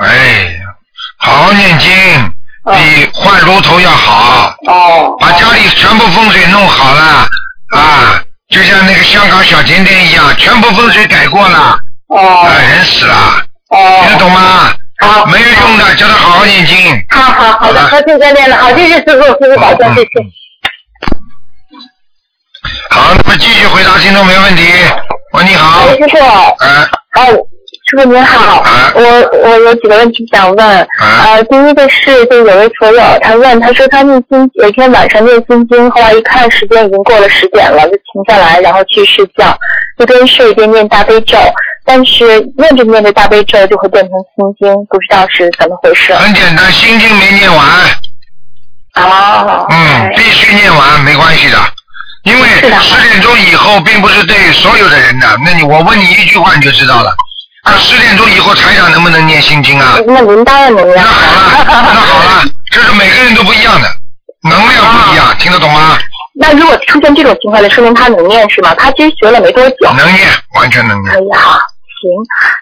[0.00, 0.60] 喂，
[1.18, 1.90] 好好念经，
[2.64, 4.54] 比换炉头要好。
[4.68, 5.16] 哦。
[5.18, 7.26] 把家里全部风水弄好了
[7.74, 11.76] 啊，就像那个香港小甜甜一样，全部风水改过了。
[12.08, 12.46] 哦。
[12.46, 13.14] 啊，人死了。
[13.70, 14.00] 哦。
[14.02, 14.72] 听得懂吗？
[15.00, 15.26] 好。
[15.26, 16.76] 没有用的，叫他好好念经。
[17.10, 20.08] 好好好的，他现在练了，好，谢谢师傅，师傅保重，谢谢。
[22.90, 24.62] 好，那么继续回答听众没问题。
[25.32, 25.86] 喂，你好。
[25.86, 26.16] 喂，师傅。
[26.64, 26.88] 哎。
[27.10, 28.64] 哎，师傅您好，
[28.94, 29.02] 我
[29.42, 30.88] 我有几个问题想问。
[30.98, 39.56] 呃，第一个是，就有位朋友他问，他说他念心，有一天晚上念心经，后来一看时间已经过了十点了，就停下来，然后去睡觉，
[39.98, 41.36] 一边睡一边念大悲咒，
[41.84, 46.12] 但是念着念着大悲咒就会变成心经，不知道是怎么回事。
[46.14, 47.66] 很简单，心经没念完。
[48.94, 49.66] 哦。
[49.70, 51.56] 嗯，必须念完，没关系的。
[52.24, 52.48] 因为
[52.80, 57.14] 十点钟以后并不是对所有的人的，那你我问你一句话你就知道了。
[57.64, 59.98] 那十点钟以后台长能不能念心经啊？
[60.06, 60.96] 那您当然能念。
[60.96, 63.88] 那好了，那好了， 这是每个人都不一样的，
[64.48, 65.98] 能量不一样，听得懂吗？
[66.38, 68.74] 那如果出现这种情况呢，说明他能念是吗？
[68.76, 69.92] 他其实学了没多久。
[69.96, 71.14] 能念，完全能念。
[71.14, 71.58] 哎呀，
[72.00, 72.10] 行。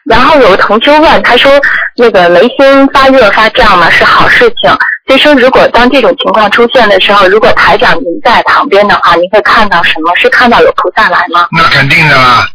[0.05, 1.53] 然后有个同修问，他说
[1.97, 4.71] 那个眉心发热发胀嘛是好事情，
[5.09, 10.15] 所以说如果当这种情况出现的时候，如果台长您在旁边的话，您会看到什么？
[10.17, 11.49] 是看到有菩萨来吗？
[11.51, 12.47] 那肯定的啦，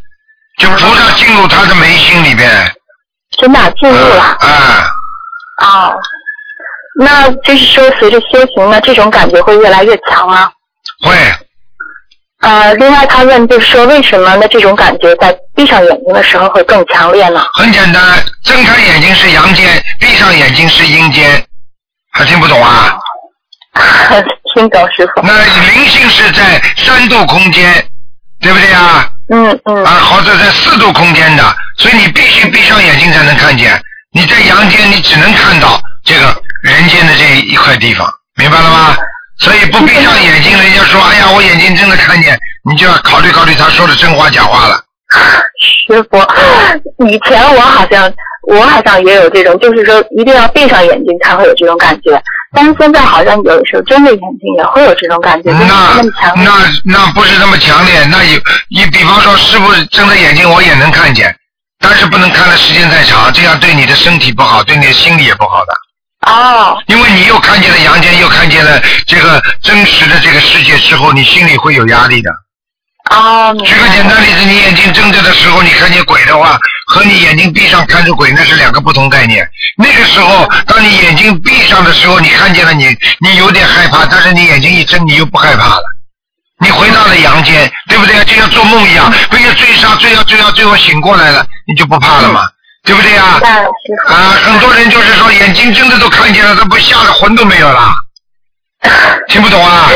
[0.58, 2.48] 就菩萨进入他的眉心里边。
[3.36, 4.22] 真的进入了。
[4.40, 4.86] 啊。
[5.62, 5.94] 哦。
[6.96, 10.48] 那就是说，随着修行呢，这种感觉会越来越强吗？
[11.04, 11.12] 会。
[12.40, 14.46] 呃，另外他问就是说，为什么呢？
[14.46, 17.44] 这种感觉在闭上眼睛的时候会更强烈呢？
[17.54, 18.00] 很简单，
[18.44, 21.44] 睁开眼睛是阳间，闭上眼睛是阴间，
[22.14, 22.96] 还听不懂啊？
[24.54, 25.22] 听懂师傅。
[25.22, 25.32] 那
[25.72, 27.84] 灵性是在三度空间，
[28.40, 29.06] 对不对啊？
[29.32, 29.84] 嗯嗯。
[29.84, 31.42] 啊，或者在四度空间的，
[31.76, 33.80] 所以你必须闭上眼睛才能看见。
[34.12, 38.96] 你在阳间，你只能看到这个人间的这一块地方，明白了吗？
[39.38, 42.38] 所以不闭上眼睛，人家说，哎呀，我眼睛真的看见，
[42.70, 44.80] 你就要考虑考虑他说的真话假话了。
[45.88, 46.18] 师傅，
[47.08, 48.08] 以前我好像
[48.46, 52.20] 我好像也有这种，就是说一定要闭上眼睛才会有这种感觉。
[52.56, 56.44] 但是现在好像有的时候睁着眼睛也会有这种感觉，就是那那么强烈。
[56.44, 58.38] 那那不是那么强烈，那有
[58.70, 61.34] 你比方说师傅睁着眼睛我也能看见，
[61.80, 66.30] 但是不能看的时间太长，这样对你的身体不好，对你的心理也不好的。
[66.30, 66.78] 哦。
[66.86, 72.30] 因为你又看见了阳间，又看见了这个真实的这个世界之后，你心里会有压力的。
[73.10, 73.54] 哦。
[73.64, 79.46] 举个简单例子，你眼睛睁着的时候，你看见鬼的话，和你眼睛闭上看着鬼，那是两个不同概念。
[79.76, 82.86] 那个时候，当你眼睛闭上的时候，你看见了你，
[83.20, 85.82] 你有点害怕，但是你眼睛一睁，你又不害怕了。
[86.60, 88.24] 你回到了阳间，对不对？
[88.24, 92.42] 就像做梦一样，被人追杀，追啊追啊，最后醒过来了，你就不怕了嘛，
[92.84, 93.40] 对不对呀？
[94.06, 97.92] 啊，很多人就是说眼睛睁着都看见了，他不吓得魂都没有了。
[99.28, 99.88] 听不懂啊？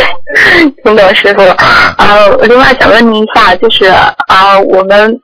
[0.82, 1.42] 听懂师傅。
[1.98, 5.14] 呃，另外想问您一下，就是啊、我们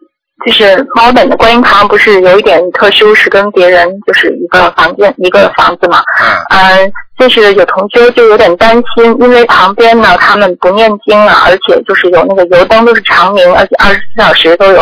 [0.46, 6.02] 就是猫本的观音堂不是有一点特殊，是跟别人就是一个房间一个房子嘛？
[6.50, 6.92] 嗯。
[7.18, 14.80] 就是有同学就有点担心，因为旁边呢他们不念经啊，而且就是有那个油灯都是长明，而且二十四小时都有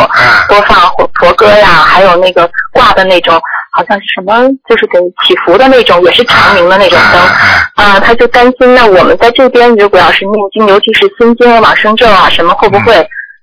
[0.49, 3.41] 播放佛佛歌呀，还有那个挂的那种。
[3.75, 7.23] 好像是什么，就是给祈福的那种，也是长明的那种灯
[7.87, 12.95] 啊、他就担心，那我们在这边如果要是念经，尤其是心经啊、往生咒啊什么，会不会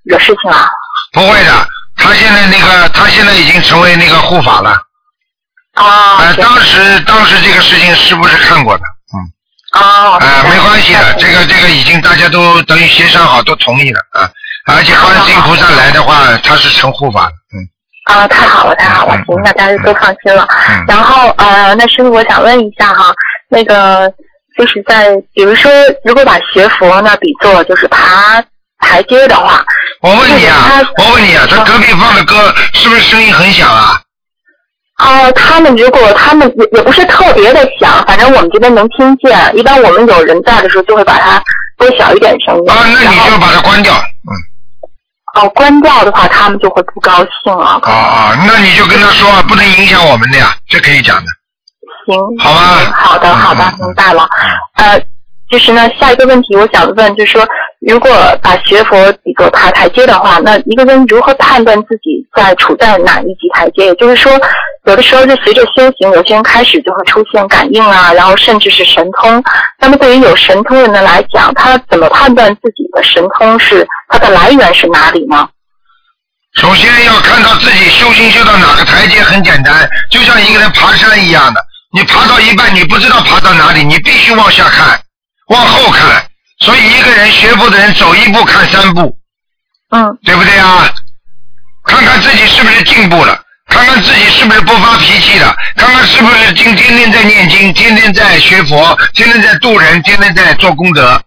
[0.04, 0.70] 惹事情啊？
[1.14, 1.52] 不会的，
[1.98, 4.78] 他现在那个，他现在已经成为那个护法了。
[5.74, 6.17] 啊。
[6.20, 8.84] 呃，当时当时这个事情是不是看过的？
[9.74, 10.17] 哦。
[10.20, 14.30] 啊，没关系的，这个这个已经大家都等于协商好，都同意了啊。
[14.67, 17.57] 而且观世音菩萨来的话，他是成护法的，嗯。
[18.05, 20.47] 啊，太好了，太好了，行，那大家都放心了。
[20.88, 23.13] 然后呃，那师傅，我想问一下哈，
[23.49, 24.11] 那个
[24.57, 25.72] 就是在比如说，
[26.03, 28.43] 如果把学佛那比作就是爬
[28.80, 29.63] 台阶的话，
[30.01, 34.01] 我问你啊，我问你啊，他隔壁放的歌是不是声音很响啊？
[35.00, 39.58] 哦，他们如果他们也也不是特别的响，反正我们这边能听见。
[39.58, 41.41] 一般我们有人在的时候，就会把它
[41.78, 42.70] 拨小一点声音。
[42.70, 43.93] 啊，那你就把它关掉。
[43.93, 44.32] 嗯
[45.36, 47.64] 哦，关掉的话，他们就会不高兴了。
[47.66, 51.28] 啊啊，那你就跟他说，不能影响我们的呀，这可以讲的。
[52.06, 52.18] 行。
[52.39, 52.60] 好吧。
[52.82, 54.28] 嗯好的，好的，明白了。
[54.76, 55.00] 呃，
[55.50, 57.47] 就是呢，下一个问题我想问，就是说，
[57.88, 58.10] 如果
[58.41, 63.86] 把学佛比作爬台阶的话，那一个人如何判断自己在处在哪一级台阶？
[63.86, 64.32] 也就是说，
[64.86, 69.43] 有的时候就随着修行，有些人开始就会出现感应啊，然后甚至是神通。
[69.80, 75.47] 那么对于有神通人的来讲，他怎么判断自己的神通是它的来源是哪里呢？
[76.56, 81.62] 首先要看到自己修行修到哪个台阶，很简单，就像一个人爬山一样的，
[81.93, 85.00] 你爬到一半，你不知道爬到哪里，你必须往下看，
[85.50, 86.26] 往后看。
[86.60, 89.18] 所以一个人学佛的人，走一步看三步，
[89.91, 90.89] 嗯，对不对啊？
[91.86, 101.22] 看看自己是不是进步了，看看自己是不是不发脾气了，看看是不是今天天在念经，天天在学佛，天天在度人，天天在做功德。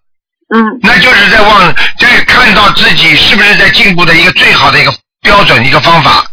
[0.55, 4.93] 嗯，那就是在往在看到自己是不是在进步的一个最好的一个
[5.23, 6.27] 标准一个方法，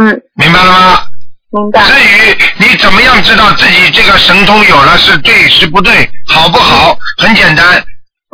[0.00, 1.02] 嗯，明白了吗？
[1.50, 1.82] 明白。
[1.84, 6.96] 至于你怎么样知道自己这个神通有了是对是不对，好不好？
[7.18, 7.84] 很简单。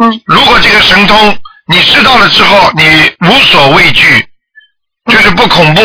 [0.03, 0.21] 嗯。
[0.27, 1.39] 如果这个神通
[1.69, 2.83] 你知道了之后，你
[3.29, 4.27] 无所畏惧，
[5.11, 5.81] 就是不恐怖，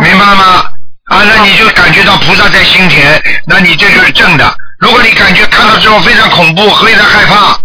[0.00, 0.64] 明白吗？
[1.10, 4.56] 啊，那你就感觉到菩萨在心田，那你这就是正的。
[4.80, 7.60] 如果你感觉看到之后非常恐怖，非常害怕，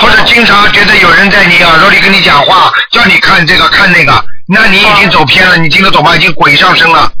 [0.00, 6.16] 或者经常觉得有人在你耳朵里跟你讲话，叫你看这个看那个，那你已经走偏了，你听得懂吗？
[6.16, 7.12] 已经鬼上身了，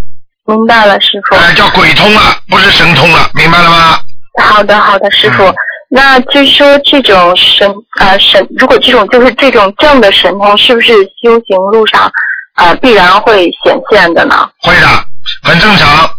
[0.46, 1.36] 明白了，师傅。
[1.36, 3.98] 哎、叫鬼通了，不是神通了，明白了吗？
[4.42, 5.54] 好的，好的，师傅。
[5.88, 10.92] 那就是说，这种神呃神，如果这种就是这种正的神通，是不是
[11.22, 12.10] 修行路上
[12.56, 14.48] 呃必然会显现的呢？
[14.60, 14.88] 会的，
[15.42, 16.10] 很正常。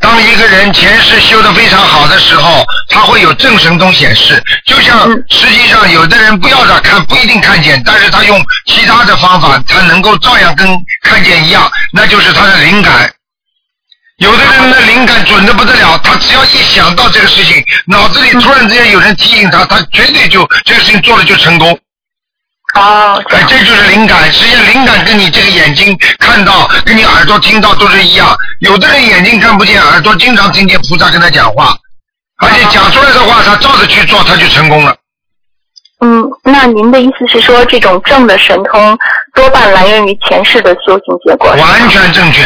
[0.00, 4.42] 当一个人前世修的非常好的时候，他会有正神通显示。
[4.66, 10.68] 就像实际上有的人不要他看，不一定看见，但是他用其他的方法，他能够照样跟
[11.02, 13.10] 看见一样，那就是他的灵感。
[14.18, 21.76] 有的人的灵感准的不得了，他只要一想到这个事情，脑子里突然之间有人提醒他，他绝对就这个事情做了就成功。
[22.74, 24.32] 哦，哎，这就是灵感。
[24.32, 28.36] 实际上，灵感跟你这个眼睛看到，跟你耳朵听到都是一样。
[28.60, 31.76] 有的人眼睛看不见，耳朵经常听见菩萨跟他讲话，
[32.38, 34.96] 而且讲出来的话，他照着去做，他就成功了。
[36.00, 38.98] 嗯，那您的意思是说，这种正的神通
[39.34, 41.50] 多半来源于前世的修行结果？
[41.50, 42.42] 完全正确，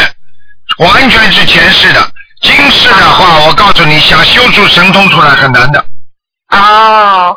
[0.78, 2.11] 完全是前世的。
[2.40, 5.85] 今世的话，我告诉你，想修出神通出来很难的。
[6.51, 7.36] 哦，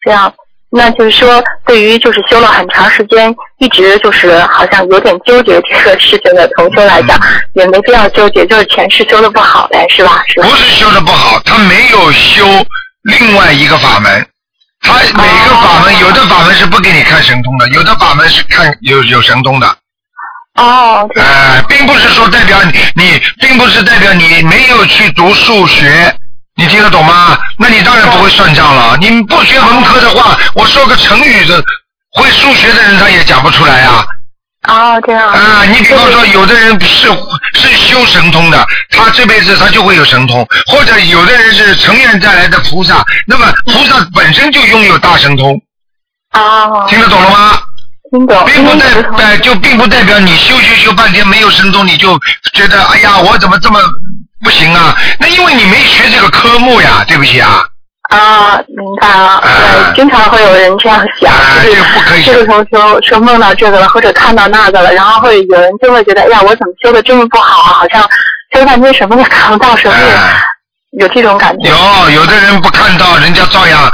[0.00, 0.32] 这样，
[0.70, 7.16] 那就是说，对于就是修了很长时间，一直就是好像有点纠结这个事情的同修来讲，
[7.54, 10.24] 也没必要纠结，就是前世修的不好呗，是吧？
[10.26, 10.48] 是吧？
[10.48, 12.44] 不是修的不好，他没有修
[13.02, 14.26] 另外一个法门。
[14.80, 19.76] 他每个法门，有的法门是不给你看神通的，有的法门是看有有神通的。
[20.56, 21.08] 哦。
[21.16, 26.14] 哎，并不是说代表你，你并不是代表你没有去读数学，
[26.56, 27.38] 你听得懂吗？
[27.58, 28.96] 那你当然不会算账了。
[29.00, 31.62] 你不学文科的话，我说个成语的，
[32.12, 34.04] 会数学的人他也讲不出来啊。
[34.68, 35.28] 哦，这样。
[35.28, 37.08] 啊，你比方说，有的人是
[37.54, 45.54] 是修神通的，他这辈子他就会有神通；或者有的人是成愿再来的菩萨，那么菩萨本身就拥有大神通。
[46.32, 46.84] 哦。
[46.88, 47.60] 听得懂了吗？
[48.10, 48.44] 听懂。
[48.46, 52.18] 并不代代就并不代表你修修修半天没有神通，你就
[52.52, 53.80] 觉得哎呀，我怎么这么
[54.44, 54.96] 不行啊？
[55.18, 57.64] 那因为你没学这个科目呀，对不起啊。
[58.10, 59.42] 啊，明白了。
[59.42, 61.32] 对，经常会有人这样想，
[61.64, 67.72] 就是这个同学说梦到这个了，或者看到那个了，然后会有人就会觉得，哎呀，我怎么修的这么不好啊？
[67.80, 68.00] 好像
[68.54, 71.68] 修半天什么也看不到，什么也有这种感觉。
[71.68, 73.90] 有，有的人不看到，人家照样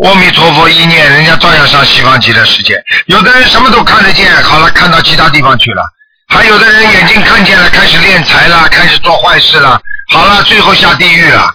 [0.00, 2.82] 阿弥陀佛一念，人家照样上西方极乐世界。
[3.06, 5.84] 有的人什么都看得见，好了，看到其他地方去了。
[6.28, 9.78] 还有的人眼睛看见了，开始敛财了，开始做坏事了，
[10.08, 11.54] 好了，最后下地狱了。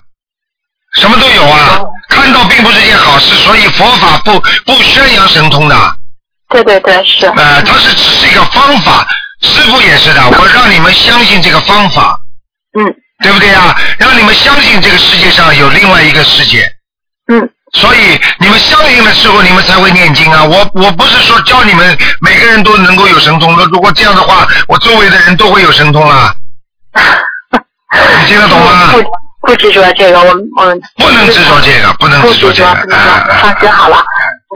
[0.93, 5.75] 什么都有啊，看到并不是件好事，所以佛法不不宣扬神通的。
[6.49, 7.25] 对对对，是。
[7.25, 9.05] 呃，它是只是一个方法，
[9.41, 12.19] 师傅也是的，我让你们相信这个方法。
[12.79, 12.85] 嗯。
[13.23, 13.75] 对不对啊？
[13.97, 16.71] 让你们相信这个世界上有另外一个世界。
[17.33, 17.49] 嗯。
[17.73, 20.43] 所以你们相应的时候，你们才会念经啊！
[20.43, 26.33] 我我不是说教你们每个人都能够有神通，那如果这样的话，我周围的人都会有神通啊。
[26.97, 28.93] 你听得懂吗？
[28.93, 30.63] 不不执着这个，我们我
[30.97, 32.97] 不能执着这个，不能执着这个，
[33.41, 34.03] 放心好了，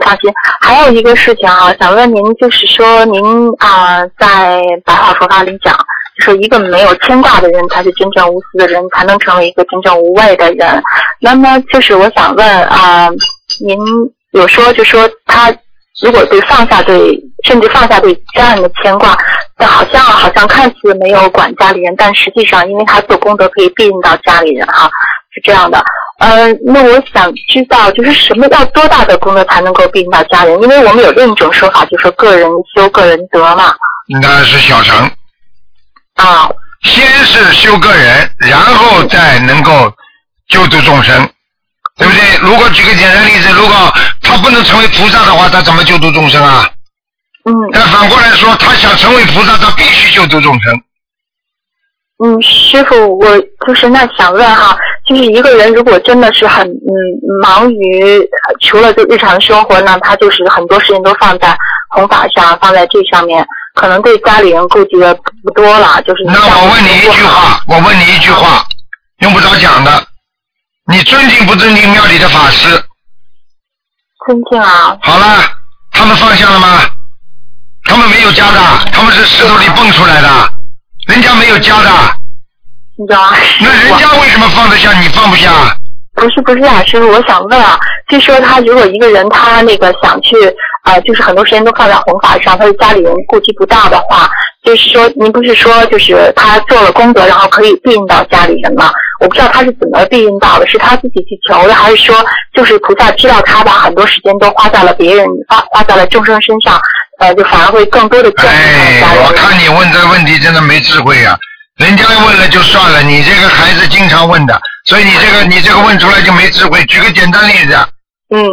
[0.04, 0.30] 放心。
[0.60, 3.22] 还有一个事情啊，想问您，就是说您
[3.58, 5.74] 啊，在白话佛法里讲，
[6.22, 10.82] 说一个没有牵挂的人，才是真正无私的人，才能成为一个真正无畏的人。
[11.20, 13.10] 那么，就是我想问啊，
[13.60, 13.76] 您
[14.30, 15.54] 有说就说他。
[16.02, 19.16] 如果对放下对，甚至放下对家人的牵挂，
[19.56, 24.90] 但好像好像看似没有管家里人，但实际上，因为他做功德可以庇应到家里人哈，
[25.32, 25.84] 是这样的。
[26.18, 30.60] 呃，那我想知道，就是什么要多大的功德才能够庇应到家人？
[30.62, 33.74] 因为我们有另一种说法，就说个人修个人德嘛。
[34.20, 35.08] 那是小乘。
[36.14, 36.50] 啊。
[36.82, 39.92] 先是修个人，然后再能够
[40.48, 41.28] 救度众生。
[41.98, 42.38] 对不对？
[42.40, 46.66] 如果举个简单例子，如果他不能成为菩萨的话，他怎么救度众生啊？
[47.44, 47.52] 嗯。
[47.70, 50.74] 但反过来说，他想成为菩萨，他必须救度众生。
[52.24, 54.76] 嗯，师傅，我就是那想问哈，
[55.06, 56.90] 就是一个人如果真的是很嗯
[57.42, 58.26] 忙于
[58.62, 61.56] 除了就日常生活呢，他就是很多事情都放在
[61.90, 66.24] 弘法上，放在这上面，可能对家里人顾及的不多了，就是。
[66.24, 68.64] 那我问你一句话，我问你一句话，
[69.20, 70.06] 用不着讲的。
[70.86, 72.68] 你尊敬不尊敬庙里的法师？
[74.26, 74.96] 尊敬啊。
[75.02, 75.42] 好了，
[75.90, 76.80] 他们放下了吗？
[77.84, 78.60] 他们没有家的，
[78.92, 80.28] 他们是石头里蹦出来的，
[81.08, 81.90] 人家没有家的。
[83.60, 85.50] 那人家为什么放得下，你放不下？
[86.14, 87.78] 不是不是啊，师傅，我想问啊，
[88.08, 90.36] 就说他如果一个人他那个想去
[90.84, 94.30] 啊，就是很多时间都放在弘法上，他的家里人顾及不到的话，
[94.62, 98.92] 就是说您不是说就是他做了功德，然后可以庇应到家里人吗？
[99.20, 102.14] 我不知道他是怎么庇应到的，是他自己去求的，还是说
[102.54, 106.80] 就是菩萨知道他把很多时间都花在了别人，花花在了众生身上，
[107.20, 109.24] 呃，就反而会更多的眷顾家人。
[109.24, 111.36] 我看你问这个问题真的没智慧呀！
[111.76, 116.84] 人家问了就算了，你这个孩子经常问的，所以你这个你这个问出来就没智慧。
[116.86, 117.74] 举个简单例子。
[118.34, 118.44] 嗯。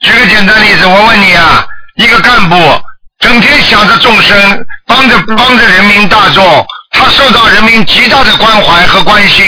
[0.00, 1.64] 举个简单例子，我问你啊，
[1.96, 2.56] 一个干部
[3.18, 9.46] 整天想着众生，帮着帮着人民大众，他受到人民极大的关怀和关心。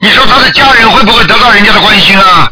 [0.00, 2.50] 你说他的家人会不会得到人家的关心啊？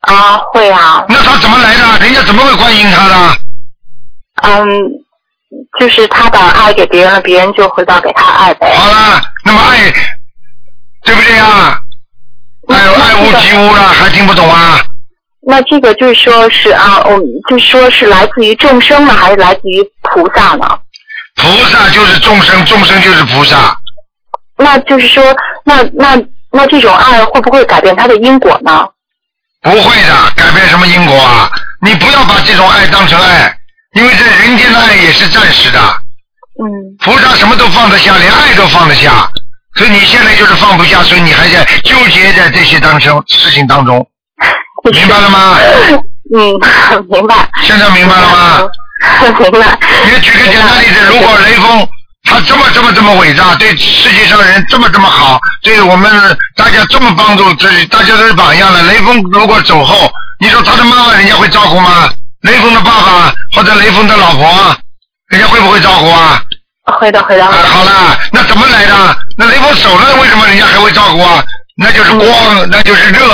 [0.00, 1.04] 啊，会啊。
[1.08, 1.98] 那他怎么来的？
[2.00, 3.36] 人家怎么会关心他的？
[4.42, 4.68] 嗯，
[5.78, 8.74] 就是他把爱给别人了，别人就回报给他爱呗。
[8.76, 9.92] 好了，那么爱，
[11.04, 11.78] 对不对啊？
[12.68, 14.80] 爱爱屋及乌了，还听不懂啊？
[15.46, 20.78] 那这个就是说是啊，我就说是来自于众生呢，还是来自于菩萨呢？
[21.36, 23.76] 菩萨就是众生，众生就是菩萨。
[24.56, 25.22] 那就是说，
[25.64, 26.22] 那那。
[26.54, 28.86] 那这种爱会不会改变他的因果呢？
[29.62, 31.50] 不会的，改变什么因果啊？
[31.80, 33.50] 你不要把这种爱当成爱，
[33.94, 35.78] 因为这人间的爱也是暂时的。
[36.58, 36.64] 嗯。
[37.00, 39.28] 菩萨什么都放得下，连爱都放得下，
[39.74, 44.06] 所以你现在就是放不下，所以你还在纠结在这些当中事情当中，
[44.92, 45.58] 明白了吗？
[46.34, 47.48] 嗯，明白。
[47.62, 48.68] 现在明白了吗？
[49.40, 49.78] 明白。
[50.10, 51.86] 你举个简单例子，如果雷锋
[52.24, 58.82] 他这么这么这么伟大，对世界上人这么这么好，对我们大家这么帮助，这大家都是榜样了。
[58.84, 62.08] 雷锋如果走后，你说他的妈妈人家会照顾吗？
[62.42, 64.76] 雷锋的爸爸或者雷锋的老婆，
[65.28, 66.42] 人家会不会照顾啊？
[66.98, 67.44] 会的，会的。
[67.44, 69.16] 啊，好了，那怎么来的？
[69.38, 71.42] 那雷锋走了，为什么人家还会照顾啊？
[71.76, 72.26] 那就是光，
[72.70, 73.24] 那就是热，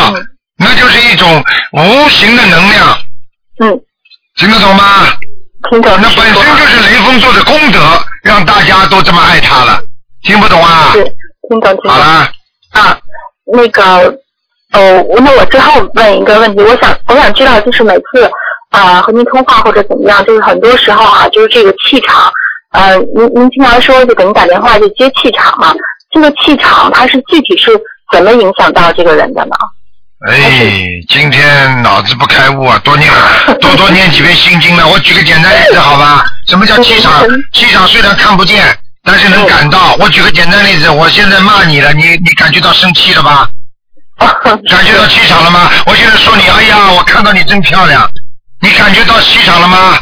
[0.59, 2.99] 那就是一种无形的能量。
[3.61, 3.81] 嗯。
[4.37, 5.07] 听得懂吗？
[5.71, 5.99] 听懂。
[6.01, 7.81] 那本身就是雷锋做的功德，
[8.23, 9.81] 让大家都这么爱他了。
[10.23, 10.93] 听不懂啊？
[10.93, 11.03] 是，
[11.49, 11.91] 听懂，听懂。
[11.91, 12.31] 好了。
[12.73, 12.99] 啊，
[13.53, 13.83] 那个，
[14.75, 18.31] 哦，那我最后问一个问题，我想，我想知道，就是每次
[18.71, 22.31] 啊和您通话或者怎么样，就是很多时候啊，就是这个气场，
[22.73, 25.75] 呃，您您经常说就给您打电话就接气场嘛，
[26.11, 27.71] 这个气场它是具体是
[28.13, 29.57] 怎么影响到这个人的呢？
[30.29, 33.09] 哎，今天脑子不开悟啊，多念
[33.61, 34.87] 多多念几遍心经了。
[34.89, 36.25] 我举个简单例子好吧？
[36.49, 37.25] 什么叫气场？
[37.53, 38.65] 气场虽然看不见，
[39.05, 39.95] 但是能感到。
[40.01, 43.49] 我举个简单例子，我现在骂你了，你你感觉到生气了吧？
[44.19, 45.71] 感觉到气场了吗？
[45.87, 48.11] 我现在说你，哎呀，我看到你真漂亮，
[48.61, 49.99] 你感觉到气场了吗？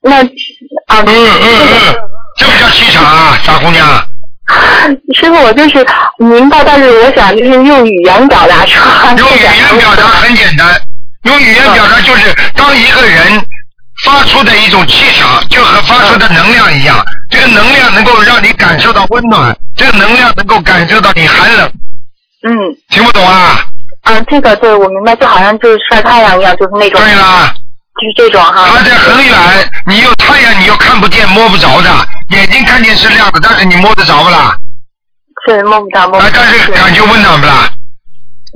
[0.00, 1.94] 那啊，嗯嗯嗯，
[2.36, 3.86] 这不叫气场啊，傻姑娘。
[5.14, 5.84] 师傅，我就是
[6.18, 9.14] 明白，但是我想就是用语言表达出来。
[9.16, 10.80] 用语言表达很简单，
[11.24, 13.44] 用语言表达就是当一个人
[14.04, 21.70] 发出的一种气场，就和发出的能量一样，这个能量能够让你感受到温暖，这个能量能够感受到你寒冷。
[22.44, 22.54] 嗯。
[22.88, 23.60] 听不懂啊？
[24.04, 26.98] 啊，这个对我明白，就好像就是晒太阳一样，就是那种。
[27.02, 27.54] 对啦。
[28.00, 28.68] 就是这种哈。
[28.72, 29.36] 它在很远，
[29.86, 31.90] 你又太阳，你又看不见、摸不着的，
[32.30, 34.56] 眼睛看见是亮的，但是你摸得着不啦？
[35.46, 36.32] 是摸不着，摸不着。
[36.34, 37.70] 但是感觉温暖不啦？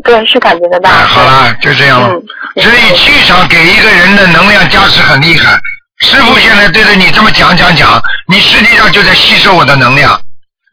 [0.04, 0.90] 对，是感觉得到。
[0.90, 2.08] 好啦，就这样了。
[2.56, 5.58] 所以气场给一个人的能量加持很厉害。
[6.00, 10.20] 师傅现在对着你这么讲讲讲，你实际上就在吸收我的能量。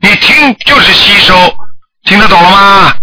[0.01, 1.33] 你听就是吸收，
[2.05, 2.93] 听得懂了吗？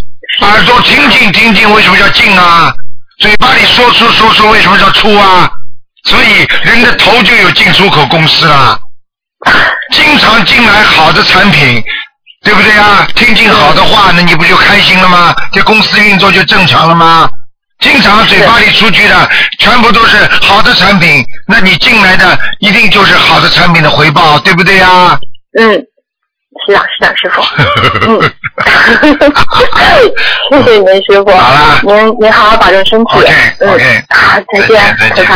[0.40, 2.72] 耳朵听进听进，为什么叫进啊？
[3.18, 5.50] 嘴巴里说出说出，为什么叫出啊？
[6.04, 8.78] 所以人的头就有进出口公司啦。
[9.92, 11.82] 经常进来好的产品，
[12.44, 13.06] 对不对啊？
[13.14, 15.34] 听进好的话，那你不就开心了吗？
[15.52, 17.28] 这公司运作就正常了吗？
[17.80, 25.18] 经常嘴巴里出去的全部都是好的产品，那你进来的一定就是好的产品的回报，对不对呀？
[25.58, 25.86] 嗯。
[26.64, 27.42] 是啊，是啊，师傅。
[28.06, 28.20] 嗯，
[30.62, 31.30] 谢谢您，师傅。
[31.30, 31.80] 好了。
[31.82, 33.18] 您您好好保重身体。
[33.60, 34.04] OK，OK。
[34.10, 35.26] 好，再见，再见。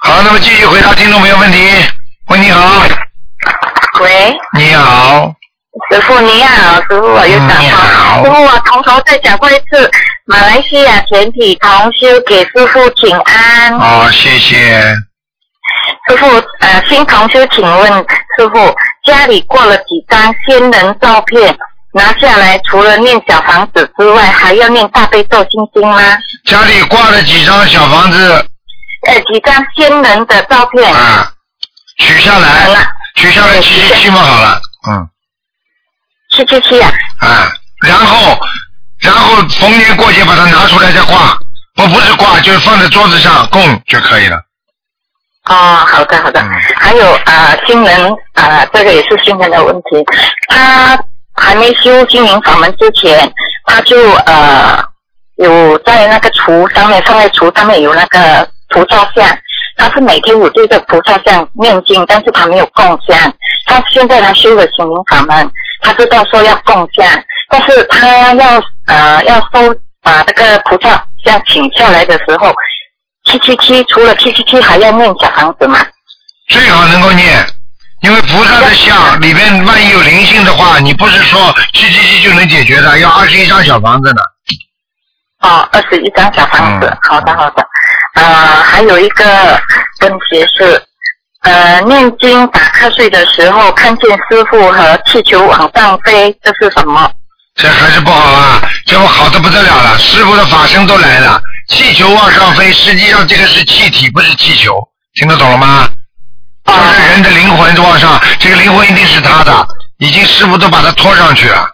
[0.00, 1.58] 好，那么继续回答听众朋友问题。
[2.28, 2.82] 喂，你好。
[4.00, 4.34] 喂。
[4.56, 5.34] 你好。
[5.90, 8.24] 师傅你好，师傅我又打你好。
[8.24, 9.90] 师傅我从头再讲过一次，
[10.26, 13.78] 马来西亚全体同修给师傅请安。
[13.78, 14.96] 好，谢谢。
[16.08, 16.26] 师傅，
[16.60, 17.92] 呃，新同学，请问
[18.36, 18.74] 师傅，
[19.04, 21.56] 家里挂了几张仙人照片，
[21.94, 26.00] 拿下来除了念小房子之外，还要念大悲咒心经吗？
[26.44, 28.46] 家里挂了几张小房子？
[29.06, 30.92] 呃，几张仙人的照片。
[30.92, 31.32] 啊，
[31.98, 32.66] 取下来，
[33.16, 35.08] 取下来七七七嘛，好了，嗯。
[36.30, 36.90] 七七七啊。
[37.20, 37.52] 啊，
[37.86, 38.38] 然后，
[39.00, 41.38] 然后逢年过节把它拿出来再挂，
[41.74, 44.40] 不不是挂，就是放在桌子上供就可以了。
[45.48, 46.40] 哦，好的好的，
[46.76, 50.04] 还有啊，新人啊，这个也是新人的问题。
[50.48, 50.96] 他
[51.34, 53.28] 还没修心灵法门之前，
[53.66, 53.96] 他就
[54.26, 54.78] 呃
[55.36, 59.36] 有在那个厨上面，上面厨上面有那个菩萨像，
[59.76, 63.18] 他是每天有对着菩萨像念经，但是他没有供香。
[63.66, 65.50] 他现在他修了心灵法门，
[65.80, 67.04] 他知道说要供香，
[67.48, 72.54] 但是他要呃要收把这个菩萨像请下来的时候。
[73.32, 75.78] 七七七，除了七七七，还要念小房子吗？
[76.48, 77.46] 最好能够念，
[78.02, 84.20] 因为菩萨的像里面万一有灵性的话，你不是说七七七就能解决的，要二十一张小房子呢。
[85.40, 87.66] 哦，二十一张小房子，好的好的。
[88.16, 89.58] 呃，还有一个
[90.02, 90.82] 问题是，
[91.40, 97.10] 呃，念经打瞌睡的时候，看见师傅和气球往上飞，这是什么？
[97.54, 101.40] 这还是不好啊，这不好的不得了了，师傅的法身都来了。
[101.72, 104.78] 气球往上飞，实际上这个是气体，不是气球，
[105.14, 105.88] 听得懂了吗？
[106.64, 109.66] 就是人的灵魂往上，这个灵魂一定是他的，
[109.98, 111.66] 已经师傅都把他拖上去了。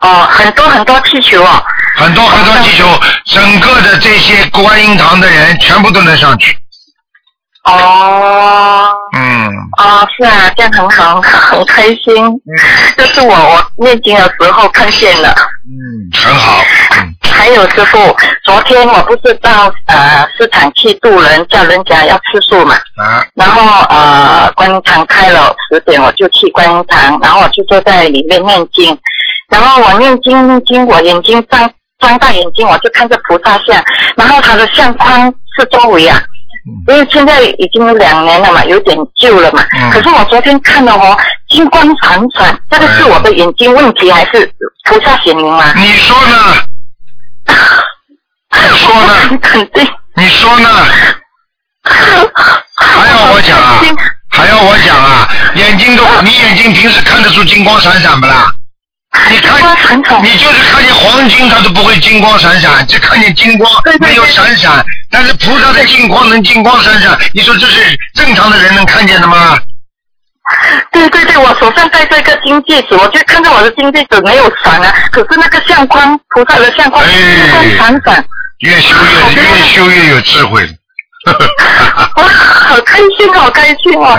[0.00, 1.62] 哦，很多很多气球啊。
[1.96, 2.86] 很多很多气球，
[3.26, 6.56] 整个的这些观音堂的人全部都能上去。
[7.64, 8.92] 哦。
[9.16, 9.50] 嗯。
[9.78, 12.26] 啊，是啊，这样很好，很开心。
[12.26, 12.52] 嗯。
[12.96, 13.34] 这是我
[13.76, 15.30] 我念经的时候看见的。
[15.66, 16.62] 嗯，很好。
[16.98, 17.14] 嗯。
[17.34, 22.76] 还有师傅，昨天我不是到呃市场去渡人，叫人家要吃素嘛。
[22.96, 23.26] 啊。
[23.34, 28.96] 然后呃观音堂开了十点，我就去观音堂，然后我就坐在里面念经。
[29.50, 33.82] 然后我念经念经，我眼睛张张大眼睛，我就看着菩萨像，
[34.16, 36.22] 然后他的相框是周围啊。
[36.88, 39.62] 因为现在已经两年了嘛，有点旧了嘛。
[39.76, 39.90] 嗯。
[39.90, 41.14] 可是我昨天看到哦，
[41.50, 44.50] 金光闪闪，这个是我的眼睛问题还是
[44.84, 45.74] 菩萨显灵吗？
[45.76, 46.36] 你说呢？
[48.52, 49.38] 你说呢？
[49.42, 49.92] 肯定。
[50.16, 50.68] 你说呢？
[52.76, 53.80] 还要我讲啊？
[54.30, 55.28] 还要我讲啊？
[55.54, 58.50] 眼睛都，你眼睛平时看得出金光闪闪不啦？
[59.30, 63.70] 你看，你就是看见黄金，它都不会金光闪闪，只看见金光
[64.00, 64.84] 没有闪闪。
[65.10, 69.58] 但是菩萨的金光能金光闪闪，你说这是正常的人能看见的吗？
[70.92, 78.24] 对对对，我手上戴着一个金戒指，我就看到我的金戒指没有闪啊，可是那个相框，菩萨的相框金光闪闪。
[78.58, 80.68] 越修越越修越有智慧。
[82.16, 84.18] 我，好开心，好开心哦！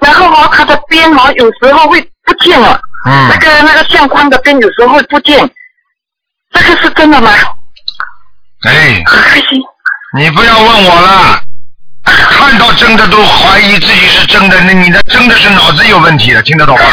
[0.00, 2.78] 然后哦，它的边哦，有时候会不见了。
[3.06, 3.28] 嗯。
[3.30, 5.38] 那个那个相框的边有时候会不见，
[6.52, 7.30] 这个是真的吗？
[8.64, 9.02] 哎。
[9.06, 9.62] 很开心。
[10.18, 11.40] 你不要问我了，
[12.30, 16.84] 看到真的都怀疑自己是真的，那你的真的是脑子有问题了，听得懂吗？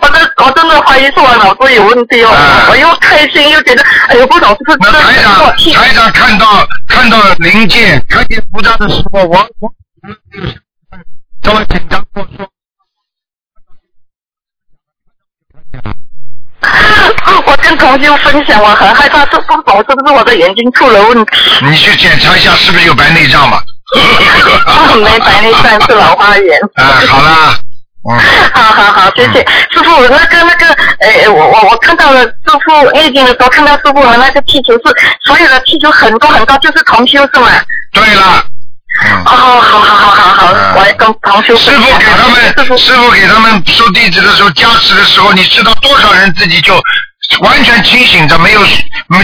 [0.00, 2.30] 我真我真的怀疑是我脑子有问题哦，
[2.70, 4.90] 我又开心又觉得，哎呦，不懂是不是？
[4.90, 9.70] 那台长台长看到看到零件看见菩萨的时候，我我
[11.42, 12.48] 稍微紧张，我说。
[17.44, 21.32] 我跟同学分享，我很害怕，是不懂是不是我的眼睛出了问题？
[21.62, 23.62] 你去检查一下，是不是有白内障吧？
[25.02, 26.58] 没白内障，是老花眼。
[26.74, 27.54] 啊，好啦，
[28.10, 28.18] 嗯。
[28.52, 29.40] 好好好，谢谢
[29.70, 30.00] 师傅。
[30.08, 30.66] 那个那个，
[31.00, 32.32] 呃，我我我看到了师
[32.64, 34.82] 傅念经的时候，看到师傅的那个气球是
[35.24, 37.48] 所有的气球很多很多，就是同修是吗？
[37.92, 38.44] 对了。
[39.26, 46.80] 哦，好好好好好，我跟同修师傅给他们，师傅给他们收弟子的时候加持的时候，你知道多少人自己就
[47.40, 48.60] 完全清醒着，没有，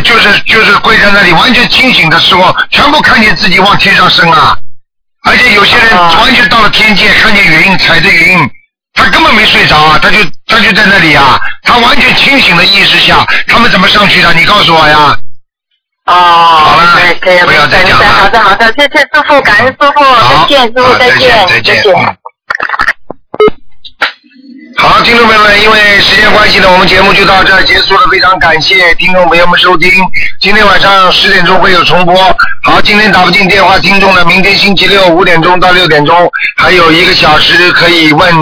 [0.03, 4.57] 就是就是跪在那里完全清醒的时候，全部看见自己往天上升啊！
[5.25, 8.39] 而且有些人完全到了天界，看见云，踩着云，
[8.95, 14.33] 他根本没睡着啊，他就他就在那里啊，他完全清醒的意识下，他们怎么上去的？
[14.35, 15.17] 你告诉我呀！
[16.07, 18.07] 哦，可以可以，不要再讲了。
[18.07, 21.83] 好的好的，谢谢师傅，感恩师傅，再见师傅，再见再见。
[21.83, 22.17] 见。
[24.79, 28.01] 好，听众朋友们，因为时间关系呢，我们节目就到这儿结束了。
[28.11, 29.89] 非常感谢听众朋友们收听，
[30.41, 32.17] 今天晚上十点钟会有重播。
[32.65, 38.35] 好，今天打不进电话，听众呢，明天星期六五点钟到六点钟还有一个小时可以问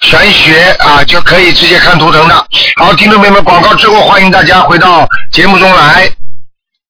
[0.00, 2.46] 玄学啊，就可以直接看图腾的。
[2.76, 6.10] 好，听众朋友们，广告之后欢迎大家回到节目中来。